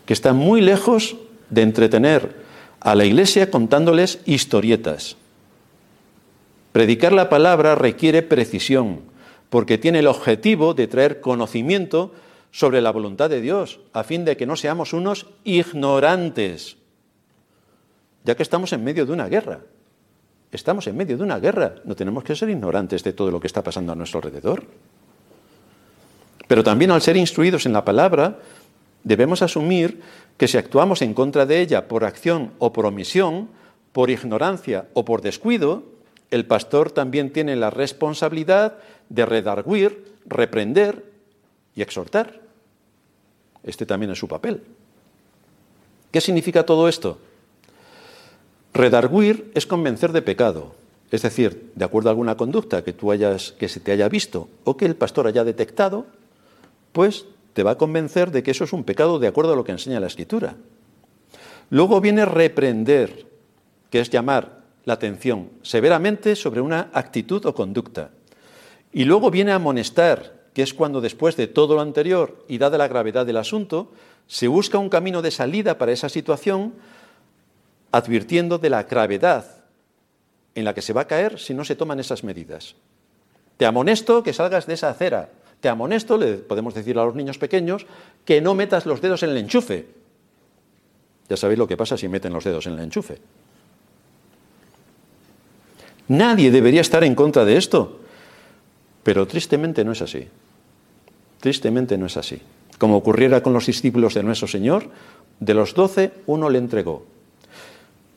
que 0.07 0.13
está 0.13 0.33
muy 0.33 0.61
lejos 0.61 1.17
de 1.51 1.63
entretener 1.63 2.37
a 2.79 2.95
la 2.95 3.05
iglesia 3.05 3.51
contándoles 3.51 4.21
historietas. 4.25 5.17
Predicar 6.71 7.13
la 7.13 7.29
palabra 7.29 7.75
requiere 7.75 8.23
precisión, 8.23 9.10
porque 9.51 9.79
tiene 9.79 9.99
el 9.99 10.07
objetivo 10.07 10.75
de 10.75 10.87
traer 10.87 11.21
conocimiento 11.21 12.13
sobre 12.53 12.81
la 12.81 12.93
voluntad 12.93 13.29
de 13.29 13.41
Dios, 13.41 13.81
a 13.93 14.05
fin 14.05 14.25
de 14.25 14.37
que 14.37 14.47
no 14.47 14.57
seamos 14.57 14.93
unos 14.93 15.27
ignorantes, 15.45 16.77
ya 18.25 18.37
que 18.37 18.43
estamos 18.43 18.73
en 18.73 18.83
medio 18.83 19.05
de 19.05 19.13
una 19.13 19.29
guerra. 19.29 19.61
Estamos 20.53 20.87
en 20.87 20.97
medio 20.97 21.17
de 21.17 21.23
una 21.23 21.39
guerra, 21.39 21.77
no 21.85 21.95
tenemos 21.95 22.25
que 22.25 22.35
ser 22.35 22.49
ignorantes 22.51 23.05
de 23.05 23.13
todo 23.13 23.31
lo 23.31 23.39
que 23.39 23.47
está 23.47 23.63
pasando 23.63 23.93
a 23.93 23.95
nuestro 23.95 24.19
alrededor. 24.19 24.65
Pero 26.49 26.65
también 26.65 26.91
al 26.91 27.03
ser 27.03 27.17
instruidos 27.17 27.67
en 27.67 27.73
la 27.73 27.85
palabra, 27.85 28.39
debemos 29.05 29.43
asumir 29.43 30.01
que 30.37 30.49
si 30.49 30.59
actuamos 30.59 31.03
en 31.03 31.15
contra 31.15 31.47
de 31.47 31.61
ella 31.61 31.87
por 31.87 32.05
acción 32.05 32.53
o 32.59 32.73
por 32.73 32.87
omisión, 32.87 33.49
por 33.93 34.11
ignorancia 34.11 34.89
o 34.95 35.05
por 35.05 35.23
descuido, 35.23 35.85
el 36.31 36.47
pastor 36.47 36.91
también 36.91 37.33
tiene 37.33 37.57
la 37.57 37.71
responsabilidad 37.71 38.79
de 39.09 39.27
redarguir, 39.27 40.15
reprender 40.27 41.05
y 41.75 41.83
exhortar. 41.83 42.41
Este 43.63 43.87
también 43.87 44.13
es 44.13 44.19
su 44.19 44.29
papel. 44.29 44.63
¿Qué 46.11 46.21
significa 46.21 46.65
todo 46.65 46.89
esto? 46.89 47.19
Redarguir 48.73 49.51
es 49.55 49.67
convencer 49.67 50.13
de 50.13 50.23
pecado, 50.23 50.75
es 51.11 51.23
decir, 51.23 51.73
de 51.75 51.85
acuerdo 51.85 52.09
a 52.09 52.13
alguna 52.13 52.37
conducta 52.37 52.85
que 52.85 52.93
tú 52.93 53.11
hayas 53.11 53.53
que 53.53 53.69
se 53.69 53.81
te 53.81 53.93
haya 53.93 54.09
visto 54.09 54.49
o 54.65 54.77
que 54.77 54.87
el 54.87 54.95
pastor 54.95 55.27
haya 55.27 55.45
detectado, 55.45 56.07
pues 56.93 57.27
te 57.53 57.65
va 57.65 57.73
a 57.73 57.79
convencer 57.79 58.31
de 58.31 58.43
que 58.43 58.53
eso 58.53 58.65
es 58.65 58.73
un 58.73 58.85
pecado 58.85 59.19
de 59.19 59.27
acuerdo 59.27 59.53
a 59.53 59.57
lo 59.57 59.65
que 59.65 59.73
enseña 59.73 60.01
la 60.01 60.07
Escritura. 60.07 60.55
Luego 61.71 62.01
viene 62.01 62.25
reprender, 62.25 63.27
que 63.91 64.01
es 64.01 64.11
llamar 64.11 64.60
la 64.85 64.95
atención 64.95 65.51
severamente 65.63 66.37
sobre 66.37 66.61
una 66.61 66.91
actitud 66.93 67.45
o 67.47 67.55
conducta. 67.55 68.11
Y 68.93 69.05
luego 69.05 69.31
viene 69.31 69.53
amonestar, 69.53 70.49
que 70.55 70.63
es 70.63 70.75
cuando 70.75 71.01
después 71.01 71.37
de 71.37 71.47
todo 71.47 71.75
lo 71.75 71.81
anterior 71.81 72.45
y 72.49 72.59
dada 72.59 72.79
la 72.79 72.89
gravedad 72.89 73.27
del 73.27 73.37
asunto, 73.37 73.93
se 74.27 74.49
busca 74.49 74.79
un 74.79 74.89
camino 74.89 75.23
de 75.23 75.31
salida 75.31 75.79
para 75.79 75.93
esa 75.93 76.09
situación, 76.09 76.75
advirtiendo 77.93 78.59
de 78.59 78.71
la 78.71 78.85
gravedad 78.85 79.65
en 80.55 80.65
la 80.65 80.75
que 80.75 80.83
se 80.83 80.93
va 80.93 81.03
a 81.03 81.07
caer 81.07 81.39
si 81.39 81.55
no 81.55 81.65
se 81.65 81.77
toman 81.77 82.01
esas 82.01 82.25
medidas. 82.25 82.75
Te 83.57 83.67
amonesto 83.67 84.23
que 84.23 84.33
salgas 84.33 84.67
de 84.67 84.75
esa 84.75 84.89
acera. 84.89 85.31
Te 85.61 85.69
amonesto, 85.69 86.17
le 86.17 86.35
podemos 86.37 86.75
decir 86.75 86.99
a 86.99 87.05
los 87.05 87.15
niños 87.15 87.39
pequeños, 87.39 87.87
que 88.25 88.41
no 88.41 88.55
metas 88.55 88.87
los 88.87 89.01
dedos 89.01 89.23
en 89.23 89.31
el 89.31 89.37
enchufe. 89.37 89.87
Ya 91.29 91.37
sabéis 91.37 91.59
lo 91.59 91.69
que 91.69 91.77
pasa 91.77 91.97
si 91.97 92.09
meten 92.09 92.33
los 92.33 92.45
dedos 92.45 92.67
en 92.67 92.73
el 92.73 92.81
enchufe. 92.81 93.19
Nadie 96.11 96.51
debería 96.51 96.81
estar 96.81 97.05
en 97.05 97.15
contra 97.15 97.45
de 97.45 97.57
esto, 97.57 98.01
pero 99.05 99.29
tristemente 99.29 99.85
no 99.85 99.93
es 99.93 100.03
así. 100.03 100.27
Tristemente 101.39 101.97
no 101.97 102.07
es 102.07 102.17
así. 102.17 102.43
Como 102.79 102.97
ocurriera 102.97 103.45
con 103.45 103.53
los 103.53 103.67
discípulos 103.67 104.15
de 104.15 104.25
nuestro 104.25 104.49
Señor, 104.49 104.91
de 105.39 105.55
los 105.55 105.73
doce 105.73 106.11
uno 106.27 106.51
le 106.51 106.59
entregó. 106.59 107.07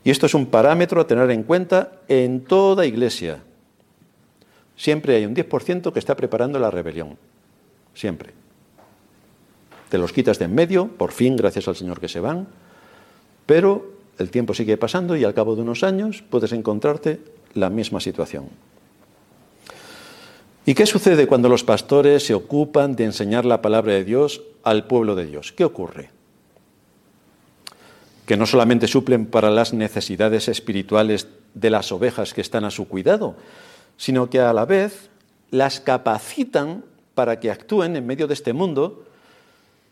Y 0.04 0.10
esto 0.10 0.26
es 0.26 0.34
un 0.34 0.48
parámetro 0.48 1.02
a 1.02 1.06
tener 1.06 1.30
en 1.30 1.44
cuenta 1.44 1.92
en 2.08 2.42
toda 2.42 2.88
iglesia. 2.88 3.44
Siempre 4.76 5.18
hay 5.18 5.28
un 5.28 5.36
10% 5.36 5.94
que 5.94 6.00
está 6.00 6.16
preparando 6.16 6.58
la 6.58 6.72
rebelión. 6.72 7.16
Siempre. 7.94 8.34
Te 9.90 10.00
los 10.00 10.12
quitas 10.12 10.40
de 10.40 10.46
en 10.46 10.56
medio, 10.56 10.88
por 10.88 11.12
fin, 11.12 11.36
gracias 11.36 11.68
al 11.68 11.76
Señor 11.76 12.00
que 12.00 12.10
se 12.10 12.20
van, 12.20 12.48
pero 13.46 13.94
el 14.18 14.32
tiempo 14.32 14.56
sigue 14.56 14.78
pasando 14.78 15.16
y 15.16 15.24
al 15.24 15.36
cabo 15.36 15.56
de 15.56 15.62
unos 15.62 15.84
años 15.84 16.24
puedes 16.28 16.54
encontrarte 16.54 17.20
la 17.54 17.70
misma 17.70 18.00
situación. 18.00 18.50
¿Y 20.66 20.76
qué 20.76 20.86
sucede 20.86 21.28
cuando 21.28 21.50
los 21.50 21.64
pastores 21.64 22.26
se 22.26 22.34
ocupan 22.34 22.96
de 22.96 23.04
enseñar 23.04 23.44
la 23.44 23.62
palabra 23.62 23.94
de 23.94 24.06
Dios 24.06 24.42
al 24.64 24.88
pueblo 24.88 25.14
de 25.16 25.26
Dios? 25.26 25.52
¿Qué 25.52 25.66
ocurre? 25.66 26.10
Que 28.26 28.38
no 28.38 28.46
solamente 28.46 28.88
suplen 28.88 29.26
para 29.26 29.52
las 29.52 29.74
necesidades 29.74 30.48
espirituales 30.48 31.28
de 31.54 31.70
las 31.70 31.92
ovejas 31.92 32.34
que 32.34 32.40
están 32.40 32.64
a 32.64 32.72
su 32.72 32.88
cuidado, 32.88 33.36
sino 33.98 34.30
que 34.30 34.40
a 34.40 34.54
la 34.54 34.66
vez 34.66 35.10
las 35.52 35.82
capacitan 35.82 36.86
para 37.14 37.40
que 37.40 37.52
actúen 37.52 37.98
en 37.98 38.08
medio 38.08 38.28
de 38.28 38.34
este 38.34 38.54
mundo, 38.54 39.04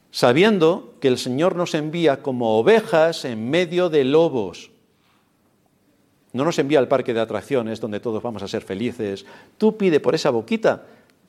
sabiendo 0.09 0.95
que 1.01 1.09
el 1.09 1.17
Señor 1.17 1.55
nos 1.55 1.75
envía 1.75 2.21
como 2.21 2.57
ovejas 2.57 3.25
en 3.25 3.49
medio 3.49 3.89
de 3.89 4.05
lobos. 4.05 4.71
No 6.33 6.45
nos 6.45 6.57
envía 6.59 6.79
al 6.79 6.87
parque 6.87 7.13
de 7.13 7.19
atracciones 7.19 7.79
donde 7.79 7.99
todos 7.99 8.23
vamos 8.23 8.41
a 8.43 8.47
ser 8.47 8.61
felices. 8.61 9.25
Tú 9.57 9.77
pide 9.77 9.99
por 9.99 10.15
esa 10.15 10.29
boquita 10.29 10.83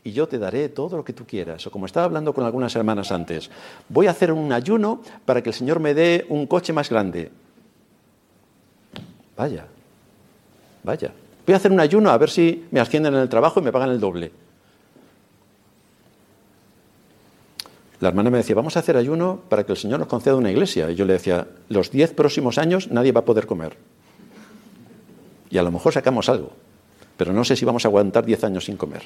y 0.05 0.13
yo 0.13 0.27
te 0.29 0.39
daré 0.39 0.69
todo 0.69 0.97
lo 0.97 1.05
que 1.05 1.13
tú 1.13 1.27
quieras. 1.27 1.67
O 1.67 1.71
como 1.71 1.87
estaba 1.87 2.07
hablando 2.07 2.33
con 2.33 2.45
algunas 2.45 2.75
hermanas 2.77 3.13
antes, 3.13 3.51
voy 3.89 4.07
a 4.07 4.11
hacer 4.11 4.33
un 4.33 4.53
ayuno 4.53 5.03
para 5.25 5.43
que 5.43 5.51
el 5.51 5.55
Señor 5.55 5.81
me 5.81 5.95
dé 5.95 6.27
un 6.29 6.47
coche 6.47 6.73
más 6.73 6.89
grande. 6.91 7.31
Vaya, 9.37 9.67
vaya. 10.83 11.13
Voy 11.47 11.55
a 11.55 11.57
hacer 11.57 11.73
un 11.73 11.81
ayuno 11.81 12.11
a 12.11 12.19
ver 12.19 12.31
si 12.31 12.67
me 12.71 12.81
ascienden 12.81 13.15
en 13.15 13.21
el 13.21 13.29
trabajo 13.29 13.61
y 13.61 13.63
me 13.63 13.73
pagan 13.73 13.91
el 13.91 13.99
doble. 13.99 14.31
La 17.99 18.09
hermana 18.09 18.31
me 18.31 18.39
decía, 18.39 18.57
vamos 18.57 18.77
a 18.77 18.81
hacer 18.81 18.97
ayuno 18.97 19.43
para 19.49 19.65
que 19.65 19.73
el 19.73 19.79
Señor 19.79 20.01
nos 20.01 20.09
conceda 20.09 20.35
una 20.35 20.51
iglesia. 20.51 20.91
Y 20.91 20.97
yo 20.97 21.05
le 21.05 21.13
decía, 21.13 21.47
los 21.69 21.93
diez 21.93 22.13
próximos 22.13 22.59
años 22.59 22.91
nadie 22.91 23.13
va 23.13 23.21
a 23.21 23.25
poder 23.25 23.47
comer. 23.47 23.77
Y 25.53 25.59
a 25.59 25.63
lo 25.63 25.71
mejor 25.71 25.93
sacamos 25.93 26.31
algo, 26.31 26.51
pero 27.19 27.35
no 27.35 27.45
sé 27.45 27.57
si 27.57 27.67
vamos 27.67 27.85
a 27.85 27.89
aguantar 27.89 28.25
diez 28.25 28.43
años 28.43 28.65
sin 28.65 28.79
comer. 28.79 29.03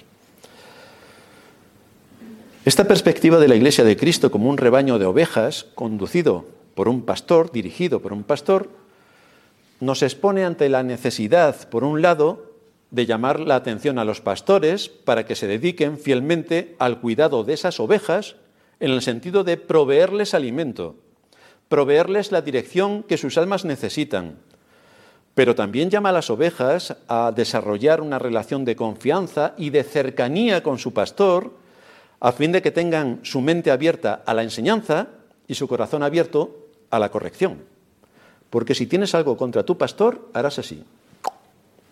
Esta 2.65 2.85
perspectiva 2.85 3.39
de 3.39 3.49
la 3.49 3.57
iglesia 3.57 3.83
de 3.83 3.97
Cristo 3.97 4.31
como 4.31 4.49
un 4.49 4.57
rebaño 4.57 5.01
de 5.01 5.07
ovejas 5.07 5.67
conducido 5.75 6.47
por 6.77 6.89
un 6.89 7.03
pastor, 7.03 7.51
dirigido 7.51 8.01
por 8.01 8.13
un 8.13 8.23
pastor, 8.23 8.71
nos 9.81 10.03
expone 10.03 10.45
ante 10.45 10.69
la 10.69 10.85
necesidad, 10.85 11.69
por 11.69 11.83
un 11.83 12.01
lado, 12.01 12.53
de 12.93 13.07
llamar 13.07 13.41
la 13.41 13.57
atención 13.57 13.99
a 13.99 14.05
los 14.05 14.21
pastores 14.21 14.89
para 14.89 15.27
que 15.27 15.35
se 15.35 15.49
dediquen 15.49 15.99
fielmente 15.99 16.77
al 16.79 17.01
cuidado 17.01 17.43
de 17.43 17.55
esas 17.55 17.81
ovejas 17.81 18.37
en 18.79 18.93
el 18.93 19.03
sentido 19.03 19.43
de 19.43 19.57
proveerles 19.57 20.33
alimento, 20.33 20.95
proveerles 21.69 22.31
la 22.31 22.41
dirección 22.41 23.03
que 23.03 23.19
sus 23.19 23.37
almas 23.37 23.65
necesitan, 23.65 24.37
pero 25.37 25.55
también 25.55 25.91
llama 25.91 26.09
a 26.09 26.12
las 26.12 26.30
ovejas 26.30 26.97
a 27.09 27.30
desarrollar 27.30 28.01
una 28.01 28.18
relación 28.18 28.64
de 28.64 28.74
confianza 28.74 29.53
y 29.59 29.68
de 29.68 29.84
cercanía 29.84 30.62
con 30.62 30.78
su 30.78 30.95
pastor, 30.95 31.53
a 32.20 32.32
fin 32.32 32.53
de 32.53 32.62
que 32.62 32.70
tengan 32.70 33.20
su 33.22 33.43
mente 33.43 33.70
abierta 33.70 34.22
a 34.24 34.32
la 34.32 34.43
enseñanza 34.43 35.09
y 35.47 35.55
su 35.55 35.68
corazón 35.68 36.03
abierto 36.03 36.57
a 36.89 36.99
la 36.99 37.11
corrección. 37.11 37.59
Porque 38.49 38.74
si 38.74 38.87
tienes 38.87 39.14
algo 39.14 39.37
contra 39.37 39.62
tu 39.62 39.76
pastor, 39.76 40.26
harás 40.32 40.59
así. 40.59 40.82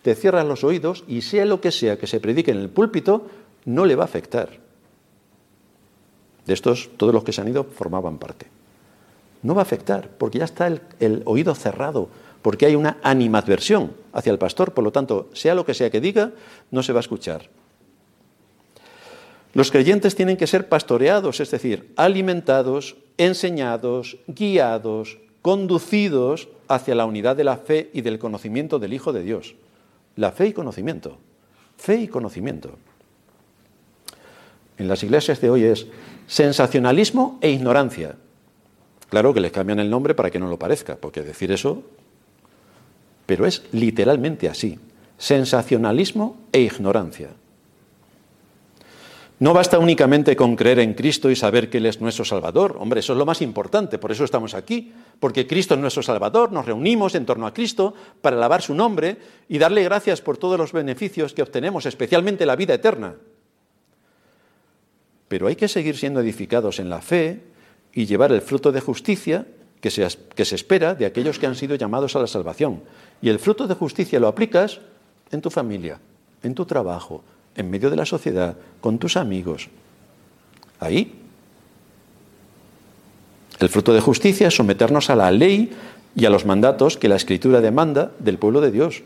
Te 0.01 0.15
cierras 0.15 0.47
los 0.47 0.63
oídos 0.63 1.03
y 1.07 1.21
sea 1.21 1.45
lo 1.45 1.61
que 1.61 1.71
sea 1.71 1.99
que 1.99 2.07
se 2.07 2.19
predique 2.19 2.49
en 2.49 2.57
el 2.57 2.69
púlpito, 2.69 3.27
no 3.65 3.85
le 3.85 3.95
va 3.95 4.05
a 4.05 4.05
afectar. 4.05 4.49
De 6.47 6.53
estos, 6.55 6.89
todos 6.97 7.13
los 7.13 7.23
que 7.23 7.31
se 7.31 7.41
han 7.41 7.49
ido 7.49 7.63
formaban 7.63 8.17
parte. 8.17 8.47
No 9.43 9.53
va 9.53 9.61
a 9.61 9.69
afectar, 9.69 10.09
porque 10.17 10.39
ya 10.39 10.45
está 10.45 10.65
el, 10.65 10.81
el 10.99 11.21
oído 11.25 11.53
cerrado 11.53 12.09
porque 12.45 12.67
hay 12.67 12.75
una 12.75 12.99
animadversión 13.01 13.93
hacia 14.13 14.31
el 14.31 14.37
pastor, 14.37 14.75
por 14.75 14.83
lo 14.83 14.91
tanto, 14.91 15.31
sea 15.33 15.55
lo 15.55 15.65
que 15.65 15.73
sea 15.73 15.89
que 15.89 15.99
diga, 15.99 16.31
no 16.69 16.83
se 16.83 16.93
va 16.93 16.99
a 16.99 17.01
escuchar. 17.01 17.49
Los 19.55 19.71
creyentes 19.71 20.13
tienen 20.13 20.37
que 20.37 20.45
ser 20.45 20.69
pastoreados, 20.69 21.39
es 21.39 21.49
decir, 21.49 21.91
alimentados, 21.95 22.97
enseñados, 23.17 24.17
guiados, 24.27 25.17
conducidos 25.41 26.47
hacia 26.67 26.93
la 26.93 27.05
unidad 27.05 27.35
de 27.35 27.45
la 27.45 27.57
fe 27.57 27.89
y 27.93 28.01
del 28.01 28.19
conocimiento 28.19 28.77
del 28.77 28.93
Hijo 28.93 29.11
de 29.11 29.23
Dios. 29.23 29.55
La 30.15 30.31
fe 30.31 30.45
y 30.45 30.53
conocimiento. 30.53 31.17
Fe 31.77 31.95
y 31.95 32.07
conocimiento. 32.07 32.77
En 34.77 34.87
las 34.87 35.01
iglesias 35.01 35.41
de 35.41 35.49
hoy 35.49 35.63
es 35.63 35.87
sensacionalismo 36.27 37.39
e 37.41 37.49
ignorancia. 37.49 38.17
Claro 39.09 39.33
que 39.33 39.39
les 39.39 39.51
cambian 39.51 39.79
el 39.79 39.89
nombre 39.89 40.13
para 40.13 40.29
que 40.29 40.37
no 40.37 40.47
lo 40.47 40.59
parezca, 40.59 40.97
porque 40.97 41.23
decir 41.23 41.51
eso 41.51 41.81
pero 43.25 43.45
es 43.45 43.63
literalmente 43.71 44.49
así. 44.49 44.79
Sensacionalismo 45.17 46.37
e 46.51 46.61
ignorancia. 46.61 47.29
No 49.37 49.53
basta 49.53 49.79
únicamente 49.79 50.35
con 50.35 50.55
creer 50.55 50.79
en 50.79 50.93
Cristo 50.93 51.29
y 51.29 51.35
saber 51.35 51.69
que 51.69 51.79
Él 51.79 51.87
es 51.87 51.99
nuestro 51.99 52.23
Salvador. 52.23 52.77
Hombre, 52.79 53.01
eso 53.01 53.11
es 53.11 53.19
lo 53.19 53.25
más 53.25 53.41
importante, 53.41 53.97
por 53.97 54.11
eso 54.13 54.23
estamos 54.23 54.53
aquí, 54.53 54.93
porque 55.19 55.45
Cristo 55.45 55.73
es 55.73 55.79
nuestro 55.81 56.01
Salvador, 56.03 56.53
nos 56.53 56.65
reunimos 56.65 57.15
en 57.15 57.25
torno 57.25 57.45
a 57.45 57.53
Cristo 57.53 57.93
para 58.21 58.37
alabar 58.37 58.61
su 58.61 58.73
nombre 58.73 59.17
y 59.49 59.57
darle 59.57 59.83
gracias 59.83 60.21
por 60.21 60.37
todos 60.37 60.57
los 60.57 60.71
beneficios 60.71 61.33
que 61.33 61.41
obtenemos, 61.41 61.85
especialmente 61.85 62.45
la 62.45 62.55
vida 62.55 62.75
eterna. 62.75 63.15
Pero 65.27 65.47
hay 65.47 65.57
que 65.57 65.67
seguir 65.67 65.97
siendo 65.97 66.21
edificados 66.21 66.79
en 66.79 66.89
la 66.89 67.01
fe 67.01 67.41
y 67.91 68.05
llevar 68.05 68.31
el 68.31 68.41
fruto 68.41 68.71
de 68.71 68.79
justicia 68.79 69.45
que 69.85 69.91
se, 69.91 70.07
que 70.33 70.45
se 70.45 70.55
espera 70.55 70.95
de 70.95 71.05
aquellos 71.05 71.37
que 71.37 71.45
han 71.45 71.53
sido 71.53 71.75
llamados 71.75 72.15
a 72.15 72.19
la 72.19 72.25
salvación. 72.25 72.81
Y 73.21 73.29
el 73.29 73.37
fruto 73.37 73.67
de 73.67 73.75
justicia 73.75 74.19
lo 74.19 74.27
aplicas 74.27 74.79
en 75.29 75.43
tu 75.43 75.51
familia, 75.51 75.99
en 76.41 76.55
tu 76.55 76.65
trabajo, 76.65 77.21
en 77.55 77.69
medio 77.69 77.91
de 77.91 77.95
la 77.95 78.07
sociedad, 78.07 78.57
con 78.81 78.97
tus 78.97 79.15
amigos. 79.15 79.69
Ahí. 80.79 81.13
El 83.59 83.69
fruto 83.69 83.93
de 83.93 84.01
justicia 84.01 84.47
es 84.47 84.55
someternos 84.55 85.11
a 85.11 85.15
la 85.15 85.29
ley 85.29 85.71
y 86.15 86.25
a 86.25 86.31
los 86.31 86.47
mandatos 86.47 86.97
que 86.97 87.07
la 87.07 87.17
Escritura 87.17 87.61
demanda 87.61 88.11
del 88.17 88.39
pueblo 88.39 88.61
de 88.61 88.71
Dios. 88.71 89.03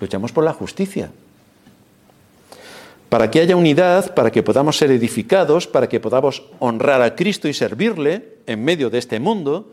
Luchamos 0.00 0.32
por 0.32 0.42
la 0.42 0.54
justicia. 0.54 1.12
Para 3.08 3.30
que 3.30 3.40
haya 3.40 3.56
unidad, 3.56 4.14
para 4.14 4.30
que 4.30 4.42
podamos 4.42 4.76
ser 4.76 4.90
edificados, 4.90 5.66
para 5.66 5.88
que 5.88 6.00
podamos 6.00 6.42
honrar 6.58 7.02
a 7.02 7.14
Cristo 7.14 7.48
y 7.48 7.54
servirle 7.54 8.38
en 8.46 8.64
medio 8.64 8.90
de 8.90 8.98
este 8.98 9.20
mundo, 9.20 9.72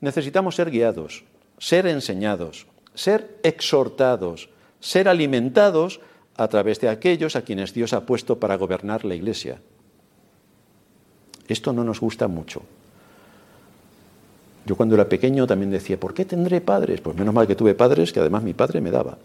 necesitamos 0.00 0.56
ser 0.56 0.70
guiados, 0.70 1.24
ser 1.58 1.86
enseñados, 1.86 2.66
ser 2.94 3.38
exhortados, 3.42 4.50
ser 4.80 5.08
alimentados 5.08 6.00
a 6.36 6.48
través 6.48 6.80
de 6.80 6.88
aquellos 6.88 7.36
a 7.36 7.42
quienes 7.42 7.72
Dios 7.72 7.92
ha 7.92 8.04
puesto 8.04 8.38
para 8.38 8.56
gobernar 8.56 9.04
la 9.04 9.14
Iglesia. 9.14 9.60
Esto 11.48 11.72
no 11.72 11.84
nos 11.84 12.00
gusta 12.00 12.28
mucho. 12.28 12.62
Yo 14.64 14.76
cuando 14.76 14.94
era 14.94 15.08
pequeño 15.08 15.46
también 15.46 15.70
decía, 15.70 15.98
¿por 15.98 16.14
qué 16.14 16.24
tendré 16.24 16.60
padres? 16.60 17.00
Pues 17.00 17.16
menos 17.16 17.34
mal 17.34 17.46
que 17.46 17.56
tuve 17.56 17.74
padres 17.74 18.12
que 18.12 18.20
además 18.20 18.42
mi 18.42 18.54
padre 18.54 18.80
me 18.80 18.90
daba. 18.90 19.18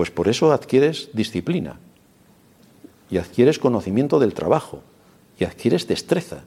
Pues 0.00 0.10
por 0.10 0.28
eso 0.28 0.50
adquieres 0.50 1.10
disciplina 1.12 1.76
y 3.10 3.18
adquieres 3.18 3.58
conocimiento 3.58 4.18
del 4.18 4.32
trabajo 4.32 4.80
y 5.38 5.44
adquieres 5.44 5.86
destreza 5.86 6.38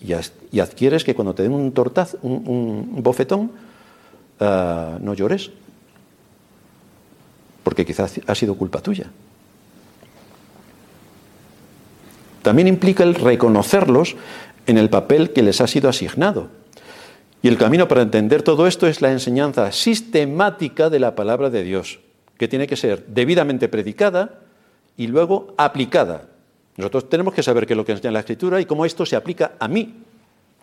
y, 0.00 0.60
adquieres 0.60 1.02
que 1.02 1.16
cuando 1.16 1.34
te 1.34 1.42
den 1.42 1.52
un 1.52 1.72
tortaz, 1.72 2.14
un, 2.22 3.02
bofetón, 3.02 3.50
ah, 4.38 4.98
no 5.00 5.14
llores, 5.14 5.50
porque 7.64 7.84
quizás 7.84 8.20
ha 8.24 8.34
sido 8.36 8.54
culpa 8.54 8.80
tuya. 8.80 9.10
También 12.42 12.68
implica 12.68 13.02
el 13.02 13.16
reconocerlos 13.16 14.14
en 14.68 14.78
el 14.78 14.90
papel 14.90 15.32
que 15.32 15.42
les 15.42 15.60
ha 15.60 15.66
sido 15.66 15.88
asignado. 15.88 16.50
Y 17.42 17.48
el 17.48 17.58
camino 17.58 17.88
para 17.88 18.02
entender 18.02 18.44
todo 18.44 18.68
esto 18.68 18.86
es 18.86 19.02
la 19.02 19.10
enseñanza 19.10 19.72
sistemática 19.72 20.88
de 20.88 21.00
la 21.00 21.16
palabra 21.16 21.50
de 21.50 21.64
Dios, 21.64 21.98
que 22.42 22.48
tiene 22.48 22.66
que 22.66 22.74
ser 22.74 23.06
debidamente 23.06 23.68
predicada 23.68 24.40
y 24.96 25.06
luego 25.06 25.54
aplicada. 25.56 26.26
Nosotros 26.76 27.08
tenemos 27.08 27.34
que 27.34 27.42
saber 27.44 27.68
qué 27.68 27.74
es 27.74 27.76
lo 27.76 27.84
que 27.84 27.92
enseña 27.92 28.10
la 28.10 28.18
Escritura 28.18 28.60
y 28.60 28.66
cómo 28.66 28.84
esto 28.84 29.06
se 29.06 29.14
aplica 29.14 29.52
a 29.60 29.68
mí. 29.68 30.02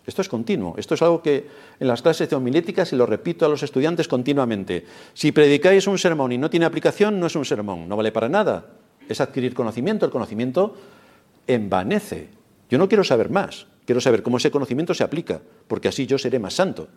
Esto 0.06 0.20
es 0.20 0.28
continuo. 0.28 0.74
Esto 0.76 0.92
es 0.92 1.00
algo 1.00 1.22
que 1.22 1.46
en 1.80 1.88
las 1.88 2.02
clases 2.02 2.28
de 2.28 2.36
homiléticas, 2.36 2.92
y 2.92 2.96
lo 2.96 3.06
repito 3.06 3.46
a 3.46 3.48
los 3.48 3.62
estudiantes 3.62 4.08
continuamente, 4.08 4.84
si 5.14 5.32
predicáis 5.32 5.86
un 5.86 5.96
sermón 5.96 6.32
y 6.32 6.36
no 6.36 6.50
tiene 6.50 6.66
aplicación, 6.66 7.18
no 7.18 7.28
es 7.28 7.34
un 7.34 7.46
sermón, 7.46 7.88
no 7.88 7.96
vale 7.96 8.12
para 8.12 8.28
nada. 8.28 8.66
Es 9.08 9.22
adquirir 9.22 9.54
conocimiento. 9.54 10.04
El 10.04 10.12
conocimiento 10.12 10.76
envanece. 11.46 12.28
Yo 12.68 12.76
no 12.76 12.88
quiero 12.88 13.04
saber 13.04 13.30
más, 13.30 13.66
quiero 13.86 14.02
saber 14.02 14.22
cómo 14.22 14.36
ese 14.36 14.50
conocimiento 14.50 14.92
se 14.92 15.02
aplica, 15.02 15.40
porque 15.66 15.88
así 15.88 16.06
yo 16.06 16.18
seré 16.18 16.38
más 16.38 16.52
santo. 16.52 16.88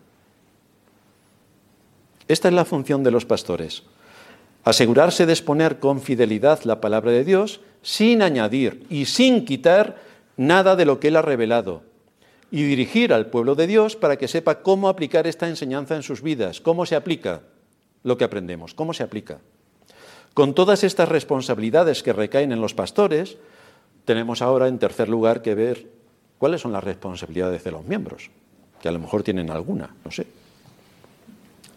Esta 2.27 2.49
es 2.49 2.53
la 2.53 2.65
función 2.65 3.01
de 3.01 3.11
los 3.11 3.23
pastores. 3.23 3.83
Asegurarse 4.63 5.25
de 5.25 5.33
exponer 5.33 5.79
con 5.79 6.01
fidelidad 6.01 6.63
la 6.63 6.79
palabra 6.79 7.11
de 7.11 7.25
Dios 7.25 7.59
sin 7.81 8.21
añadir 8.21 8.85
y 8.89 9.05
sin 9.05 9.43
quitar 9.45 9.97
nada 10.37 10.75
de 10.75 10.85
lo 10.85 10.99
que 10.99 11.09
Él 11.09 11.17
ha 11.17 11.21
revelado. 11.21 11.81
Y 12.49 12.63
dirigir 12.63 13.13
al 13.13 13.27
pueblo 13.27 13.55
de 13.55 13.67
Dios 13.67 13.95
para 13.95 14.17
que 14.17 14.27
sepa 14.27 14.61
cómo 14.61 14.87
aplicar 14.87 15.27
esta 15.27 15.49
enseñanza 15.49 15.95
en 15.95 16.03
sus 16.03 16.21
vidas, 16.21 16.61
cómo 16.61 16.85
se 16.85 16.95
aplica 16.95 17.41
lo 18.03 18.17
que 18.17 18.23
aprendemos, 18.23 18.73
cómo 18.73 18.93
se 18.93 19.03
aplica. 19.03 19.39
Con 20.33 20.53
todas 20.53 20.83
estas 20.83 21.09
responsabilidades 21.09 22.01
que 22.01 22.13
recaen 22.13 22.51
en 22.51 22.61
los 22.61 22.73
pastores, 22.73 23.37
tenemos 24.05 24.41
ahora 24.41 24.67
en 24.67 24.79
tercer 24.79 25.09
lugar 25.09 25.41
que 25.41 25.55
ver 25.55 25.87
cuáles 26.37 26.61
son 26.61 26.71
las 26.71 26.83
responsabilidades 26.83 27.63
de 27.63 27.71
los 27.71 27.85
miembros, 27.85 28.29
que 28.81 28.87
a 28.87 28.91
lo 28.91 28.99
mejor 28.99 29.23
tienen 29.23 29.49
alguna, 29.49 29.95
no 30.03 30.11
sé. 30.11 30.25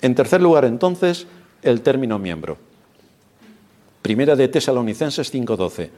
En 0.03 0.15
tercer 0.15 0.41
lugar, 0.41 0.65
entonces, 0.65 1.27
el 1.63 1.83
término 1.83 2.19
miembro. 2.19 2.59
Primera 4.07 4.37
de 4.37 4.47
Tesalonicenses 4.47 5.33
5:12. 5.33 5.91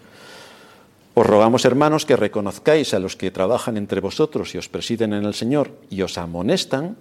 Os 1.13 1.27
rogamos, 1.27 1.67
hermanos, 1.67 2.07
que 2.07 2.17
reconozcáis 2.17 2.95
a 2.95 2.99
los 2.99 3.21
que 3.21 3.31
trabajan 3.31 3.77
entre 3.77 4.01
vosotros 4.01 4.55
y 4.55 4.57
os 4.57 4.71
presiden 4.71 5.13
en 5.13 5.27
el 5.27 5.35
Señor 5.35 5.77
y 5.91 6.01
os 6.01 6.17
amonestan, 6.17 6.97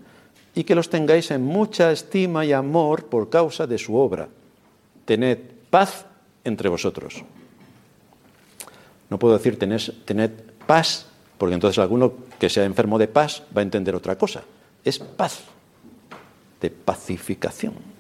y 0.54 0.66
que 0.66 0.76
los 0.76 0.90
tengáis 0.90 1.32
en 1.32 1.48
mucha 1.48 1.94
estima 1.94 2.44
y 2.44 2.52
amor 2.52 3.06
por 3.06 3.30
causa 3.30 3.66
de 3.66 3.78
su 3.78 3.96
obra. 3.96 4.28
Tened 5.06 5.40
paz 5.70 6.04
entre 6.44 6.68
vosotros. 6.68 7.24
No 9.10 9.18
puedo 9.18 9.38
decir 9.38 9.58
tened, 9.58 10.32
paz, 10.68 11.06
porque 11.38 11.56
entonces 11.56 11.80
alguno 11.80 12.12
que 12.38 12.50
sea 12.50 12.66
enfermo 12.66 13.00
de 13.00 13.08
paz 13.08 13.44
va 13.56 13.62
a 13.62 13.64
entender 13.64 13.96
otra 13.96 14.18
cosa. 14.18 14.44
Es 14.84 15.00
paz, 15.00 15.40
de 16.60 16.70
pacificación. 16.70 17.97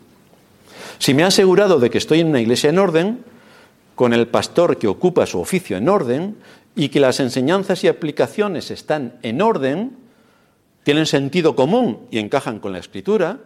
Si 0.99 1.13
me 1.13 1.23
ha 1.23 1.27
asegurado 1.27 1.79
de 1.79 1.89
que 1.89 1.97
estoy 1.97 2.21
en 2.21 2.27
una 2.27 2.41
iglesia 2.41 2.69
en 2.69 2.79
orden, 2.79 3.23
con 3.95 4.13
el 4.13 4.27
pastor 4.27 4.77
que 4.77 4.87
ocupa 4.87 5.25
su 5.25 5.39
oficio 5.39 5.77
en 5.77 5.89
orden, 5.89 6.37
y 6.75 6.89
que 6.89 6.99
las 6.99 7.19
enseñanzas 7.19 7.83
y 7.83 7.87
aplicaciones 7.87 8.69
están 8.69 9.17
en 9.23 9.41
orden, 9.41 9.97
tienen 10.83 11.07
sentido 11.07 11.55
común 11.55 12.07
y 12.11 12.19
encajan 12.19 12.59
con 12.59 12.71
la 12.71 12.77
escritura, 12.77 13.39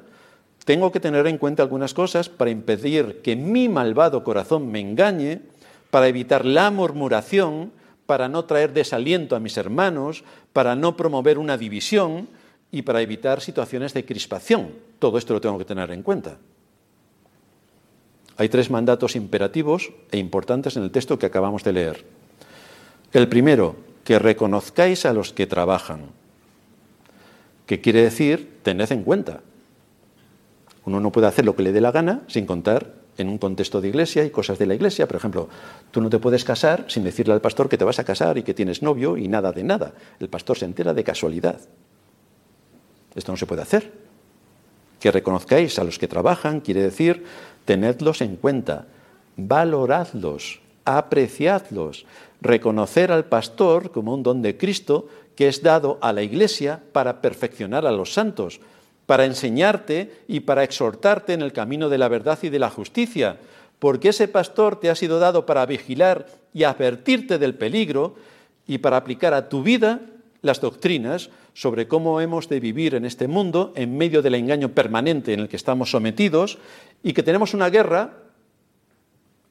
tengo 0.65 0.91
que 0.91 0.99
tener 0.99 1.25
en 1.27 1.37
cuenta 1.37 1.63
algunas 1.63 1.93
cosas 1.93 2.29
para 2.29 2.51
impedir 2.51 3.21
que 3.23 3.35
mi 3.35 3.69
malvado 3.69 4.23
corazón 4.23 4.69
me 4.69 4.79
engañe 4.79 5.41
para 5.89 6.07
evitar 6.07 6.45
la 6.45 6.71
murmuración, 6.71 7.71
para 8.05 8.27
no 8.27 8.45
traer 8.45 8.73
desaliento 8.73 9.35
a 9.35 9.39
mis 9.39 9.57
hermanos, 9.57 10.23
para 10.53 10.75
no 10.75 10.97
promover 10.97 11.37
una 11.37 11.57
división 11.57 12.27
y 12.71 12.81
para 12.81 13.01
evitar 13.01 13.41
situaciones 13.41 13.93
de 13.93 14.05
crispación. 14.05 14.71
Todo 14.99 15.17
esto 15.17 15.33
lo 15.33 15.41
tengo 15.41 15.57
que 15.57 15.65
tener 15.65 15.89
en 15.91 16.03
cuenta. 16.03 16.37
Hay 18.37 18.49
tres 18.49 18.69
mandatos 18.69 19.15
imperativos 19.15 19.91
e 20.11 20.17
importantes 20.17 20.77
en 20.77 20.83
el 20.83 20.91
texto 20.91 21.19
que 21.19 21.25
acabamos 21.25 21.63
de 21.63 21.73
leer. 21.73 22.05
El 23.13 23.27
primero, 23.27 23.75
que 24.03 24.19
reconozcáis 24.19 25.05
a 25.05 25.13
los 25.13 25.33
que 25.33 25.47
trabajan. 25.47 26.11
¿Qué 27.65 27.81
quiere 27.81 28.03
decir? 28.03 28.59
Tened 28.63 28.91
en 28.91 29.03
cuenta. 29.03 29.41
Uno 30.85 30.99
no 30.99 31.11
puede 31.11 31.27
hacer 31.27 31.45
lo 31.45 31.55
que 31.55 31.63
le 31.63 31.71
dé 31.71 31.81
la 31.81 31.91
gana 31.91 32.21
sin 32.27 32.45
contar 32.45 32.93
en 33.17 33.29
un 33.29 33.37
contexto 33.37 33.81
de 33.81 33.89
iglesia 33.89 34.25
y 34.25 34.31
cosas 34.31 34.57
de 34.57 34.65
la 34.65 34.73
iglesia. 34.73 35.07
Por 35.07 35.17
ejemplo, 35.17 35.49
tú 35.91 36.01
no 36.01 36.09
te 36.09 36.19
puedes 36.19 36.43
casar 36.43 36.85
sin 36.87 37.03
decirle 37.03 37.33
al 37.33 37.41
pastor 37.41 37.69
que 37.69 37.77
te 37.77 37.85
vas 37.85 37.99
a 37.99 38.03
casar 38.03 38.37
y 38.37 38.43
que 38.43 38.53
tienes 38.53 38.81
novio 38.81 39.17
y 39.17 39.27
nada 39.27 39.51
de 39.51 39.63
nada. 39.63 39.93
El 40.19 40.29
pastor 40.29 40.57
se 40.57 40.65
entera 40.65 40.93
de 40.93 41.03
casualidad. 41.03 41.59
Esto 43.13 43.31
no 43.31 43.37
se 43.37 43.45
puede 43.45 43.61
hacer. 43.61 43.91
Que 45.01 45.11
reconozcáis 45.11 45.79
a 45.79 45.83
los 45.83 45.99
que 45.99 46.07
trabajan 46.07 46.61
quiere 46.61 46.83
decir 46.83 47.25
tenedlos 47.65 48.21
en 48.21 48.37
cuenta, 48.37 48.85
valoradlos, 49.35 50.61
apreciadlos, 50.85 52.05
reconocer 52.39 53.11
al 53.11 53.25
pastor 53.25 53.91
como 53.91 54.13
un 54.13 54.23
don 54.23 54.41
de 54.41 54.57
Cristo 54.57 55.07
que 55.35 55.47
es 55.47 55.63
dado 55.63 55.97
a 56.01 56.13
la 56.13 56.21
iglesia 56.21 56.81
para 56.91 57.19
perfeccionar 57.19 57.87
a 57.87 57.91
los 57.91 58.13
santos, 58.13 58.61
para 59.07 59.25
enseñarte 59.25 60.23
y 60.27 60.41
para 60.41 60.63
exhortarte 60.63 61.33
en 61.33 61.41
el 61.41 61.51
camino 61.51 61.89
de 61.89 61.97
la 61.97 62.07
verdad 62.07 62.37
y 62.43 62.49
de 62.49 62.59
la 62.59 62.69
justicia, 62.69 63.37
porque 63.79 64.09
ese 64.09 64.27
pastor 64.27 64.79
te 64.79 64.91
ha 64.91 64.95
sido 64.95 65.17
dado 65.17 65.47
para 65.47 65.65
vigilar 65.65 66.27
y 66.53 66.63
advertirte 66.63 67.39
del 67.39 67.55
peligro 67.55 68.15
y 68.67 68.77
para 68.77 68.97
aplicar 68.97 69.33
a 69.33 69.49
tu 69.49 69.63
vida 69.63 69.99
las 70.41 70.61
doctrinas 70.61 71.29
sobre 71.53 71.87
cómo 71.87 72.19
hemos 72.21 72.49
de 72.49 72.59
vivir 72.59 72.95
en 72.95 73.05
este 73.05 73.27
mundo 73.27 73.73
en 73.75 73.97
medio 73.97 74.21
del 74.21 74.35
engaño 74.35 74.69
permanente 74.69 75.33
en 75.33 75.41
el 75.41 75.49
que 75.49 75.55
estamos 75.55 75.91
sometidos 75.91 76.57
y 77.03 77.13
que 77.13 77.23
tenemos 77.23 77.53
una 77.53 77.69
guerra 77.69 78.13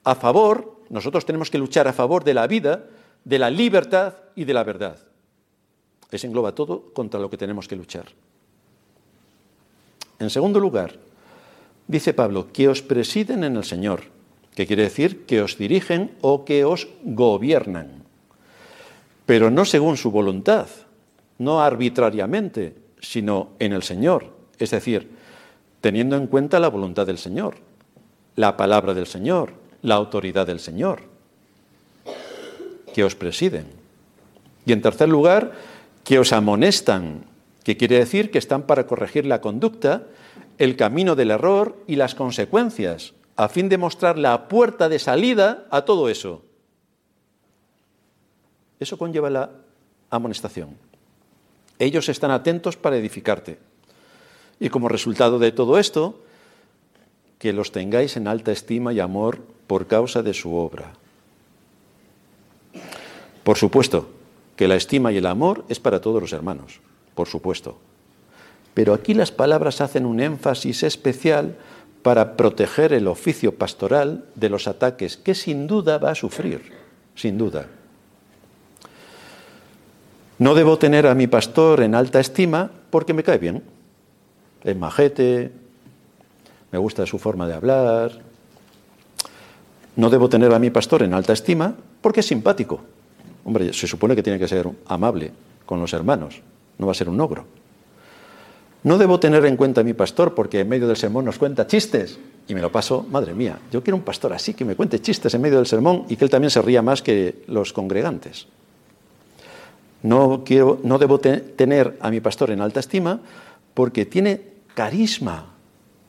a 0.04 0.14
favor, 0.14 0.80
nosotros 0.88 1.24
tenemos 1.26 1.50
que 1.50 1.58
luchar 1.58 1.86
a 1.86 1.92
favor 1.92 2.24
de 2.24 2.34
la 2.34 2.46
vida, 2.46 2.84
de 3.24 3.38
la 3.38 3.50
libertad 3.50 4.14
y 4.34 4.44
de 4.44 4.54
la 4.54 4.64
verdad. 4.64 4.98
Eso 6.10 6.26
engloba 6.26 6.54
todo 6.54 6.92
contra 6.92 7.20
lo 7.20 7.30
que 7.30 7.36
tenemos 7.36 7.68
que 7.68 7.76
luchar. 7.76 8.06
En 10.18 10.30
segundo 10.30 10.58
lugar, 10.58 10.96
dice 11.86 12.14
Pablo, 12.14 12.48
que 12.52 12.68
os 12.68 12.82
presiden 12.82 13.44
en 13.44 13.56
el 13.56 13.64
Señor, 13.64 14.02
que 14.54 14.66
quiere 14.66 14.82
decir 14.84 15.24
que 15.26 15.40
os 15.42 15.56
dirigen 15.56 16.16
o 16.20 16.44
que 16.44 16.64
os 16.64 16.88
gobiernan, 17.04 17.99
pero 19.30 19.48
no 19.48 19.64
según 19.64 19.96
su 19.96 20.10
voluntad, 20.10 20.66
no 21.38 21.60
arbitrariamente, 21.60 22.74
sino 23.00 23.50
en 23.60 23.72
el 23.72 23.84
Señor, 23.84 24.26
es 24.58 24.72
decir, 24.72 25.08
teniendo 25.80 26.16
en 26.16 26.26
cuenta 26.26 26.58
la 26.58 26.66
voluntad 26.66 27.06
del 27.06 27.16
Señor, 27.16 27.54
la 28.34 28.56
palabra 28.56 28.92
del 28.92 29.06
Señor, 29.06 29.52
la 29.82 29.94
autoridad 29.94 30.48
del 30.48 30.58
Señor, 30.58 31.02
que 32.92 33.04
os 33.04 33.14
presiden. 33.14 33.66
Y 34.66 34.72
en 34.72 34.82
tercer 34.82 35.08
lugar, 35.08 35.52
que 36.02 36.18
os 36.18 36.32
amonestan 36.32 37.22
que 37.62 37.76
quiere 37.76 38.00
decir 38.00 38.32
que 38.32 38.38
están 38.38 38.62
para 38.62 38.88
corregir 38.88 39.26
la 39.26 39.40
conducta, 39.40 40.08
el 40.58 40.74
camino 40.74 41.14
del 41.14 41.30
error 41.30 41.76
y 41.86 41.94
las 41.94 42.16
consecuencias, 42.16 43.14
a 43.36 43.48
fin 43.48 43.68
de 43.68 43.78
mostrar 43.78 44.18
la 44.18 44.48
puerta 44.48 44.88
de 44.88 44.98
salida 44.98 45.68
a 45.70 45.82
todo 45.82 46.08
eso. 46.08 46.49
Eso 48.80 48.98
conlleva 48.98 49.30
la 49.30 49.50
amonestación. 50.10 50.76
Ellos 51.78 52.08
están 52.08 52.30
atentos 52.30 52.76
para 52.76 52.96
edificarte. 52.96 53.58
Y 54.58 54.68
como 54.68 54.88
resultado 54.88 55.38
de 55.38 55.52
todo 55.52 55.78
esto, 55.78 56.20
que 57.38 57.52
los 57.52 57.72
tengáis 57.72 58.16
en 58.16 58.26
alta 58.26 58.52
estima 58.52 58.92
y 58.92 59.00
amor 59.00 59.40
por 59.66 59.86
causa 59.86 60.22
de 60.22 60.34
su 60.34 60.54
obra. 60.54 60.92
Por 63.44 63.56
supuesto 63.56 64.10
que 64.56 64.68
la 64.68 64.76
estima 64.76 65.12
y 65.12 65.18
el 65.18 65.26
amor 65.26 65.64
es 65.68 65.78
para 65.78 66.00
todos 66.00 66.20
los 66.20 66.32
hermanos 66.32 66.80
por 67.20 67.28
supuesto. 67.28 67.76
Pero 68.72 68.94
aquí 68.94 69.12
las 69.12 69.30
palabras 69.30 69.82
hacen 69.82 70.06
un 70.06 70.20
énfasis 70.20 70.82
especial 70.84 71.56
para 72.02 72.34
proteger 72.34 72.94
el 72.94 73.08
oficio 73.08 73.56
pastoral 73.56 74.24
de 74.36 74.48
los 74.48 74.66
ataques 74.66 75.18
que 75.18 75.34
sin 75.34 75.66
duda 75.66 75.98
va 75.98 76.12
a 76.12 76.14
sufrir, 76.14 76.72
sin 77.14 77.36
duda. 77.36 77.68
No 80.40 80.56
debo 80.56 80.78
tener 80.78 81.06
a 81.06 81.14
mi 81.14 81.28
pastor 81.28 81.82
en 81.82 81.94
alta 81.94 82.18
estima 82.18 82.70
porque 82.90 83.14
me 83.14 83.22
cae 83.22 83.38
bien. 83.38 83.62
Es 84.64 84.76
majete, 84.76 85.52
me 86.72 86.78
gusta 86.78 87.06
su 87.06 87.18
forma 87.18 87.46
de 87.46 87.54
hablar. 87.54 88.10
No 89.94 90.10
debo 90.10 90.28
tener 90.28 90.52
a 90.52 90.58
mi 90.58 90.70
pastor 90.70 91.04
en 91.04 91.14
alta 91.14 91.32
estima 91.32 91.76
porque 92.00 92.20
es 92.20 92.26
simpático. 92.26 92.80
Hombre, 93.44 93.72
se 93.72 93.86
supone 93.86 94.16
que 94.16 94.22
tiene 94.22 94.38
que 94.38 94.48
ser 94.48 94.68
amable 94.86 95.30
con 95.64 95.78
los 95.78 95.92
hermanos 95.92 96.42
no 96.80 96.86
va 96.86 96.92
a 96.92 96.94
ser 96.94 97.08
un 97.08 97.20
ogro. 97.20 97.44
No 98.82 98.96
debo 98.96 99.20
tener 99.20 99.44
en 99.44 99.56
cuenta 99.56 99.82
a 99.82 99.84
mi 99.84 99.92
pastor 99.92 100.34
porque 100.34 100.60
en 100.60 100.68
medio 100.68 100.88
del 100.88 100.96
sermón 100.96 101.26
nos 101.26 101.38
cuenta 101.38 101.66
chistes 101.66 102.18
y 102.48 102.54
me 102.54 102.62
lo 102.62 102.72
paso, 102.72 103.06
madre 103.10 103.34
mía, 103.34 103.58
yo 103.70 103.82
quiero 103.82 103.96
un 103.96 104.02
pastor 104.02 104.32
así 104.32 104.54
que 104.54 104.64
me 104.64 104.74
cuente 104.74 105.00
chistes 105.00 105.34
en 105.34 105.42
medio 105.42 105.58
del 105.58 105.66
sermón 105.66 106.06
y 106.08 106.16
que 106.16 106.24
él 106.24 106.30
también 106.30 106.50
se 106.50 106.62
ría 106.62 106.80
más 106.80 107.02
que 107.02 107.44
los 107.46 107.74
congregantes. 107.74 108.46
No, 110.02 110.42
quiero, 110.44 110.80
no 110.82 110.98
debo 110.98 111.18
tener 111.20 111.98
a 112.00 112.10
mi 112.10 112.20
pastor 112.20 112.50
en 112.50 112.60
alta 112.60 112.80
estima 112.80 113.20
porque 113.74 114.06
tiene 114.06 114.40
carisma, 114.74 115.54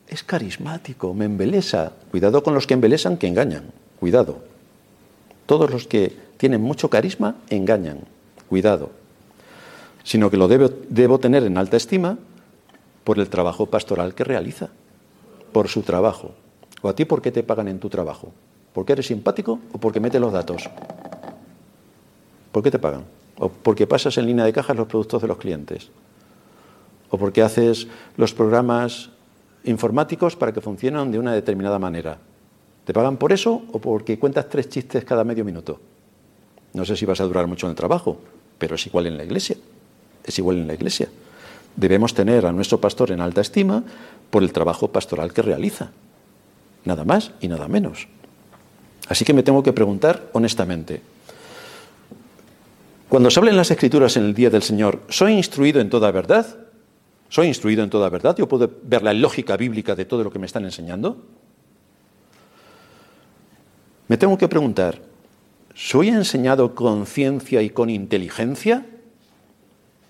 es 0.07 0.23
carismático, 0.23 1.13
me 1.13 1.25
embelesa. 1.25 1.93
Cuidado 2.09 2.43
con 2.43 2.53
los 2.53 2.67
que 2.67 2.73
embelesan 2.73 3.17
que 3.17 3.27
engañan. 3.27 3.71
Cuidado. 3.99 4.39
Todos 5.45 5.69
los 5.69 5.87
que 5.87 6.15
tienen 6.37 6.61
mucho 6.61 6.89
carisma 6.89 7.35
engañan. 7.49 7.99
Cuidado. 8.49 8.91
Sino 10.03 10.29
que 10.29 10.37
lo 10.37 10.47
debo, 10.47 10.69
debo 10.89 11.19
tener 11.19 11.43
en 11.43 11.57
alta 11.57 11.77
estima 11.77 12.17
por 13.03 13.19
el 13.19 13.29
trabajo 13.29 13.65
pastoral 13.65 14.13
que 14.15 14.23
realiza, 14.23 14.69
por 15.51 15.67
su 15.67 15.81
trabajo. 15.81 16.31
¿O 16.81 16.89
a 16.89 16.95
ti 16.95 17.05
por 17.05 17.21
qué 17.21 17.31
te 17.31 17.43
pagan 17.43 17.67
en 17.67 17.79
tu 17.79 17.89
trabajo? 17.89 18.31
¿Porque 18.73 18.93
eres 18.93 19.07
simpático 19.07 19.59
o 19.71 19.77
porque 19.77 19.99
metes 19.99 20.21
los 20.21 20.33
datos? 20.33 20.69
¿Por 22.51 22.63
qué 22.63 22.71
te 22.71 22.79
pagan? 22.79 23.03
¿O 23.41 23.49
porque 23.49 23.89
pasas 23.89 24.21
en 24.21 24.27
línea 24.27 24.45
de 24.45 24.53
caja 24.53 24.77
los 24.77 24.85
productos 24.85 25.19
de 25.19 25.27
los 25.27 25.41
clientes? 25.41 25.89
¿O 27.09 27.17
porque 27.17 27.41
haces 27.41 27.87
los 28.15 28.37
programas 28.37 29.09
informáticos 29.63 30.35
para 30.35 30.53
que 30.53 30.61
funcionen 30.61 31.11
de 31.11 31.17
una 31.17 31.33
determinada 31.33 31.79
manera? 31.79 32.19
¿Te 32.85 32.93
pagan 32.93 33.17
por 33.17 33.33
eso 33.33 33.63
o 33.73 33.81
porque 33.81 34.19
cuentas 34.19 34.47
tres 34.47 34.69
chistes 34.69 35.03
cada 35.03 35.23
medio 35.23 35.43
minuto? 35.43 35.81
No 36.73 36.85
sé 36.85 36.95
si 36.95 37.03
vas 37.05 37.19
a 37.19 37.25
durar 37.25 37.47
mucho 37.47 37.65
en 37.65 37.71
el 37.71 37.75
trabajo, 37.75 38.21
pero 38.59 38.75
es 38.75 38.85
igual 38.85 39.07
en 39.07 39.17
la 39.17 39.23
iglesia. 39.23 39.57
Es 40.23 40.37
igual 40.37 40.57
en 40.57 40.67
la 40.67 40.75
iglesia. 40.75 41.09
Debemos 41.75 42.13
tener 42.13 42.45
a 42.45 42.51
nuestro 42.51 42.79
pastor 42.79 43.09
en 43.09 43.21
alta 43.21 43.41
estima 43.41 43.83
por 44.29 44.43
el 44.43 44.53
trabajo 44.53 44.89
pastoral 44.89 45.33
que 45.33 45.41
realiza. 45.41 45.89
Nada 46.85 47.05
más 47.05 47.31
y 47.41 47.47
nada 47.47 47.67
menos. 47.67 48.07
Así 49.09 49.25
que 49.25 49.33
me 49.33 49.41
tengo 49.41 49.63
que 49.63 49.73
preguntar 49.73 50.29
honestamente, 50.33 51.01
cuando 53.11 53.29
se 53.29 53.41
habla 53.41 53.51
en 53.51 53.57
las 53.57 53.69
escrituras 53.69 54.15
en 54.15 54.23
el 54.23 54.33
día 54.33 54.49
del 54.49 54.63
Señor, 54.63 55.01
¿soy 55.09 55.33
instruido 55.33 55.81
en 55.81 55.89
toda 55.89 56.09
verdad? 56.11 56.47
¿Soy 57.27 57.47
instruido 57.47 57.83
en 57.83 57.89
toda 57.89 58.07
verdad? 58.07 58.37
¿Yo 58.37 58.47
puedo 58.47 58.71
ver 58.83 59.03
la 59.03 59.11
lógica 59.11 59.57
bíblica 59.57 59.95
de 59.95 60.05
todo 60.05 60.23
lo 60.23 60.31
que 60.31 60.39
me 60.39 60.45
están 60.45 60.63
enseñando? 60.63 61.17
Me 64.07 64.15
tengo 64.15 64.37
que 64.37 64.47
preguntar, 64.47 65.01
¿soy 65.73 66.07
enseñado 66.07 66.73
con 66.73 67.05
ciencia 67.05 67.61
y 67.61 67.71
con 67.71 67.89
inteligencia? 67.89 68.85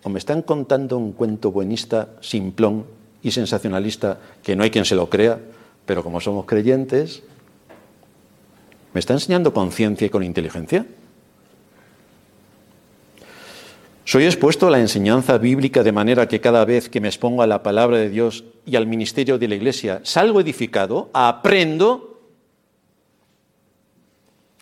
¿O 0.04 0.10
me 0.10 0.20
están 0.20 0.43
contando 0.43 0.99
un 0.99 1.14
cuento 1.14 1.52
buenista, 1.52 2.10
simplón 2.22 2.86
y 3.24 3.32
sensacionalista 3.32 4.20
que 4.43 4.56
no 4.56 4.62
hay 4.62 4.70
quien 4.70 4.86
se 4.86 4.93
lo 4.93 5.10
crea, 5.10 5.39
pero 5.88 6.04
como 6.04 6.22
somos 6.22 6.45
creyentes, 6.45 7.24
¿me 8.93 8.99
está 8.99 9.14
enseñando 9.14 9.56
con 9.56 9.72
ciencia 9.72 10.06
y 10.06 10.12
con 10.12 10.22
inteligencia? 10.22 10.86
Soy 14.04 14.26
expuesto 14.26 14.68
a 14.68 14.72
la 14.72 14.80
enseñanza 14.80 15.38
bíblica 15.38 15.84
de 15.84 15.91
manera 15.91 16.28
que 16.28 16.41
cada 16.41 16.66
vez 16.66 16.89
que 16.89 16.99
me 16.99 17.08
expongo 17.08 17.43
a 17.43 17.47
la 17.47 17.62
palabra 17.62 17.97
de 17.97 18.10
Dios 18.10 18.43
y 18.66 18.76
al 18.76 18.88
ministerio 18.88 19.38
de 19.38 19.47
la 19.47 19.56
Iglesia 19.56 20.02
salgo 20.04 20.41
edificado, 20.41 21.10
aprendo, 21.14 22.20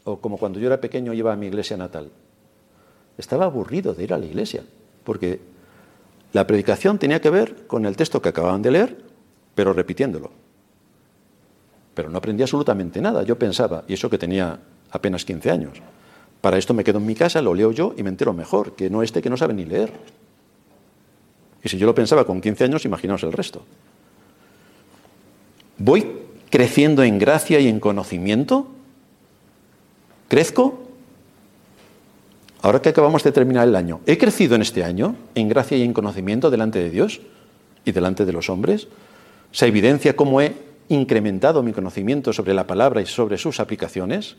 o 0.04 0.20
como 0.20 0.38
cuando 0.38 0.60
yo 0.60 0.68
era 0.68 0.82
pequeño 0.82 1.14
iba 1.14 1.32
a 1.32 1.38
mi 1.38 1.48
iglesia 1.48 1.78
natal. 1.78 2.12
Estaba 3.18 3.46
aburrido 3.46 3.94
de 3.94 4.04
ir 4.04 4.14
a 4.14 4.18
la 4.18 4.26
iglesia, 4.26 4.64
porque 5.04 5.40
la 6.34 6.46
predicación 6.46 6.98
tenía 6.98 7.22
que 7.22 7.30
ver 7.30 7.68
con 7.68 7.86
el 7.86 7.96
texto 7.96 8.22
que 8.22 8.30
acababan 8.30 8.62
de 8.62 8.72
leer, 8.72 8.98
pero 9.56 9.74
repitiéndolo. 9.74 10.32
Pero 11.94 12.10
no 12.10 12.18
aprendí 12.18 12.44
absolutamente 12.44 13.02
nada. 13.02 13.24
Yo 13.24 13.38
pensaba, 13.38 13.84
y 13.88 13.94
eso 13.94 14.10
que 14.10 14.18
tenía 14.18 14.60
apenas 14.92 15.26
15 15.26 15.52
años, 15.52 15.82
para 16.42 16.58
esto 16.58 16.74
me 16.74 16.84
quedo 16.84 17.00
en 17.00 17.06
mi 17.06 17.16
casa, 17.16 17.42
lo 17.42 17.54
leo 17.54 17.72
yo 17.72 17.94
y 17.98 18.04
me 18.04 18.10
entero 18.10 18.34
mejor, 18.34 18.76
que 18.76 18.90
no 18.90 19.04
este 19.04 19.22
que 19.22 19.30
no 19.30 19.38
sabe 19.38 19.54
ni 19.54 19.66
leer. 19.66 19.92
Y 21.64 21.70
si 21.70 21.78
yo 21.78 21.86
lo 21.86 21.94
pensaba 21.94 22.26
con 22.26 22.40
15 22.40 22.64
años, 22.64 22.86
imaginaos 22.86 23.24
el 23.24 23.34
resto. 23.34 23.64
¿Voy 25.78 26.08
creciendo 26.50 27.04
en 27.04 27.20
gracia 27.20 27.60
y 27.60 27.68
en 27.68 27.80
conocimiento? 27.80 28.68
¿Crezco? 30.28 30.90
Ahora 32.62 32.82
que 32.82 32.90
acabamos 32.90 33.24
de 33.24 33.32
terminar 33.32 33.68
el 33.68 33.76
año, 33.76 34.02
¿he 34.06 34.18
crecido 34.18 34.56
en 34.56 34.62
este 34.62 34.84
año 34.84 35.16
en 35.36 35.48
gracia 35.48 35.78
y 35.78 35.84
en 35.84 35.94
conocimiento 35.94 36.52
delante 36.52 36.80
de 36.80 36.90
Dios 36.90 37.22
y 37.86 37.92
delante 37.92 38.26
de 38.26 38.34
los 38.34 38.50
hombres? 38.50 38.88
¿Se 39.52 39.66
evidencia 39.68 40.16
cómo 40.16 40.42
he 40.42 40.56
incrementado 40.90 41.64
mi 41.64 41.72
conocimiento 41.72 42.34
sobre 42.34 42.54
la 42.54 42.68
palabra 42.68 43.02
y 43.02 43.06
sobre 43.06 43.38
sus 43.38 43.60
aplicaciones? 43.60 44.36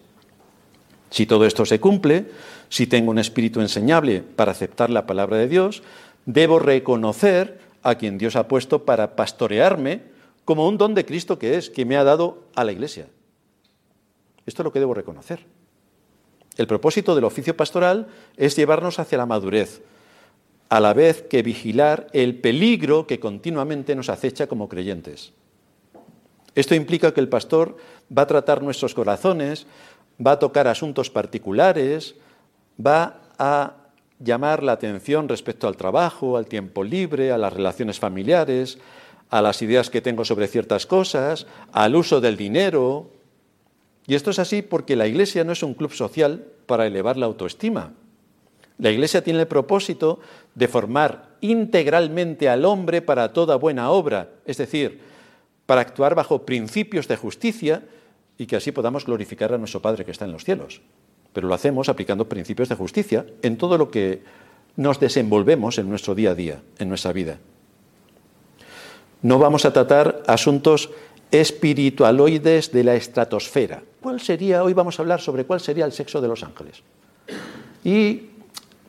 Si 1.11 1.27
todo 1.27 1.45
esto 1.45 1.67
se 1.67 1.81
cumple, 1.81 2.27
si 2.69 2.87
tengo 2.87 3.11
un 3.11 3.19
espíritu 3.19 3.61
enseñable 3.61 4.23
para 4.23 4.53
aceptar 4.53 4.91
la 4.91 5.07
palabra 5.07 5.37
de 5.37 5.49
Dios, 5.49 5.83
debo 6.25 6.59
reconocer 6.59 7.59
a 7.83 7.97
quien 7.97 8.19
Dios 8.19 8.37
ha 8.37 8.49
puesto 8.49 8.85
para 8.85 9.17
pastorearme 9.17 10.03
como 10.45 10.67
un 10.69 10.79
don 10.79 10.95
de 10.95 11.05
Cristo 11.05 11.39
que 11.39 11.57
es, 11.57 11.71
que 11.71 11.85
me 11.85 11.97
ha 11.97 12.05
dado 12.05 12.45
a 12.55 12.65
la 12.65 12.73
Iglesia. 12.73 13.09
Esto 14.47 14.63
es 14.63 14.65
lo 14.65 14.73
que 14.73 14.81
debo 14.81 14.95
reconocer. 14.95 15.45
El 16.57 16.67
propósito 16.67 17.15
del 17.15 17.25
oficio 17.25 17.57
pastoral 17.57 18.09
es 18.37 18.57
llevarnos 18.57 18.99
hacia 18.99 19.19
la 19.19 19.27
madurez, 19.27 19.83
a 20.69 20.81
la 20.81 20.93
vez 20.93 21.23
que 21.23 21.43
vigilar 21.43 22.07
el 22.13 22.37
peligro 22.37 23.07
que 23.07 23.21
continuamente 23.21 23.95
nos 23.95 24.09
acecha 24.09 24.47
como 24.47 24.69
creyentes. 24.69 25.33
Esto 26.55 26.75
implica 26.75 27.15
que 27.15 27.21
el 27.21 27.29
pastor 27.29 27.77
va 28.17 28.23
a 28.23 28.27
tratar 28.27 28.63
nuestros 28.63 28.95
corazones, 28.95 29.67
va 30.25 30.33
a 30.33 30.39
tocar 30.39 30.69
asuntos 30.69 31.11
particulares, 31.11 32.15
va 32.85 33.21
a 33.39 33.75
llamar 34.19 34.63
la 34.63 34.73
atención 34.73 35.29
respecto 35.29 35.67
al 35.67 35.77
trabajo, 35.77 36.37
al 36.37 36.47
tiempo 36.47 36.85
libre, 36.85 37.33
a 37.33 37.39
las 37.39 37.53
relaciones 37.53 37.99
familiares, 37.99 38.79
a 39.31 39.41
las 39.41 39.63
ideas 39.63 39.89
que 39.91 40.03
tengo 40.03 40.25
sobre 40.25 40.49
ciertas 40.49 40.87
cosas, 40.87 41.47
al 41.73 41.97
uso 41.97 42.21
del 42.21 42.37
dinero. 42.37 43.11
Y 44.07 44.15
esto 44.15 44.31
es 44.31 44.39
así 44.39 44.61
porque 44.63 44.97
la 44.97 45.07
Iglesia 45.07 45.45
no 45.45 45.53
es 45.53 45.63
un 45.63 45.75
club 45.75 45.93
social 45.93 46.45
para 46.67 46.87
elevar 46.87 47.17
la 47.17 47.27
autoestima. 47.27 47.93
La 48.79 48.91
Iglesia 48.91 49.23
tiene 49.23 49.41
el 49.41 49.47
propósito 49.47 50.21
de 50.55 50.69
formar 50.69 51.31
integralmente 51.41 52.49
al 52.49 52.65
hombre 52.65 53.03
para 53.03 53.33
toda 53.33 53.57
buena 53.57 53.91
obra, 53.91 54.31
es 54.45 54.57
decir, 54.57 55.01
para 55.67 55.83
actuar 55.83 56.15
bajo 56.15 56.45
principios 56.45 57.07
de 57.07 57.17
justicia 57.17 57.83
y 58.41 58.47
que 58.47 58.57
así 58.57 58.73
podamos 58.73 59.05
glorificar 59.05 59.53
a 59.53 59.59
nuestro 59.59 59.83
Padre 59.83 60.03
que 60.03 60.13
está 60.13 60.25
en 60.25 60.33
los 60.33 60.45
cielos. 60.45 60.81
Pero 61.35 61.47
lo 61.47 61.53
hacemos 61.53 61.91
aplicando 61.91 62.27
principios 62.27 62.71
de 62.71 62.75
justicia 62.75 63.27
en 63.43 63.59
todo 63.59 63.77
lo 63.77 63.91
que 63.91 64.23
nos 64.77 64.99
desenvolvemos 64.99 65.77
en 65.77 65.91
nuestro 65.91 66.15
día 66.15 66.31
a 66.31 66.35
día, 66.35 66.63
en 66.79 66.89
nuestra 66.89 67.13
vida. 67.13 67.37
No 69.21 69.39
vamos 69.39 69.67
a 69.67 69.75
tratar 69.75 70.23
asuntos 70.27 70.89
espiritualoides 71.31 72.73
de 72.73 72.83
la 72.83 72.95
estratosfera. 72.95 73.83
¿Cuál 74.01 74.23
sería, 74.23 74.65
hoy 74.65 74.73
vamos 74.73 74.99
a 74.99 75.03
hablar 75.03 75.21
sobre 75.21 75.45
cuál 75.45 75.61
sería 75.61 75.85
el 75.85 75.93
sexo 75.93 76.23
de 76.23 76.29
los 76.29 76.43
ángeles? 76.43 76.83
¿Y 77.85 78.23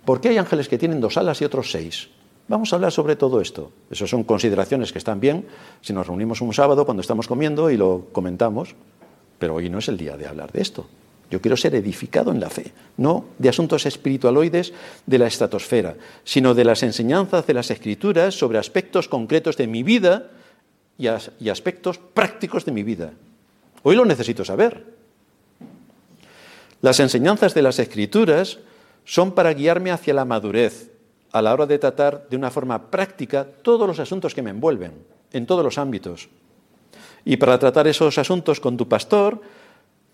por 0.05 0.21
qué 0.21 0.29
hay 0.29 0.37
ángeles 0.37 0.69
que 0.69 0.77
tienen 0.77 1.01
dos 1.01 1.17
alas 1.17 1.41
y 1.41 1.43
otros 1.43 1.71
seis? 1.71 2.07
Vamos 2.47 2.71
a 2.71 2.77
hablar 2.77 2.93
sobre 2.93 3.17
todo 3.17 3.41
esto. 3.41 3.73
Esas 3.89 4.09
son 4.09 4.23
consideraciones 4.23 4.93
que 4.93 4.97
están 4.97 5.19
bien 5.19 5.45
si 5.81 5.91
nos 5.91 6.07
reunimos 6.07 6.39
un 6.39 6.53
sábado 6.53 6.85
cuando 6.85 7.01
estamos 7.01 7.27
comiendo 7.27 7.69
y 7.69 7.75
lo 7.75 8.07
comentamos. 8.13 8.75
Pero 9.41 9.55
hoy 9.55 9.71
no 9.71 9.79
es 9.79 9.87
el 9.87 9.97
día 9.97 10.15
de 10.17 10.27
hablar 10.27 10.51
de 10.51 10.61
esto. 10.61 10.85
Yo 11.31 11.41
quiero 11.41 11.57
ser 11.57 11.73
edificado 11.73 12.31
en 12.31 12.39
la 12.39 12.51
fe, 12.51 12.73
no 12.97 13.25
de 13.39 13.49
asuntos 13.49 13.87
espiritualoides 13.87 14.71
de 15.07 15.17
la 15.17 15.25
estratosfera, 15.25 15.95
sino 16.23 16.53
de 16.53 16.63
las 16.63 16.83
enseñanzas 16.83 17.47
de 17.47 17.55
las 17.55 17.71
escrituras 17.71 18.35
sobre 18.35 18.59
aspectos 18.59 19.07
concretos 19.07 19.57
de 19.57 19.65
mi 19.65 19.81
vida 19.81 20.29
y, 20.95 21.07
aspectos 21.49 21.97
prácticos 21.97 22.65
de 22.65 22.71
mi 22.71 22.83
vida. 22.83 23.13
Hoy 23.81 23.95
lo 23.95 24.05
necesito 24.05 24.45
saber. 24.45 24.85
Las 26.81 26.99
enseñanzas 26.99 27.55
de 27.55 27.63
las 27.63 27.79
escrituras 27.79 28.59
son 29.05 29.31
para 29.31 29.55
guiarme 29.55 29.89
hacia 29.89 30.13
la 30.13 30.25
madurez 30.25 30.91
a 31.31 31.41
la 31.41 31.51
hora 31.51 31.65
de 31.65 31.79
tratar 31.79 32.27
de 32.29 32.37
una 32.37 32.51
forma 32.51 32.91
práctica 32.91 33.47
todos 33.63 33.87
los 33.87 33.99
asuntos 33.99 34.35
que 34.35 34.43
me 34.43 34.51
envuelven, 34.51 34.91
en 35.33 35.47
todos 35.47 35.63
los 35.63 35.79
ámbitos. 35.79 36.29
Y 37.25 37.37
para 37.37 37.59
tratar 37.59 37.87
esos 37.87 38.17
asuntos 38.17 38.59
con 38.59 38.77
tu 38.77 38.87
pastor, 38.87 39.41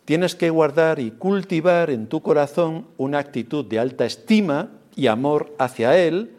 tienes 0.06 0.36
que 0.36 0.50
guardar 0.50 1.00
y 1.00 1.12
cultivar 1.12 1.90
en 1.90 2.08
tu 2.08 2.22
corazón 2.22 2.88
una 2.98 3.20
actitud 3.20 3.66
de 3.66 3.80
alta 3.80 4.06
estima 4.06 4.70
y 4.96 5.08
amor 5.08 5.54
hacia 5.60 5.98
Él, 5.98 6.32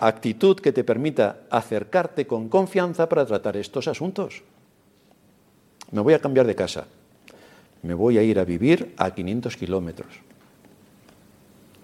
actitud 0.00 0.58
que 0.58 0.72
te 0.72 0.84
permita 0.84 1.40
acercarte 1.50 2.26
con 2.26 2.48
confianza 2.48 3.08
para 3.08 3.26
tratar 3.26 3.56
estos 3.56 3.88
asuntos. 3.88 4.42
Me 5.92 6.00
voy 6.00 6.14
a 6.14 6.18
cambiar 6.18 6.46
de 6.46 6.54
casa, 6.54 6.86
me 7.82 7.94
voy 7.94 8.18
a 8.18 8.22
ir 8.22 8.38
a 8.38 8.44
vivir 8.44 8.94
a 8.96 9.12
500 9.12 9.56
kilómetros. 9.56 10.12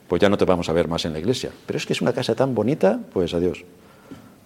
Pues 0.08 0.20
ya 0.20 0.28
no 0.28 0.36
te 0.36 0.44
vamos 0.44 0.68
a 0.68 0.72
ver 0.72 0.88
más 0.88 1.04
en 1.04 1.14
la 1.14 1.20
iglesia. 1.20 1.50
Pero 1.64 1.76
es 1.78 1.86
que 1.86 1.94
es 1.94 2.02
una 2.02 2.12
casa 2.12 2.34
tan 2.34 2.54
bonita, 2.54 3.00
pues 3.12 3.32
adiós. 3.32 3.64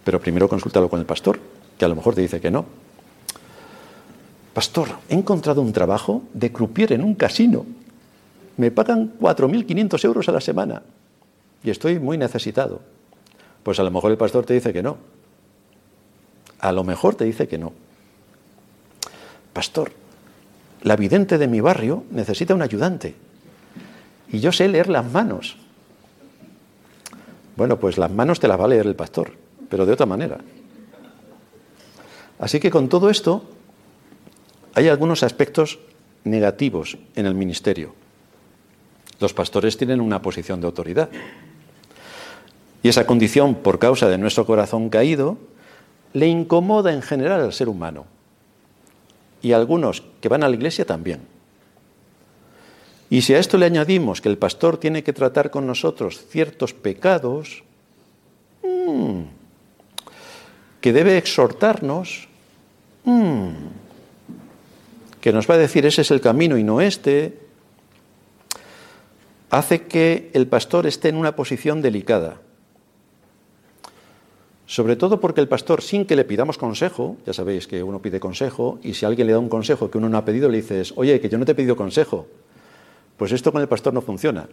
Pero 0.03 0.21
primero 0.21 0.47
consúltalo 0.47 0.89
con 0.89 0.99
el 0.99 1.05
pastor, 1.05 1.39
que 1.77 1.83
a 1.83 1.87
lo 1.89 1.95
mejor 1.95 2.15
te 2.15 2.21
dice 2.21 2.39
que 2.39 2.49
no, 2.49 2.65
Pastor, 4.57 4.89
he 5.07 5.13
encontrado 5.13 5.61
un 5.61 5.71
trabajo 5.71 6.23
de 6.33 6.51
croupier 6.51 6.91
en 6.91 7.03
un 7.03 7.13
casino. 7.13 7.63
Me 8.57 8.71
pagan 8.71 9.13
4.500 9.19 10.03
euros 10.03 10.29
a 10.29 10.31
la 10.31 10.41
semana 10.41 10.81
y 11.63 11.69
estoy 11.69 11.99
muy 11.99 12.17
necesitado. 12.17 12.81
Pues 13.61 13.79
a 13.79 13.83
lo 13.83 13.91
mejor 13.91 14.09
el 14.09 14.17
pastor 14.17 14.47
te 14.47 14.55
dice 14.55 14.73
que 14.73 14.81
no. 14.81 14.97
A 16.57 16.71
lo 16.71 16.83
mejor 16.83 17.13
te 17.13 17.25
dice 17.25 17.47
que 17.47 17.59
no. 17.59 17.71
pastor, 19.53 19.91
la 20.81 20.95
vidente 20.95 21.37
de 21.37 21.47
mi 21.47 21.61
barrio 21.61 22.05
necesita 22.09 22.55
un 22.55 22.63
ayudante. 22.63 23.13
Y 24.31 24.39
yo 24.39 24.51
sé 24.51 24.67
leer 24.67 24.89
las 24.89 25.05
manos. 25.05 25.55
Bueno, 27.55 27.77
pues 27.77 27.99
las 27.99 28.09
manos 28.09 28.39
te 28.39 28.47
las 28.47 28.59
va 28.59 28.65
a 28.65 28.69
leer 28.69 28.87
el 28.87 28.95
pastor, 28.95 29.33
pero 29.69 29.85
de 29.85 29.93
otra 29.93 30.07
manera. 30.07 30.39
Así 32.39 32.59
que 32.59 32.71
con 32.71 32.89
todo 32.89 33.11
esto 33.11 33.43
hay 34.77 34.89
algunos 34.89 35.23
aspectos 35.23 35.79
negativos 36.23 36.99
en 37.15 37.25
el 37.25 37.33
ministerio. 37.33 37.95
Los 39.19 39.33
pastores 39.33 39.75
tienen 39.75 39.99
una 39.99 40.21
posición 40.21 40.61
de 40.61 40.67
autoridad. 40.67 41.09
Y 42.83 42.89
esa 42.89 43.07
condición, 43.07 43.55
por 43.55 43.79
causa 43.79 44.07
de 44.07 44.19
nuestro 44.19 44.45
corazón 44.45 44.89
caído, 44.89 45.39
le 46.13 46.27
incomoda 46.27 46.93
en 46.93 47.01
general 47.01 47.41
al 47.41 47.53
ser 47.53 47.69
humano. 47.69 48.05
Y 49.41 49.53
a 49.53 49.55
algunos 49.55 50.03
que 50.21 50.29
van 50.29 50.43
a 50.43 50.47
la 50.47 50.55
iglesia 50.55 50.85
también. 50.85 51.21
Y 53.09 53.23
si 53.23 53.33
a 53.33 53.39
esto 53.39 53.57
le 53.57 53.65
añadimos 53.65 54.21
que 54.21 54.29
el 54.29 54.37
pastor 54.37 54.77
tiene 54.77 55.01
que 55.01 55.11
tratar 55.11 55.49
con 55.49 55.65
nosotros 55.65 56.23
ciertos 56.29 56.75
pecados, 56.75 57.63
mm, 58.61 59.21
que 60.81 60.93
debe 60.93 61.17
exhortarnos, 61.17 62.27
mm, 63.05 63.86
que 65.21 65.33
nos 65.33 65.49
va 65.49 65.55
a 65.55 65.57
decir 65.57 65.85
ese 65.85 66.01
es 66.01 66.11
el 66.11 66.21
camino 66.21 66.57
y 66.57 66.63
no 66.63 66.81
este, 66.81 67.37
hace 69.49 69.83
que 69.83 70.29
el 70.33 70.47
pastor 70.47 70.87
esté 70.87 71.09
en 71.09 71.15
una 71.15 71.35
posición 71.35 71.81
delicada. 71.81 72.41
Sobre 74.67 74.97
todo 74.97 75.21
porque 75.21 75.39
el 75.39 75.47
pastor, 75.47 75.81
sin 75.81 76.05
que 76.05 76.17
le 76.17 76.25
pidamos 76.25 76.57
consejo, 76.57 77.15
ya 77.25 77.31
sabéis 77.31 77.67
que 77.67 77.83
uno 77.83 78.01
pide 78.01 78.19
consejo, 78.19 78.79
y 78.83 78.95
si 78.95 79.05
alguien 79.05 79.27
le 79.27 79.33
da 79.33 79.39
un 79.39 79.47
consejo 79.47 79.89
que 79.89 79.97
uno 79.97 80.09
no 80.09 80.17
ha 80.17 80.25
pedido, 80.25 80.49
le 80.49 80.57
dices, 80.57 80.93
oye, 80.97 81.21
que 81.21 81.29
yo 81.29 81.37
no 81.37 81.45
te 81.45 81.53
he 81.53 81.55
pedido 81.55 81.77
consejo. 81.77 82.27
Pues 83.15 83.31
esto 83.31 83.53
con 83.53 83.61
el 83.61 83.69
pastor 83.69 83.93
no 83.93 84.01
funciona. 84.01 84.49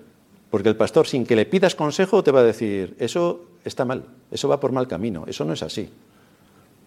Porque 0.51 0.69
el 0.69 0.77
pastor, 0.77 1.09
sin 1.09 1.27
que 1.27 1.35
le 1.35 1.47
pidas 1.47 1.75
consejo, 1.75 2.23
te 2.23 2.31
va 2.31 2.41
a 2.41 2.45
decir, 2.45 2.95
eso 3.01 3.41
está 3.65 3.85
mal, 3.85 4.05
eso 4.31 4.49
va 4.49 4.61
por 4.61 4.71
mal 4.71 4.87
camino, 4.87 5.25
eso 5.27 5.45
no 5.45 5.53
es 5.53 5.65
así. 5.65 5.91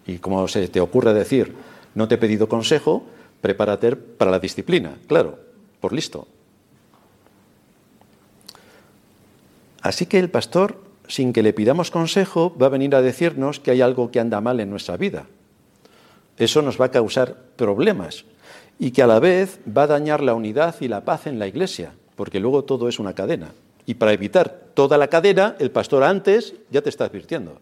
Y 0.06 0.16
como 0.16 0.48
se 0.48 0.66
te 0.68 0.80
ocurre 0.80 1.12
decir, 1.12 1.54
no 1.94 2.08
te 2.08 2.14
he 2.14 2.18
pedido 2.18 2.48
consejo, 2.48 3.04
prepárate 3.40 3.96
para 3.96 4.30
la 4.30 4.38
disciplina, 4.38 4.96
claro, 5.06 5.38
por 5.80 5.92
listo. 5.92 6.26
Así 9.80 10.06
que 10.06 10.18
el 10.18 10.30
pastor, 10.30 10.82
sin 11.06 11.32
que 11.32 11.42
le 11.42 11.52
pidamos 11.52 11.90
consejo, 11.90 12.54
va 12.60 12.66
a 12.66 12.70
venir 12.70 12.94
a 12.94 13.02
decirnos 13.02 13.60
que 13.60 13.70
hay 13.70 13.80
algo 13.80 14.10
que 14.10 14.20
anda 14.20 14.40
mal 14.40 14.60
en 14.60 14.70
nuestra 14.70 14.96
vida. 14.96 15.26
Eso 16.36 16.62
nos 16.62 16.80
va 16.80 16.86
a 16.86 16.90
causar 16.90 17.36
problemas 17.56 18.24
y 18.78 18.90
que 18.90 19.02
a 19.02 19.06
la 19.06 19.18
vez 19.18 19.60
va 19.66 19.84
a 19.84 19.88
dañar 19.88 20.22
la 20.22 20.34
unidad 20.34 20.76
y 20.80 20.88
la 20.88 21.04
paz 21.04 21.26
en 21.26 21.38
la 21.38 21.46
iglesia, 21.46 21.92
porque 22.16 22.40
luego 22.40 22.64
todo 22.64 22.88
es 22.88 22.98
una 22.98 23.14
cadena. 23.14 23.52
Y 23.86 23.94
para 23.94 24.12
evitar 24.12 24.68
toda 24.74 24.98
la 24.98 25.08
cadena, 25.08 25.56
el 25.58 25.70
pastor 25.70 26.04
antes 26.04 26.54
ya 26.70 26.82
te 26.82 26.90
está 26.90 27.06
advirtiendo. 27.06 27.60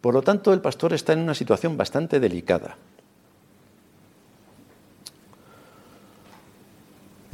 Por 0.00 0.12
lo 0.12 0.22
tanto, 0.22 0.52
el 0.52 0.60
pastor 0.60 0.92
está 0.92 1.12
en 1.12 1.20
una 1.20 1.34
situación 1.34 1.76
bastante 1.76 2.20
delicada. 2.20 2.76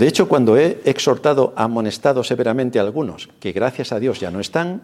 De 0.01 0.09
hecho, 0.09 0.29
cuando 0.29 0.57
he 0.57 0.81
exhortado, 0.87 1.53
amonestado 1.57 2.25
severamente 2.25 2.79
a 2.79 2.83
algunos, 2.83 3.29
que 3.39 3.53
gracias 3.53 3.93
a 3.93 4.01
Dios 4.01 4.19
ya 4.19 4.31
no 4.31 4.41
están, 4.41 4.81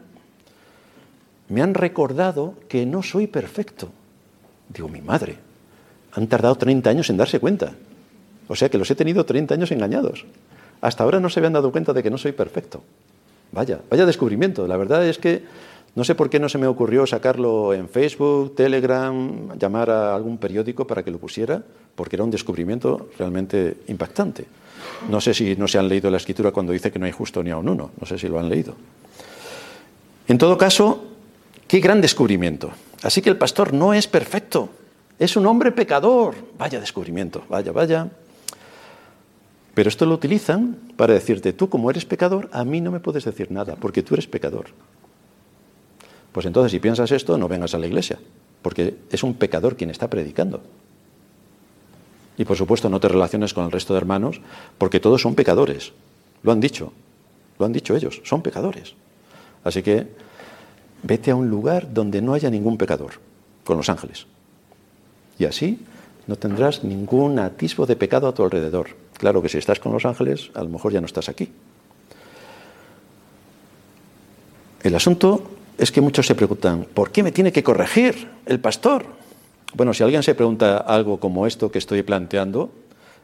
me 1.48 1.62
han 1.62 1.72
recordado 1.72 2.52
que 2.68 2.84
no 2.84 3.02
soy 3.02 3.26
perfecto. 3.26 3.88
Digo, 4.68 4.90
mi 4.90 5.00
madre, 5.00 5.38
han 6.12 6.26
tardado 6.26 6.56
30 6.56 6.90
años 6.90 7.08
en 7.08 7.16
darse 7.16 7.40
cuenta. 7.40 7.72
O 8.46 8.54
sea 8.54 8.68
que 8.68 8.76
los 8.76 8.90
he 8.90 8.94
tenido 8.94 9.24
30 9.24 9.54
años 9.54 9.70
engañados. 9.70 10.26
Hasta 10.82 11.02
ahora 11.02 11.18
no 11.18 11.30
se 11.30 11.40
habían 11.40 11.54
dado 11.54 11.72
cuenta 11.72 11.94
de 11.94 12.02
que 12.02 12.10
no 12.10 12.18
soy 12.18 12.32
perfecto. 12.32 12.82
Vaya, 13.52 13.80
vaya 13.88 14.04
descubrimiento. 14.04 14.66
La 14.66 14.76
verdad 14.76 15.02
es 15.06 15.16
que 15.16 15.44
no 15.94 16.04
sé 16.04 16.14
por 16.14 16.28
qué 16.28 16.38
no 16.38 16.50
se 16.50 16.58
me 16.58 16.66
ocurrió 16.66 17.06
sacarlo 17.06 17.72
en 17.72 17.88
Facebook, 17.88 18.54
Telegram, 18.54 19.58
llamar 19.58 19.88
a 19.88 20.14
algún 20.14 20.36
periódico 20.36 20.86
para 20.86 21.02
que 21.02 21.10
lo 21.10 21.16
pusiera, 21.16 21.62
porque 21.94 22.16
era 22.16 22.24
un 22.24 22.30
descubrimiento 22.30 23.08
realmente 23.16 23.78
impactante. 23.88 24.44
No 25.08 25.20
sé 25.20 25.34
si 25.34 25.56
no 25.56 25.68
se 25.68 25.78
han 25.78 25.88
leído 25.88 26.10
la 26.10 26.16
escritura 26.16 26.50
cuando 26.50 26.72
dice 26.72 26.90
que 26.90 26.98
no 26.98 27.06
hay 27.06 27.12
justo 27.12 27.42
ni 27.42 27.50
a 27.50 27.56
un 27.56 27.68
uno. 27.68 27.90
No 28.00 28.06
sé 28.06 28.18
si 28.18 28.28
lo 28.28 28.38
han 28.38 28.48
leído. 28.48 28.74
En 30.28 30.38
todo 30.38 30.58
caso, 30.58 31.04
qué 31.68 31.80
gran 31.80 32.00
descubrimiento. 32.00 32.70
Así 33.02 33.22
que 33.22 33.30
el 33.30 33.36
pastor 33.36 33.72
no 33.72 33.94
es 33.94 34.06
perfecto. 34.06 34.70
Es 35.18 35.36
un 35.36 35.46
hombre 35.46 35.72
pecador. 35.72 36.34
Vaya 36.58 36.80
descubrimiento. 36.80 37.44
Vaya, 37.48 37.72
vaya. 37.72 38.08
Pero 39.76 39.90
esto 39.90 40.06
lo 40.06 40.14
utilizan 40.14 40.78
para 40.96 41.12
decirte, 41.12 41.52
tú 41.52 41.68
como 41.68 41.90
eres 41.90 42.06
pecador, 42.06 42.48
a 42.50 42.64
mí 42.64 42.80
no 42.80 42.90
me 42.90 42.98
puedes 42.98 43.24
decir 43.24 43.50
nada, 43.50 43.76
porque 43.76 44.02
tú 44.02 44.14
eres 44.14 44.26
pecador. 44.26 44.68
Pues 46.32 46.46
entonces, 46.46 46.72
si 46.72 46.80
piensas 46.80 47.10
esto, 47.12 47.36
no 47.36 47.46
vengas 47.46 47.74
a 47.74 47.78
la 47.78 47.86
iglesia, 47.86 48.18
porque 48.62 48.96
es 49.10 49.22
un 49.22 49.34
pecador 49.34 49.76
quien 49.76 49.90
está 49.90 50.08
predicando. 50.08 50.62
Y 52.36 52.44
por 52.44 52.56
supuesto 52.56 52.88
no 52.88 53.00
te 53.00 53.08
relaciones 53.08 53.54
con 53.54 53.64
el 53.64 53.72
resto 53.72 53.94
de 53.94 53.98
hermanos, 53.98 54.40
porque 54.78 55.00
todos 55.00 55.22
son 55.22 55.34
pecadores. 55.34 55.92
Lo 56.42 56.52
han 56.52 56.60
dicho, 56.60 56.92
lo 57.58 57.66
han 57.66 57.72
dicho 57.72 57.96
ellos, 57.96 58.20
son 58.24 58.42
pecadores. 58.42 58.94
Así 59.64 59.82
que 59.82 60.06
vete 61.02 61.30
a 61.30 61.36
un 61.36 61.48
lugar 61.48 61.92
donde 61.92 62.20
no 62.20 62.34
haya 62.34 62.50
ningún 62.50 62.76
pecador, 62.76 63.12
con 63.64 63.76
los 63.76 63.88
ángeles. 63.88 64.26
Y 65.38 65.44
así 65.44 65.80
no 66.26 66.36
tendrás 66.36 66.84
ningún 66.84 67.38
atisbo 67.38 67.86
de 67.86 67.96
pecado 67.96 68.28
a 68.28 68.34
tu 68.34 68.42
alrededor. 68.42 68.88
Claro 69.16 69.40
que 69.40 69.48
si 69.48 69.58
estás 69.58 69.80
con 69.80 69.92
los 69.92 70.04
ángeles, 70.04 70.50
a 70.54 70.62
lo 70.62 70.68
mejor 70.68 70.92
ya 70.92 71.00
no 71.00 71.06
estás 71.06 71.28
aquí. 71.28 71.50
El 74.82 74.94
asunto 74.94 75.42
es 75.78 75.90
que 75.90 76.00
muchos 76.00 76.26
se 76.26 76.34
preguntan, 76.34 76.86
¿por 76.92 77.10
qué 77.10 77.22
me 77.22 77.32
tiene 77.32 77.52
que 77.52 77.62
corregir 77.62 78.28
el 78.46 78.60
pastor? 78.60 79.04
Bueno, 79.74 79.92
si 79.92 80.02
alguien 80.02 80.22
se 80.22 80.34
pregunta 80.34 80.78
algo 80.78 81.20
como 81.20 81.46
esto 81.46 81.70
que 81.70 81.78
estoy 81.78 82.02
planteando, 82.02 82.70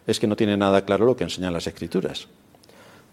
es 0.06 0.18
que 0.20 0.26
no 0.26 0.36
tiene 0.36 0.56
nada 0.56 0.84
claro 0.84 1.06
lo 1.06 1.16
que 1.16 1.24
enseñan 1.24 1.52
las 1.52 1.66
escrituras. 1.66 2.28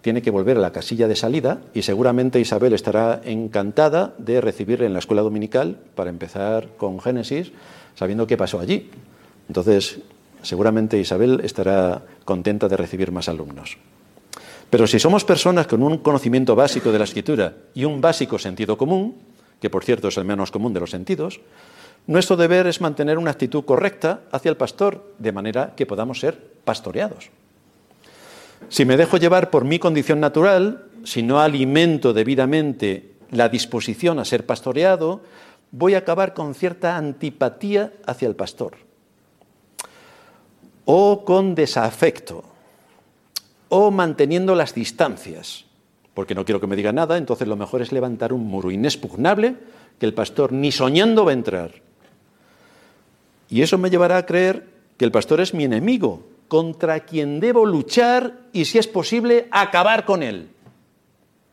Tiene 0.01 0.21
que 0.21 0.31
volver 0.31 0.57
a 0.57 0.61
la 0.61 0.71
casilla 0.71 1.07
de 1.07 1.15
salida 1.15 1.61
y 1.73 1.81
seguramente 1.81 2.39
Isabel 2.39 2.73
estará 2.73 3.21
encantada 3.23 4.13
de 4.17 4.41
recibirle 4.41 4.85
en 4.85 4.93
la 4.93 4.99
escuela 4.99 5.21
dominical 5.21 5.77
para 5.95 6.09
empezar 6.09 6.69
con 6.77 6.99
Génesis, 6.99 7.51
sabiendo 7.95 8.25
qué 8.25 8.37
pasó 8.37 8.59
allí. 8.59 8.89
Entonces, 9.47 9.99
seguramente 10.41 10.97
Isabel 10.97 11.41
estará 11.43 12.03
contenta 12.23 12.67
de 12.67 12.77
recibir 12.77 13.11
más 13.11 13.27
alumnos. 13.27 13.77
Pero 14.69 14.87
si 14.87 14.99
somos 14.99 15.25
personas 15.25 15.67
con 15.67 15.83
un 15.83 15.97
conocimiento 15.97 16.55
básico 16.55 16.91
de 16.91 16.99
la 16.99 17.05
escritura 17.05 17.55
y 17.73 17.85
un 17.85 18.01
básico 18.01 18.37
sentido 18.37 18.77
común, 18.77 19.15
que 19.59 19.69
por 19.69 19.83
cierto 19.83 20.07
es 20.07 20.17
el 20.17 20.25
menos 20.25 20.51
común 20.51 20.73
de 20.73 20.79
los 20.79 20.91
sentidos, 20.91 21.41
nuestro 22.07 22.35
deber 22.35 22.67
es 22.67 22.81
mantener 22.81 23.17
una 23.17 23.31
actitud 23.31 23.63
correcta 23.65 24.21
hacia 24.31 24.49
el 24.49 24.57
pastor, 24.57 25.13
de 25.19 25.31
manera 25.31 25.73
que 25.75 25.85
podamos 25.85 26.19
ser 26.19 26.39
pastoreados. 26.63 27.29
Si 28.67 28.85
me 28.85 28.97
dejo 28.97 29.17
llevar 29.17 29.49
por 29.49 29.63
mi 29.63 29.79
condición 29.79 30.19
natural, 30.19 30.85
si 31.03 31.23
no 31.23 31.39
alimento 31.39 32.13
debidamente 32.13 33.13
la 33.31 33.47
disposición 33.47 34.19
a 34.19 34.25
ser 34.25 34.45
pastoreado, 34.45 35.21
voy 35.71 35.93
a 35.93 35.99
acabar 35.99 36.33
con 36.33 36.55
cierta 36.55 36.97
antipatía 36.97 37.93
hacia 38.05 38.27
el 38.27 38.35
pastor, 38.35 38.77
o 40.85 41.23
con 41.23 41.55
desafecto, 41.55 42.43
o 43.69 43.91
manteniendo 43.91 44.55
las 44.55 44.73
distancias, 44.73 45.65
porque 46.13 46.35
no 46.35 46.43
quiero 46.43 46.59
que 46.59 46.67
me 46.67 46.75
diga 46.75 46.91
nada, 46.91 47.17
entonces 47.17 47.47
lo 47.47 47.55
mejor 47.55 47.81
es 47.81 47.91
levantar 47.91 48.33
un 48.33 48.45
muro 48.45 48.71
inexpugnable 48.71 49.55
que 49.99 50.05
el 50.05 50.13
pastor 50.13 50.51
ni 50.51 50.71
soñando 50.71 51.23
va 51.25 51.31
a 51.31 51.35
entrar. 51.35 51.71
Y 53.49 53.61
eso 53.61 53.77
me 53.77 53.89
llevará 53.89 54.17
a 54.17 54.25
creer 54.25 54.67
que 54.97 55.05
el 55.05 55.11
pastor 55.11 55.41
es 55.41 55.53
mi 55.53 55.63
enemigo, 55.63 56.23
contra 56.47 57.01
quien 57.01 57.39
debo 57.39 57.65
luchar 57.65 58.41
y, 58.53 58.65
si 58.65 58.77
es 58.77 58.87
posible, 58.87 59.47
acabar 59.51 60.05
con 60.05 60.23
él. 60.23 60.49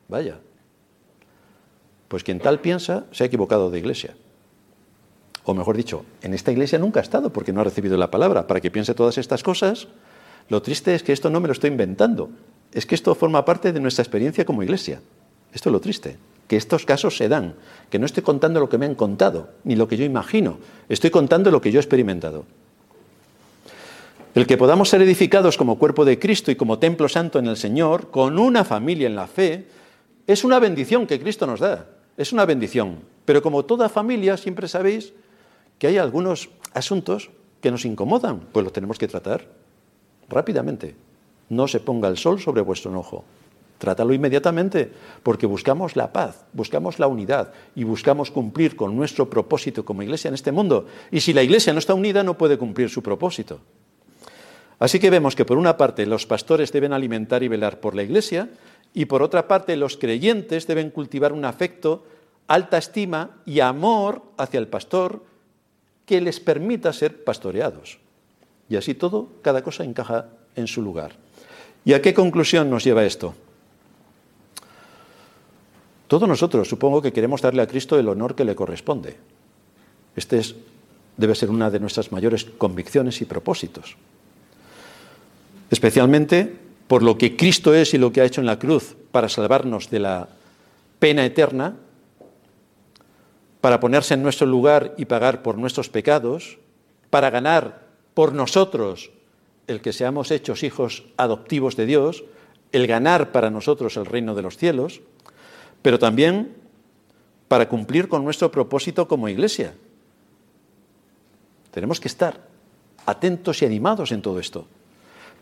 Vaya. 0.09 0.39
Pues 2.09 2.23
quien 2.23 2.39
tal 2.39 2.61
piensa 2.61 3.05
se 3.13 3.25
ha 3.25 3.27
equivocado 3.27 3.71
de 3.71 3.79
iglesia. 3.79 4.15
O 5.45 5.55
mejor 5.55 5.77
dicho, 5.77 6.05
en 6.23 6.35
esta 6.35 6.53
iglesia 6.53 6.79
nunca 6.79 7.01
ha 7.01 7.03
estado 7.03 7.31
porque 7.31 7.53
no 7.53 7.61
ha 7.61 7.65
recibido 7.65 7.97
la 7.97 8.11
palabra. 8.11 8.47
Para 8.47 8.61
que 8.61 8.71
piense 8.71 8.95
todas 8.95 9.19
estas 9.19 9.43
cosas, 9.43 9.89
lo 10.49 10.61
triste 10.63 10.95
es 10.95 11.03
que 11.03 11.13
esto 11.13 11.31
no 11.31 11.41
me 11.41 11.49
lo 11.49 11.53
estoy 11.53 11.71
inventando. 11.71 12.31
Es 12.73 12.85
que 12.85 12.95
esto 12.95 13.15
forma 13.15 13.45
parte 13.45 13.73
de 13.73 13.81
nuestra 13.81 14.03
experiencia 14.03 14.45
como 14.45 14.63
iglesia. 14.63 15.01
Esto 15.53 15.69
es 15.69 15.73
lo 15.73 15.81
triste 15.81 16.17
que 16.49 16.57
estos 16.57 16.85
casos 16.85 17.17
se 17.17 17.29
dan, 17.29 17.55
que 17.91 17.99
no 17.99 18.07
estoy 18.07 18.23
contando 18.23 18.61
lo 18.61 18.69
que 18.69 18.79
me 18.79 18.87
han 18.87 18.95
contado, 18.95 19.51
ni 19.65 19.77
lo 19.77 19.89
que 19.89 19.97
yo 19.97 20.05
imagino, 20.05 20.59
estoy 20.89 21.11
contando 21.11 21.51
lo 21.51 21.61
que 21.61 21.73
yo 21.73 21.79
he 21.79 21.83
experimentado. 21.83 22.45
El 24.35 24.47
que 24.47 24.59
podamos 24.59 24.91
ser 24.91 25.01
edificados 25.01 25.57
como 25.57 25.79
cuerpo 25.79 26.05
de 26.05 26.19
Cristo 26.19 26.51
y 26.51 26.57
como 26.57 26.79
templo 26.79 27.09
santo 27.09 27.39
en 27.39 27.47
el 27.47 27.57
Señor, 27.57 28.11
con 28.11 28.39
una 28.39 28.65
familia 28.65 29.07
en 29.07 29.17
la 29.17 29.27
fe, 29.27 29.67
es 30.27 30.45
una 30.45 30.59
bendición 30.59 31.07
que 31.07 31.19
Cristo 31.19 31.47
nos 31.47 31.61
da, 31.61 31.87
es 32.17 32.33
una 32.33 32.45
bendición. 32.45 32.99
Pero 33.25 33.43
como 33.43 33.65
toda 33.65 33.89
familia, 33.89 34.37
siempre 34.37 34.69
sabéis 34.69 35.15
que 35.79 35.87
hay 35.87 35.99
algunos 35.99 36.51
asuntos 36.75 37.31
que 37.61 37.71
nos 37.71 37.85
incomodan, 37.85 38.41
pues 38.53 38.63
los 38.63 38.73
tenemos 38.73 38.99
que 38.99 39.09
tratar 39.09 39.47
rápidamente. 40.29 40.95
No 41.49 41.67
se 41.67 41.81
ponga 41.81 42.09
el 42.09 42.17
sol 42.17 42.41
sobre 42.41 42.61
vuestro 42.61 42.91
enojo. 42.91 43.25
Trátalo 43.79 44.15
inmediatamente, 44.15 44.91
porque 45.23 45.47
buscamos 45.47 45.97
la 45.97 46.13
paz, 46.13 46.47
buscamos 46.53 46.99
la 46.99 47.09
unidad 47.09 47.53
y 47.75 47.85
buscamos 47.85 48.31
cumplir 48.31 48.75
con 48.75 48.97
nuestro 48.97 49.29
propósito 49.29 49.85
como 49.85 50.03
iglesia 50.03 50.29
en 50.29 50.35
este 50.35 50.53
mundo. 50.53 50.87
Y 51.11 51.21
si 51.21 51.33
la 51.33 51.43
iglesia 51.43 51.73
no 51.73 51.79
está 51.79 51.93
unida, 51.93 52.23
no 52.23 52.39
puede 52.39 52.57
cumplir 52.57 52.89
su 52.89 53.03
propósito. 53.03 53.61
Así 54.79 54.99
que 54.99 55.11
vemos 55.11 55.37
que 55.37 55.45
por 55.45 55.59
una 55.59 55.77
parte 55.77 56.07
los 56.07 56.27
pastores 56.27 56.73
deben 56.73 56.93
alimentar 56.93 57.43
y 57.43 57.49
velar 57.49 57.81
por 57.81 57.95
la 57.95 58.03
iglesia 58.03 58.49
y 58.95 59.07
por 59.07 59.23
otra 59.23 59.49
parte 59.49 59.77
los 59.77 59.97
creyentes 59.97 60.67
deben 60.67 60.91
cultivar 60.91 61.33
un 61.33 61.45
afecto, 61.45 62.05
alta 62.47 62.79
estima 62.79 63.37
y 63.45 63.61
amor 63.61 64.23
hacia 64.37 64.59
el 64.59 64.69
pastor 64.69 65.25
que 66.05 66.21
les 66.21 66.41
permita 66.41 66.93
ser 66.93 67.25
pastoreados. 67.25 67.99
Y 68.69 68.77
así 68.77 68.95
todo, 68.95 69.29
cada 69.43 69.63
cosa 69.63 69.85
encaja 69.85 70.29
en 70.55 70.67
su 70.67 70.83
lugar. 70.83 71.13
¿Y 71.85 71.93
a 71.93 72.03
qué 72.03 72.15
conclusión 72.15 72.69
nos 72.71 72.85
lleva 72.85 73.05
esto? 73.05 73.35
Todos 76.09 76.29
nosotros 76.29 76.69
supongo 76.69 77.03
que 77.03 77.13
queremos 77.13 77.43
darle 77.43 77.63
a 77.63 77.67
Cristo 77.67 77.99
el 77.99 78.09
honor 78.09 78.35
que 78.35 78.45
le 78.45 78.55
corresponde. 78.55 79.17
Este 80.15 80.41
debe 81.17 81.35
ser 81.35 81.51
una 81.51 81.71
de 81.71 81.81
nuestras 81.81 82.13
mayores 82.13 82.45
convicciones 82.45 83.21
y 83.21 83.25
propósitos. 83.25 83.97
Especialmente 85.71 86.57
por 86.87 87.03
lo 87.03 87.19
que 87.19 87.37
Cristo 87.37 87.75
es 87.75 87.95
y 87.95 87.99
lo 87.99 88.13
que 88.13 88.21
ha 88.21 88.25
hecho 88.25 88.41
en 88.41 88.47
la 88.47 88.59
cruz 88.59 88.97
para 89.11 89.29
salvarnos 89.29 89.91
de 89.91 89.99
la 89.99 90.29
pena 90.99 91.25
eterna, 91.25 91.77
para 93.61 93.81
ponerse 93.81 94.15
en 94.15 94.23
nuestro 94.23 94.47
lugar 94.47 94.95
y 94.97 95.07
pagar 95.07 95.43
por 95.43 95.59
nuestros 95.59 95.89
pecados, 95.89 96.59
para 97.11 97.31
ganar 97.31 97.83
por 98.15 98.33
nosotros 98.33 99.11
el 99.67 99.81
que 99.81 99.93
seamos 99.93 100.31
hechos 100.31 100.63
hijos 100.63 101.05
adoptivos 101.17 101.75
de 101.75 101.87
Dios, 101.87 102.25
el 102.71 102.87
ganar 102.87 103.33
para 103.33 103.51
nosotros 103.51 103.97
el 103.97 104.07
reino 104.07 104.35
de 104.35 104.43
los 104.43 104.57
cielos, 104.57 105.01
pero 105.87 106.01
también 106.01 106.53
para 107.47 107.69
cumplir 107.69 108.09
con 108.09 108.25
nuestro 108.25 108.51
propósito 108.51 109.07
como 109.07 109.29
iglesia. 109.29 109.73
Tenemos 111.71 112.01
que 112.01 112.09
estar 112.09 112.41
atentos 113.07 113.63
y 113.63 113.67
animados 113.67 114.11
en 114.11 114.21
todo 114.21 114.41
esto. 114.41 114.67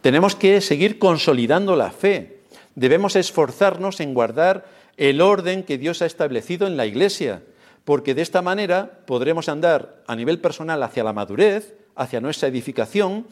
Tenemos 0.03 0.37
que 0.37 0.61
seguir 0.61 0.99
consolidando 0.99 1.77
la 1.77 1.91
fe. 1.93 2.41
Debemos 2.75 3.17
esforzarnos 3.17 4.01
en 4.01 4.13
guardar 4.13 4.67
el 4.99 5.23
orden 5.23 5.63
que 5.63 5.79
Dios 5.79 6.03
ha 6.03 6.07
establecido 6.07 6.67
en 6.67 6.77
la 6.77 6.85
iglesia, 6.85 7.43
porque 7.87 8.15
de 8.15 8.21
esta 8.21 8.43
manera 8.43 9.01
podremos 9.07 9.49
andar 9.49 10.03
a 10.07 10.15
nivel 10.15 10.41
personal 10.43 10.83
hacia 10.83 11.05
la 11.05 11.15
madurez, 11.15 11.75
hacia 11.97 12.21
nuestra 12.21 12.49
edificación, 12.49 13.27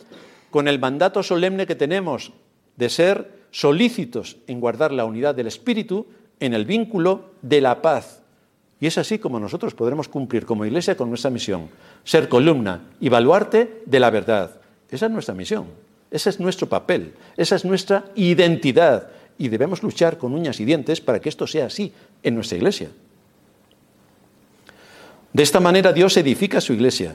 con 0.50 0.66
el 0.66 0.78
mandato 0.78 1.22
solemne 1.22 1.66
que 1.66 1.74
tenemos 1.74 2.32
de 2.76 2.88
ser 2.88 3.42
solícitos 3.50 4.38
en 4.46 4.60
guardar 4.60 4.92
la 4.92 5.04
unidad 5.04 5.34
del 5.34 5.48
Espíritu 5.48 6.06
en 6.42 6.54
el 6.54 6.64
vínculo 6.64 7.30
de 7.40 7.60
la 7.60 7.80
paz. 7.80 8.20
Y 8.80 8.88
es 8.88 8.98
así 8.98 9.20
como 9.20 9.38
nosotros 9.38 9.74
podremos 9.74 10.08
cumplir 10.08 10.44
como 10.44 10.64
iglesia 10.64 10.96
con 10.96 11.08
nuestra 11.08 11.30
misión, 11.30 11.68
ser 12.02 12.28
columna 12.28 12.80
y 13.00 13.08
baluarte 13.08 13.82
de 13.86 14.00
la 14.00 14.10
verdad. 14.10 14.56
Esa 14.90 15.06
es 15.06 15.12
nuestra 15.12 15.34
misión, 15.34 15.66
ese 16.10 16.30
es 16.30 16.40
nuestro 16.40 16.68
papel, 16.68 17.14
esa 17.36 17.54
es 17.54 17.64
nuestra 17.64 18.06
identidad 18.16 19.10
y 19.38 19.50
debemos 19.50 19.84
luchar 19.84 20.18
con 20.18 20.34
uñas 20.34 20.58
y 20.58 20.64
dientes 20.64 21.00
para 21.00 21.20
que 21.20 21.28
esto 21.28 21.46
sea 21.46 21.66
así 21.66 21.92
en 22.24 22.34
nuestra 22.34 22.56
iglesia. 22.56 22.90
De 25.32 25.44
esta 25.44 25.60
manera 25.60 25.92
Dios 25.92 26.16
edifica 26.16 26.60
su 26.60 26.72
iglesia, 26.72 27.14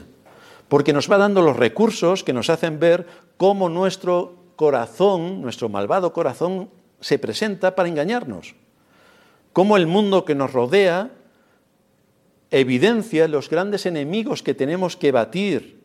porque 0.68 0.94
nos 0.94 1.10
va 1.10 1.18
dando 1.18 1.42
los 1.42 1.56
recursos 1.56 2.24
que 2.24 2.32
nos 2.32 2.48
hacen 2.48 2.80
ver 2.80 3.06
cómo 3.36 3.68
nuestro 3.68 4.36
corazón, 4.56 5.42
nuestro 5.42 5.68
malvado 5.68 6.14
corazón, 6.14 6.70
se 7.00 7.18
presenta 7.18 7.76
para 7.76 7.90
engañarnos 7.90 8.54
cómo 9.52 9.76
el 9.76 9.86
mundo 9.86 10.24
que 10.24 10.34
nos 10.34 10.52
rodea 10.52 11.10
evidencia 12.50 13.28
los 13.28 13.50
grandes 13.50 13.86
enemigos 13.86 14.42
que 14.42 14.54
tenemos 14.54 14.96
que 14.96 15.12
batir. 15.12 15.80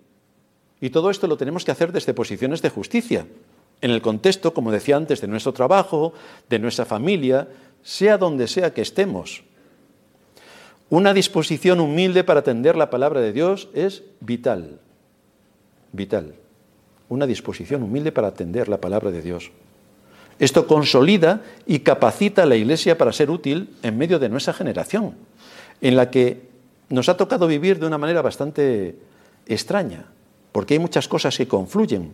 Y 0.80 0.89
todo 0.89 1.09
esto 1.09 1.28
lo 1.28 1.38
tenemos 1.38 1.66
que 1.66 1.72
hacer 1.72 1.91
desde 1.91 2.14
posiciones 2.14 2.61
de 2.61 2.70
justicia, 2.70 3.26
en 3.82 3.91
el 3.91 4.01
contexto, 4.01 4.53
como 4.53 4.72
decía 4.72 4.95
antes, 4.95 5.20
de 5.20 5.28
nuestro 5.28 5.53
trabajo, 5.53 6.14
de 6.49 6.59
nuestra 6.59 6.86
familia, 6.86 7.49
sea 7.84 8.18
donde 8.18 8.47
sea 8.47 8.74
que 8.74 8.82
estemos. 8.82 9.43
Una 10.89 11.14
disposición 11.14 11.80
humilde 11.80 12.24
para 12.24 12.41
atender 12.41 12.76
la 12.78 12.89
palabra 12.89 13.20
de 13.20 13.34
Dios 13.34 13.68
es 13.74 14.03
vital, 14.20 14.80
vital. 15.91 16.36
Una 17.09 17.28
disposición 17.28 17.84
humilde 17.84 18.11
para 18.11 18.28
atender 18.30 18.70
la 18.70 18.80
palabra 18.80 19.11
de 19.11 19.22
Dios. 19.22 19.51
Esto 20.39 20.67
consolida 20.67 21.41
y 21.65 21.79
capacita 21.79 22.43
a 22.43 22.45
la 22.45 22.55
Iglesia 22.55 22.97
para 22.97 23.13
ser 23.13 23.29
útil 23.29 23.69
en 23.84 23.97
medio 23.97 24.19
de 24.19 24.29
nuestra 24.29 24.53
generación, 24.53 25.15
en 25.81 25.95
la 25.95 26.09
que 26.09 26.49
nos 26.89 27.09
ha 27.09 27.17
tocado 27.17 27.47
vivir 27.47 27.79
de 27.79 27.88
una 27.88 27.97
manera 27.97 28.21
bastante 28.21 28.95
extraña, 29.47 30.05
porque 30.51 30.75
hay 30.75 30.79
muchas 30.79 31.07
cosas 31.07 31.38
que 31.38 31.47
confluyen 31.47 32.11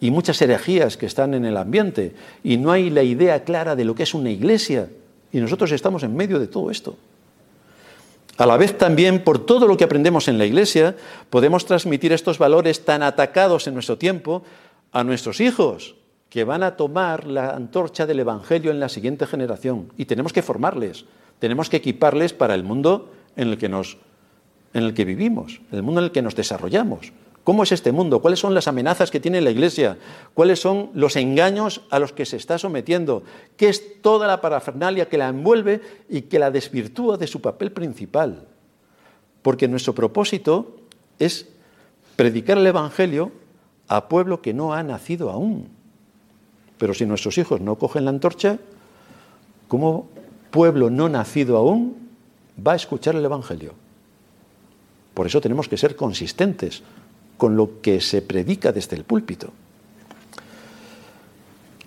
y 0.00 0.10
muchas 0.10 0.40
herejías 0.40 0.96
que 0.96 1.06
están 1.06 1.34
en 1.34 1.44
el 1.44 1.56
ambiente 1.56 2.14
y 2.42 2.56
no 2.56 2.72
hay 2.72 2.90
la 2.90 3.02
idea 3.02 3.44
clara 3.44 3.76
de 3.76 3.84
lo 3.84 3.94
que 3.94 4.04
es 4.04 4.14
una 4.14 4.30
iglesia 4.30 4.88
y 5.32 5.38
nosotros 5.38 5.70
estamos 5.72 6.02
en 6.02 6.16
medio 6.16 6.38
de 6.38 6.46
todo 6.46 6.70
esto. 6.70 6.96
A 8.38 8.46
la 8.46 8.56
vez 8.56 8.78
también, 8.78 9.22
por 9.22 9.44
todo 9.44 9.66
lo 9.66 9.76
que 9.76 9.84
aprendemos 9.84 10.26
en 10.26 10.38
la 10.38 10.46
iglesia, 10.46 10.96
podemos 11.28 11.66
transmitir 11.66 12.12
estos 12.12 12.38
valores 12.38 12.86
tan 12.86 13.02
atacados 13.02 13.66
en 13.66 13.74
nuestro 13.74 13.98
tiempo 13.98 14.42
a 14.92 15.04
nuestros 15.04 15.40
hijos, 15.40 15.94
que 16.30 16.44
van 16.44 16.62
a 16.62 16.76
tomar 16.76 17.26
la 17.26 17.50
antorcha 17.50 18.06
del 18.06 18.20
Evangelio 18.20 18.70
en 18.70 18.80
la 18.80 18.88
siguiente 18.88 19.26
generación. 19.26 19.92
Y 19.96 20.06
tenemos 20.06 20.32
que 20.32 20.42
formarles, 20.42 21.04
tenemos 21.40 21.68
que 21.68 21.78
equiparles 21.78 22.32
para 22.32 22.54
el 22.54 22.62
mundo 22.62 23.10
en 23.36 23.48
el 23.48 23.58
que, 23.58 23.68
nos, 23.68 23.98
en 24.72 24.84
el 24.84 24.94
que 24.94 25.04
vivimos, 25.04 25.60
el 25.72 25.82
mundo 25.82 26.00
en 26.00 26.04
el 26.06 26.12
que 26.12 26.22
nos 26.22 26.36
desarrollamos. 26.36 27.12
¿Cómo 27.42 27.64
es 27.64 27.72
este 27.72 27.90
mundo? 27.90 28.20
¿Cuáles 28.20 28.38
son 28.38 28.54
las 28.54 28.68
amenazas 28.68 29.10
que 29.10 29.18
tiene 29.18 29.40
la 29.40 29.50
Iglesia? 29.50 29.98
¿Cuáles 30.32 30.60
son 30.60 30.90
los 30.94 31.16
engaños 31.16 31.80
a 31.90 31.98
los 31.98 32.12
que 32.12 32.24
se 32.24 32.36
está 32.36 32.58
sometiendo? 32.58 33.24
¿Qué 33.56 33.68
es 33.68 34.00
toda 34.00 34.28
la 34.28 34.40
parafernalia 34.40 35.08
que 35.08 35.18
la 35.18 35.28
envuelve 35.28 35.80
y 36.08 36.22
que 36.22 36.38
la 36.38 36.52
desvirtúa 36.52 37.16
de 37.16 37.26
su 37.26 37.40
papel 37.40 37.72
principal? 37.72 38.46
Porque 39.42 39.66
nuestro 39.66 39.94
propósito 39.94 40.76
es 41.18 41.48
predicar 42.14 42.58
el 42.58 42.66
Evangelio 42.66 43.32
a 43.88 44.08
pueblo 44.08 44.42
que 44.42 44.54
no 44.54 44.74
ha 44.74 44.82
nacido 44.84 45.30
aún. 45.30 45.79
Pero 46.80 46.94
si 46.94 47.04
nuestros 47.04 47.36
hijos 47.36 47.60
no 47.60 47.76
cogen 47.76 48.06
la 48.06 48.10
antorcha, 48.10 48.56
¿cómo 49.68 50.08
pueblo 50.50 50.88
no 50.88 51.10
nacido 51.10 51.58
aún 51.58 52.08
va 52.66 52.72
a 52.72 52.76
escuchar 52.76 53.14
el 53.14 53.24
Evangelio? 53.24 53.74
Por 55.12 55.26
eso 55.26 55.42
tenemos 55.42 55.68
que 55.68 55.76
ser 55.76 55.94
consistentes 55.94 56.82
con 57.36 57.54
lo 57.54 57.82
que 57.82 58.00
se 58.00 58.22
predica 58.22 58.72
desde 58.72 58.96
el 58.96 59.04
púlpito. 59.04 59.52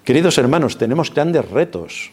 Queridos 0.04 0.38
hermanos, 0.38 0.78
tenemos 0.78 1.12
grandes 1.12 1.50
retos, 1.50 2.12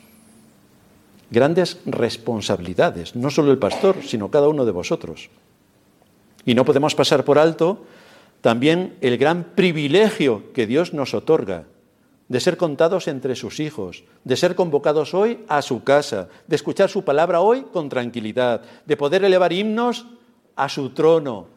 grandes 1.31 1.81
responsabilidades, 1.85 3.15
no 3.15 3.29
solo 3.29 3.51
el 3.51 3.59
pastor, 3.59 3.97
sino 4.07 4.31
cada 4.31 4.49
uno 4.49 4.65
de 4.65 4.73
vosotros. 4.73 5.29
Y 6.47 6.55
no 6.55 6.65
podemos 6.65 6.95
pasar 6.95 7.27
por 7.27 7.39
alto 7.39 7.85
también 8.41 8.97
el 9.03 9.19
gran 9.19 9.45
privilegio 9.55 10.51
que 10.55 10.67
Dios 10.67 10.95
nos 10.95 11.13
otorga 11.13 11.65
de 12.31 12.39
ser 12.39 12.57
contados 12.57 13.09
entre 13.09 13.35
sus 13.35 13.59
hijos, 13.59 14.05
de 14.23 14.37
ser 14.37 14.55
convocados 14.55 15.15
hoy 15.15 15.41
a 15.49 15.63
su 15.63 15.83
casa, 15.83 16.29
de 16.47 16.55
escuchar 16.55 16.89
su 16.89 17.03
palabra 17.03 17.41
hoy 17.41 17.63
con 17.73 17.89
tranquilidad, 17.89 18.63
de 18.87 18.97
poder 18.97 19.25
elevar 19.25 19.53
himnos 19.53 20.07
a 20.55 20.69
su 20.69 20.91
trono 20.91 21.49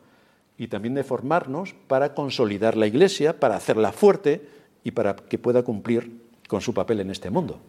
y 0.57 0.67
también 0.67 0.95
de 0.95 1.03
formarnos 1.03 1.75
para 1.87 2.15
consolidar 2.15 2.75
la 2.75 2.87
Iglesia, 2.87 3.39
para 3.39 3.55
hacerla 3.55 3.91
fuerte 3.91 4.49
y 4.83 4.91
para 4.91 5.15
que 5.15 5.37
pueda 5.37 5.61
cumplir 5.61 6.23
con 6.47 6.59
su 6.59 6.73
papel 6.73 7.01
en 7.01 7.11
este 7.11 7.29
mundo. 7.29 7.59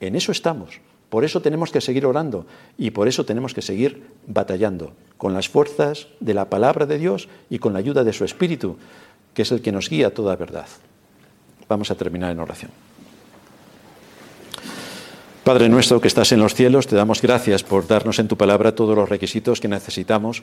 En 0.00 0.16
eso 0.16 0.32
estamos. 0.32 0.80
Por 1.10 1.26
eso 1.26 1.42
tenemos 1.42 1.70
que 1.70 1.82
seguir 1.82 2.06
orando 2.06 2.46
y 2.78 2.90
por 2.90 3.06
eso 3.06 3.26
tenemos 3.26 3.52
que 3.52 3.60
seguir 3.60 4.06
batallando 4.26 4.94
con 5.18 5.34
las 5.34 5.50
fuerzas 5.50 6.08
de 6.20 6.32
la 6.32 6.48
palabra 6.48 6.86
de 6.86 6.96
Dios 6.96 7.28
y 7.50 7.58
con 7.58 7.74
la 7.74 7.80
ayuda 7.80 8.02
de 8.02 8.14
su 8.14 8.24
Espíritu, 8.24 8.78
que 9.34 9.42
es 9.42 9.52
el 9.52 9.60
que 9.60 9.72
nos 9.72 9.90
guía 9.90 10.06
a 10.06 10.14
toda 10.14 10.36
verdad. 10.36 10.68
Vamos 11.68 11.90
a 11.90 11.94
terminar 11.94 12.32
en 12.32 12.40
oración. 12.40 12.70
Padre 15.46 15.68
nuestro 15.68 16.00
que 16.00 16.08
estás 16.08 16.32
en 16.32 16.40
los 16.40 16.54
cielos, 16.54 16.88
te 16.88 16.96
damos 16.96 17.22
gracias 17.22 17.62
por 17.62 17.86
darnos 17.86 18.18
en 18.18 18.26
tu 18.26 18.36
palabra 18.36 18.74
todos 18.74 18.96
los 18.96 19.08
requisitos 19.08 19.60
que 19.60 19.68
necesitamos 19.68 20.42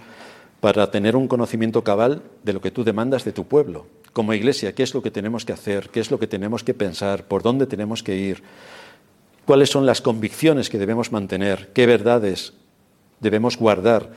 para 0.61 0.91
tener 0.91 1.17
un 1.17 1.27
conocimiento 1.27 1.83
cabal 1.83 2.21
de 2.43 2.53
lo 2.53 2.61
que 2.61 2.71
tú 2.71 2.85
demandas 2.85 3.25
de 3.25 3.33
tu 3.33 3.43
pueblo. 3.45 3.85
Como 4.13 4.33
iglesia, 4.33 4.73
¿qué 4.73 4.83
es 4.83 4.93
lo 4.93 5.01
que 5.01 5.11
tenemos 5.11 5.43
que 5.43 5.51
hacer? 5.51 5.89
¿Qué 5.89 5.99
es 5.99 6.09
lo 6.09 6.19
que 6.19 6.27
tenemos 6.27 6.63
que 6.63 6.73
pensar? 6.73 7.25
¿Por 7.25 7.43
dónde 7.43 7.67
tenemos 7.67 8.01
que 8.01 8.15
ir? 8.15 8.43
¿Cuáles 9.45 9.69
son 9.69 9.85
las 9.85 9.99
convicciones 9.99 10.69
que 10.69 10.79
debemos 10.79 11.11
mantener? 11.11 11.71
¿Qué 11.73 11.85
verdades 11.85 12.53
debemos 13.19 13.57
guardar 13.57 14.09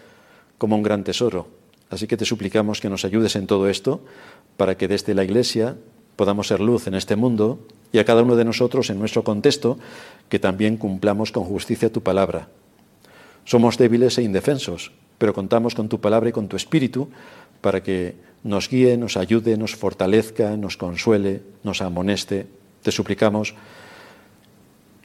como 0.57 0.77
un 0.77 0.85
gran 0.85 1.03
tesoro? 1.03 1.49
Así 1.91 2.07
que 2.07 2.17
te 2.17 2.25
suplicamos 2.25 2.81
que 2.81 2.89
nos 2.89 3.05
ayudes 3.05 3.35
en 3.35 3.49
todo 3.49 3.69
esto 3.69 4.05
para 4.57 4.77
que 4.77 4.87
desde 4.87 5.15
la 5.15 5.25
Iglesia 5.25 5.75
podamos 6.17 6.49
ser 6.49 6.61
luz 6.61 6.87
en 6.87 6.95
este 6.95 7.15
mundo 7.15 7.61
y 7.93 7.99
a 7.99 8.05
cada 8.05 8.23
uno 8.23 8.37
de 8.37 8.45
nosotros 8.45 8.91
en 8.91 8.99
nuestro 8.99 9.23
contexto 9.23 9.79
que 10.29 10.39
también 10.39 10.77
cumplamos 10.77 11.31
con 11.31 11.45
justicia 11.45 11.93
tu 11.93 12.03
palabra. 12.03 12.49
Somos 13.45 13.79
débiles 13.79 14.19
e 14.19 14.23
indefensos, 14.23 14.93
pero 15.19 15.33
contamos 15.33 15.75
con 15.75 15.89
tu 15.89 16.01
palabra 16.01 16.31
y 16.31 16.33
con 16.33 16.49
tu 16.49 16.57
espíritu 16.57 17.09
para 17.61 17.83
que 17.83 18.17
nos 18.43 18.69
guíe, 18.69 18.97
nos 18.97 19.17
ayude, 19.17 19.57
nos 19.57 19.77
fortalezca, 19.77 20.57
nos 20.57 20.77
consuele, 20.77 21.43
nos 21.63 21.81
amoneste. 21.81 22.47
Te 22.83 22.91
suplicamos 22.91 23.55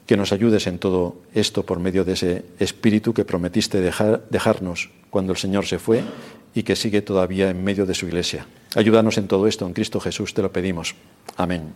que 0.06 0.18
nos 0.18 0.32
ayudes 0.32 0.68
en 0.68 0.80
todo 0.80 1.16
esto 1.34 1.66
por 1.66 1.80
medio 1.80 2.04
de 2.04 2.14
ese 2.14 2.46
espíritu 2.60 3.14
que 3.14 3.26
prometiste 3.26 3.80
dejar, 3.80 4.28
dejarnos 4.30 4.90
cuando 5.10 5.32
el 5.32 5.38
Señor 5.38 5.66
se 5.66 5.80
fue 5.80 6.04
y 6.54 6.64
que 6.64 6.76
sigue 6.76 7.02
todavía 7.02 7.50
en 7.50 7.64
medio 7.64 7.86
de 7.86 7.96
su 7.96 8.08
iglesia. 8.08 8.46
Ayúdanos 8.76 9.18
en 9.18 9.28
todo 9.28 9.48
esto, 9.48 9.66
en 9.66 9.74
Cristo 9.74 10.00
Jesús 10.00 10.34
te 10.34 10.42
lo 10.42 10.52
pedimos. 10.52 10.96
Amén. 11.38 11.74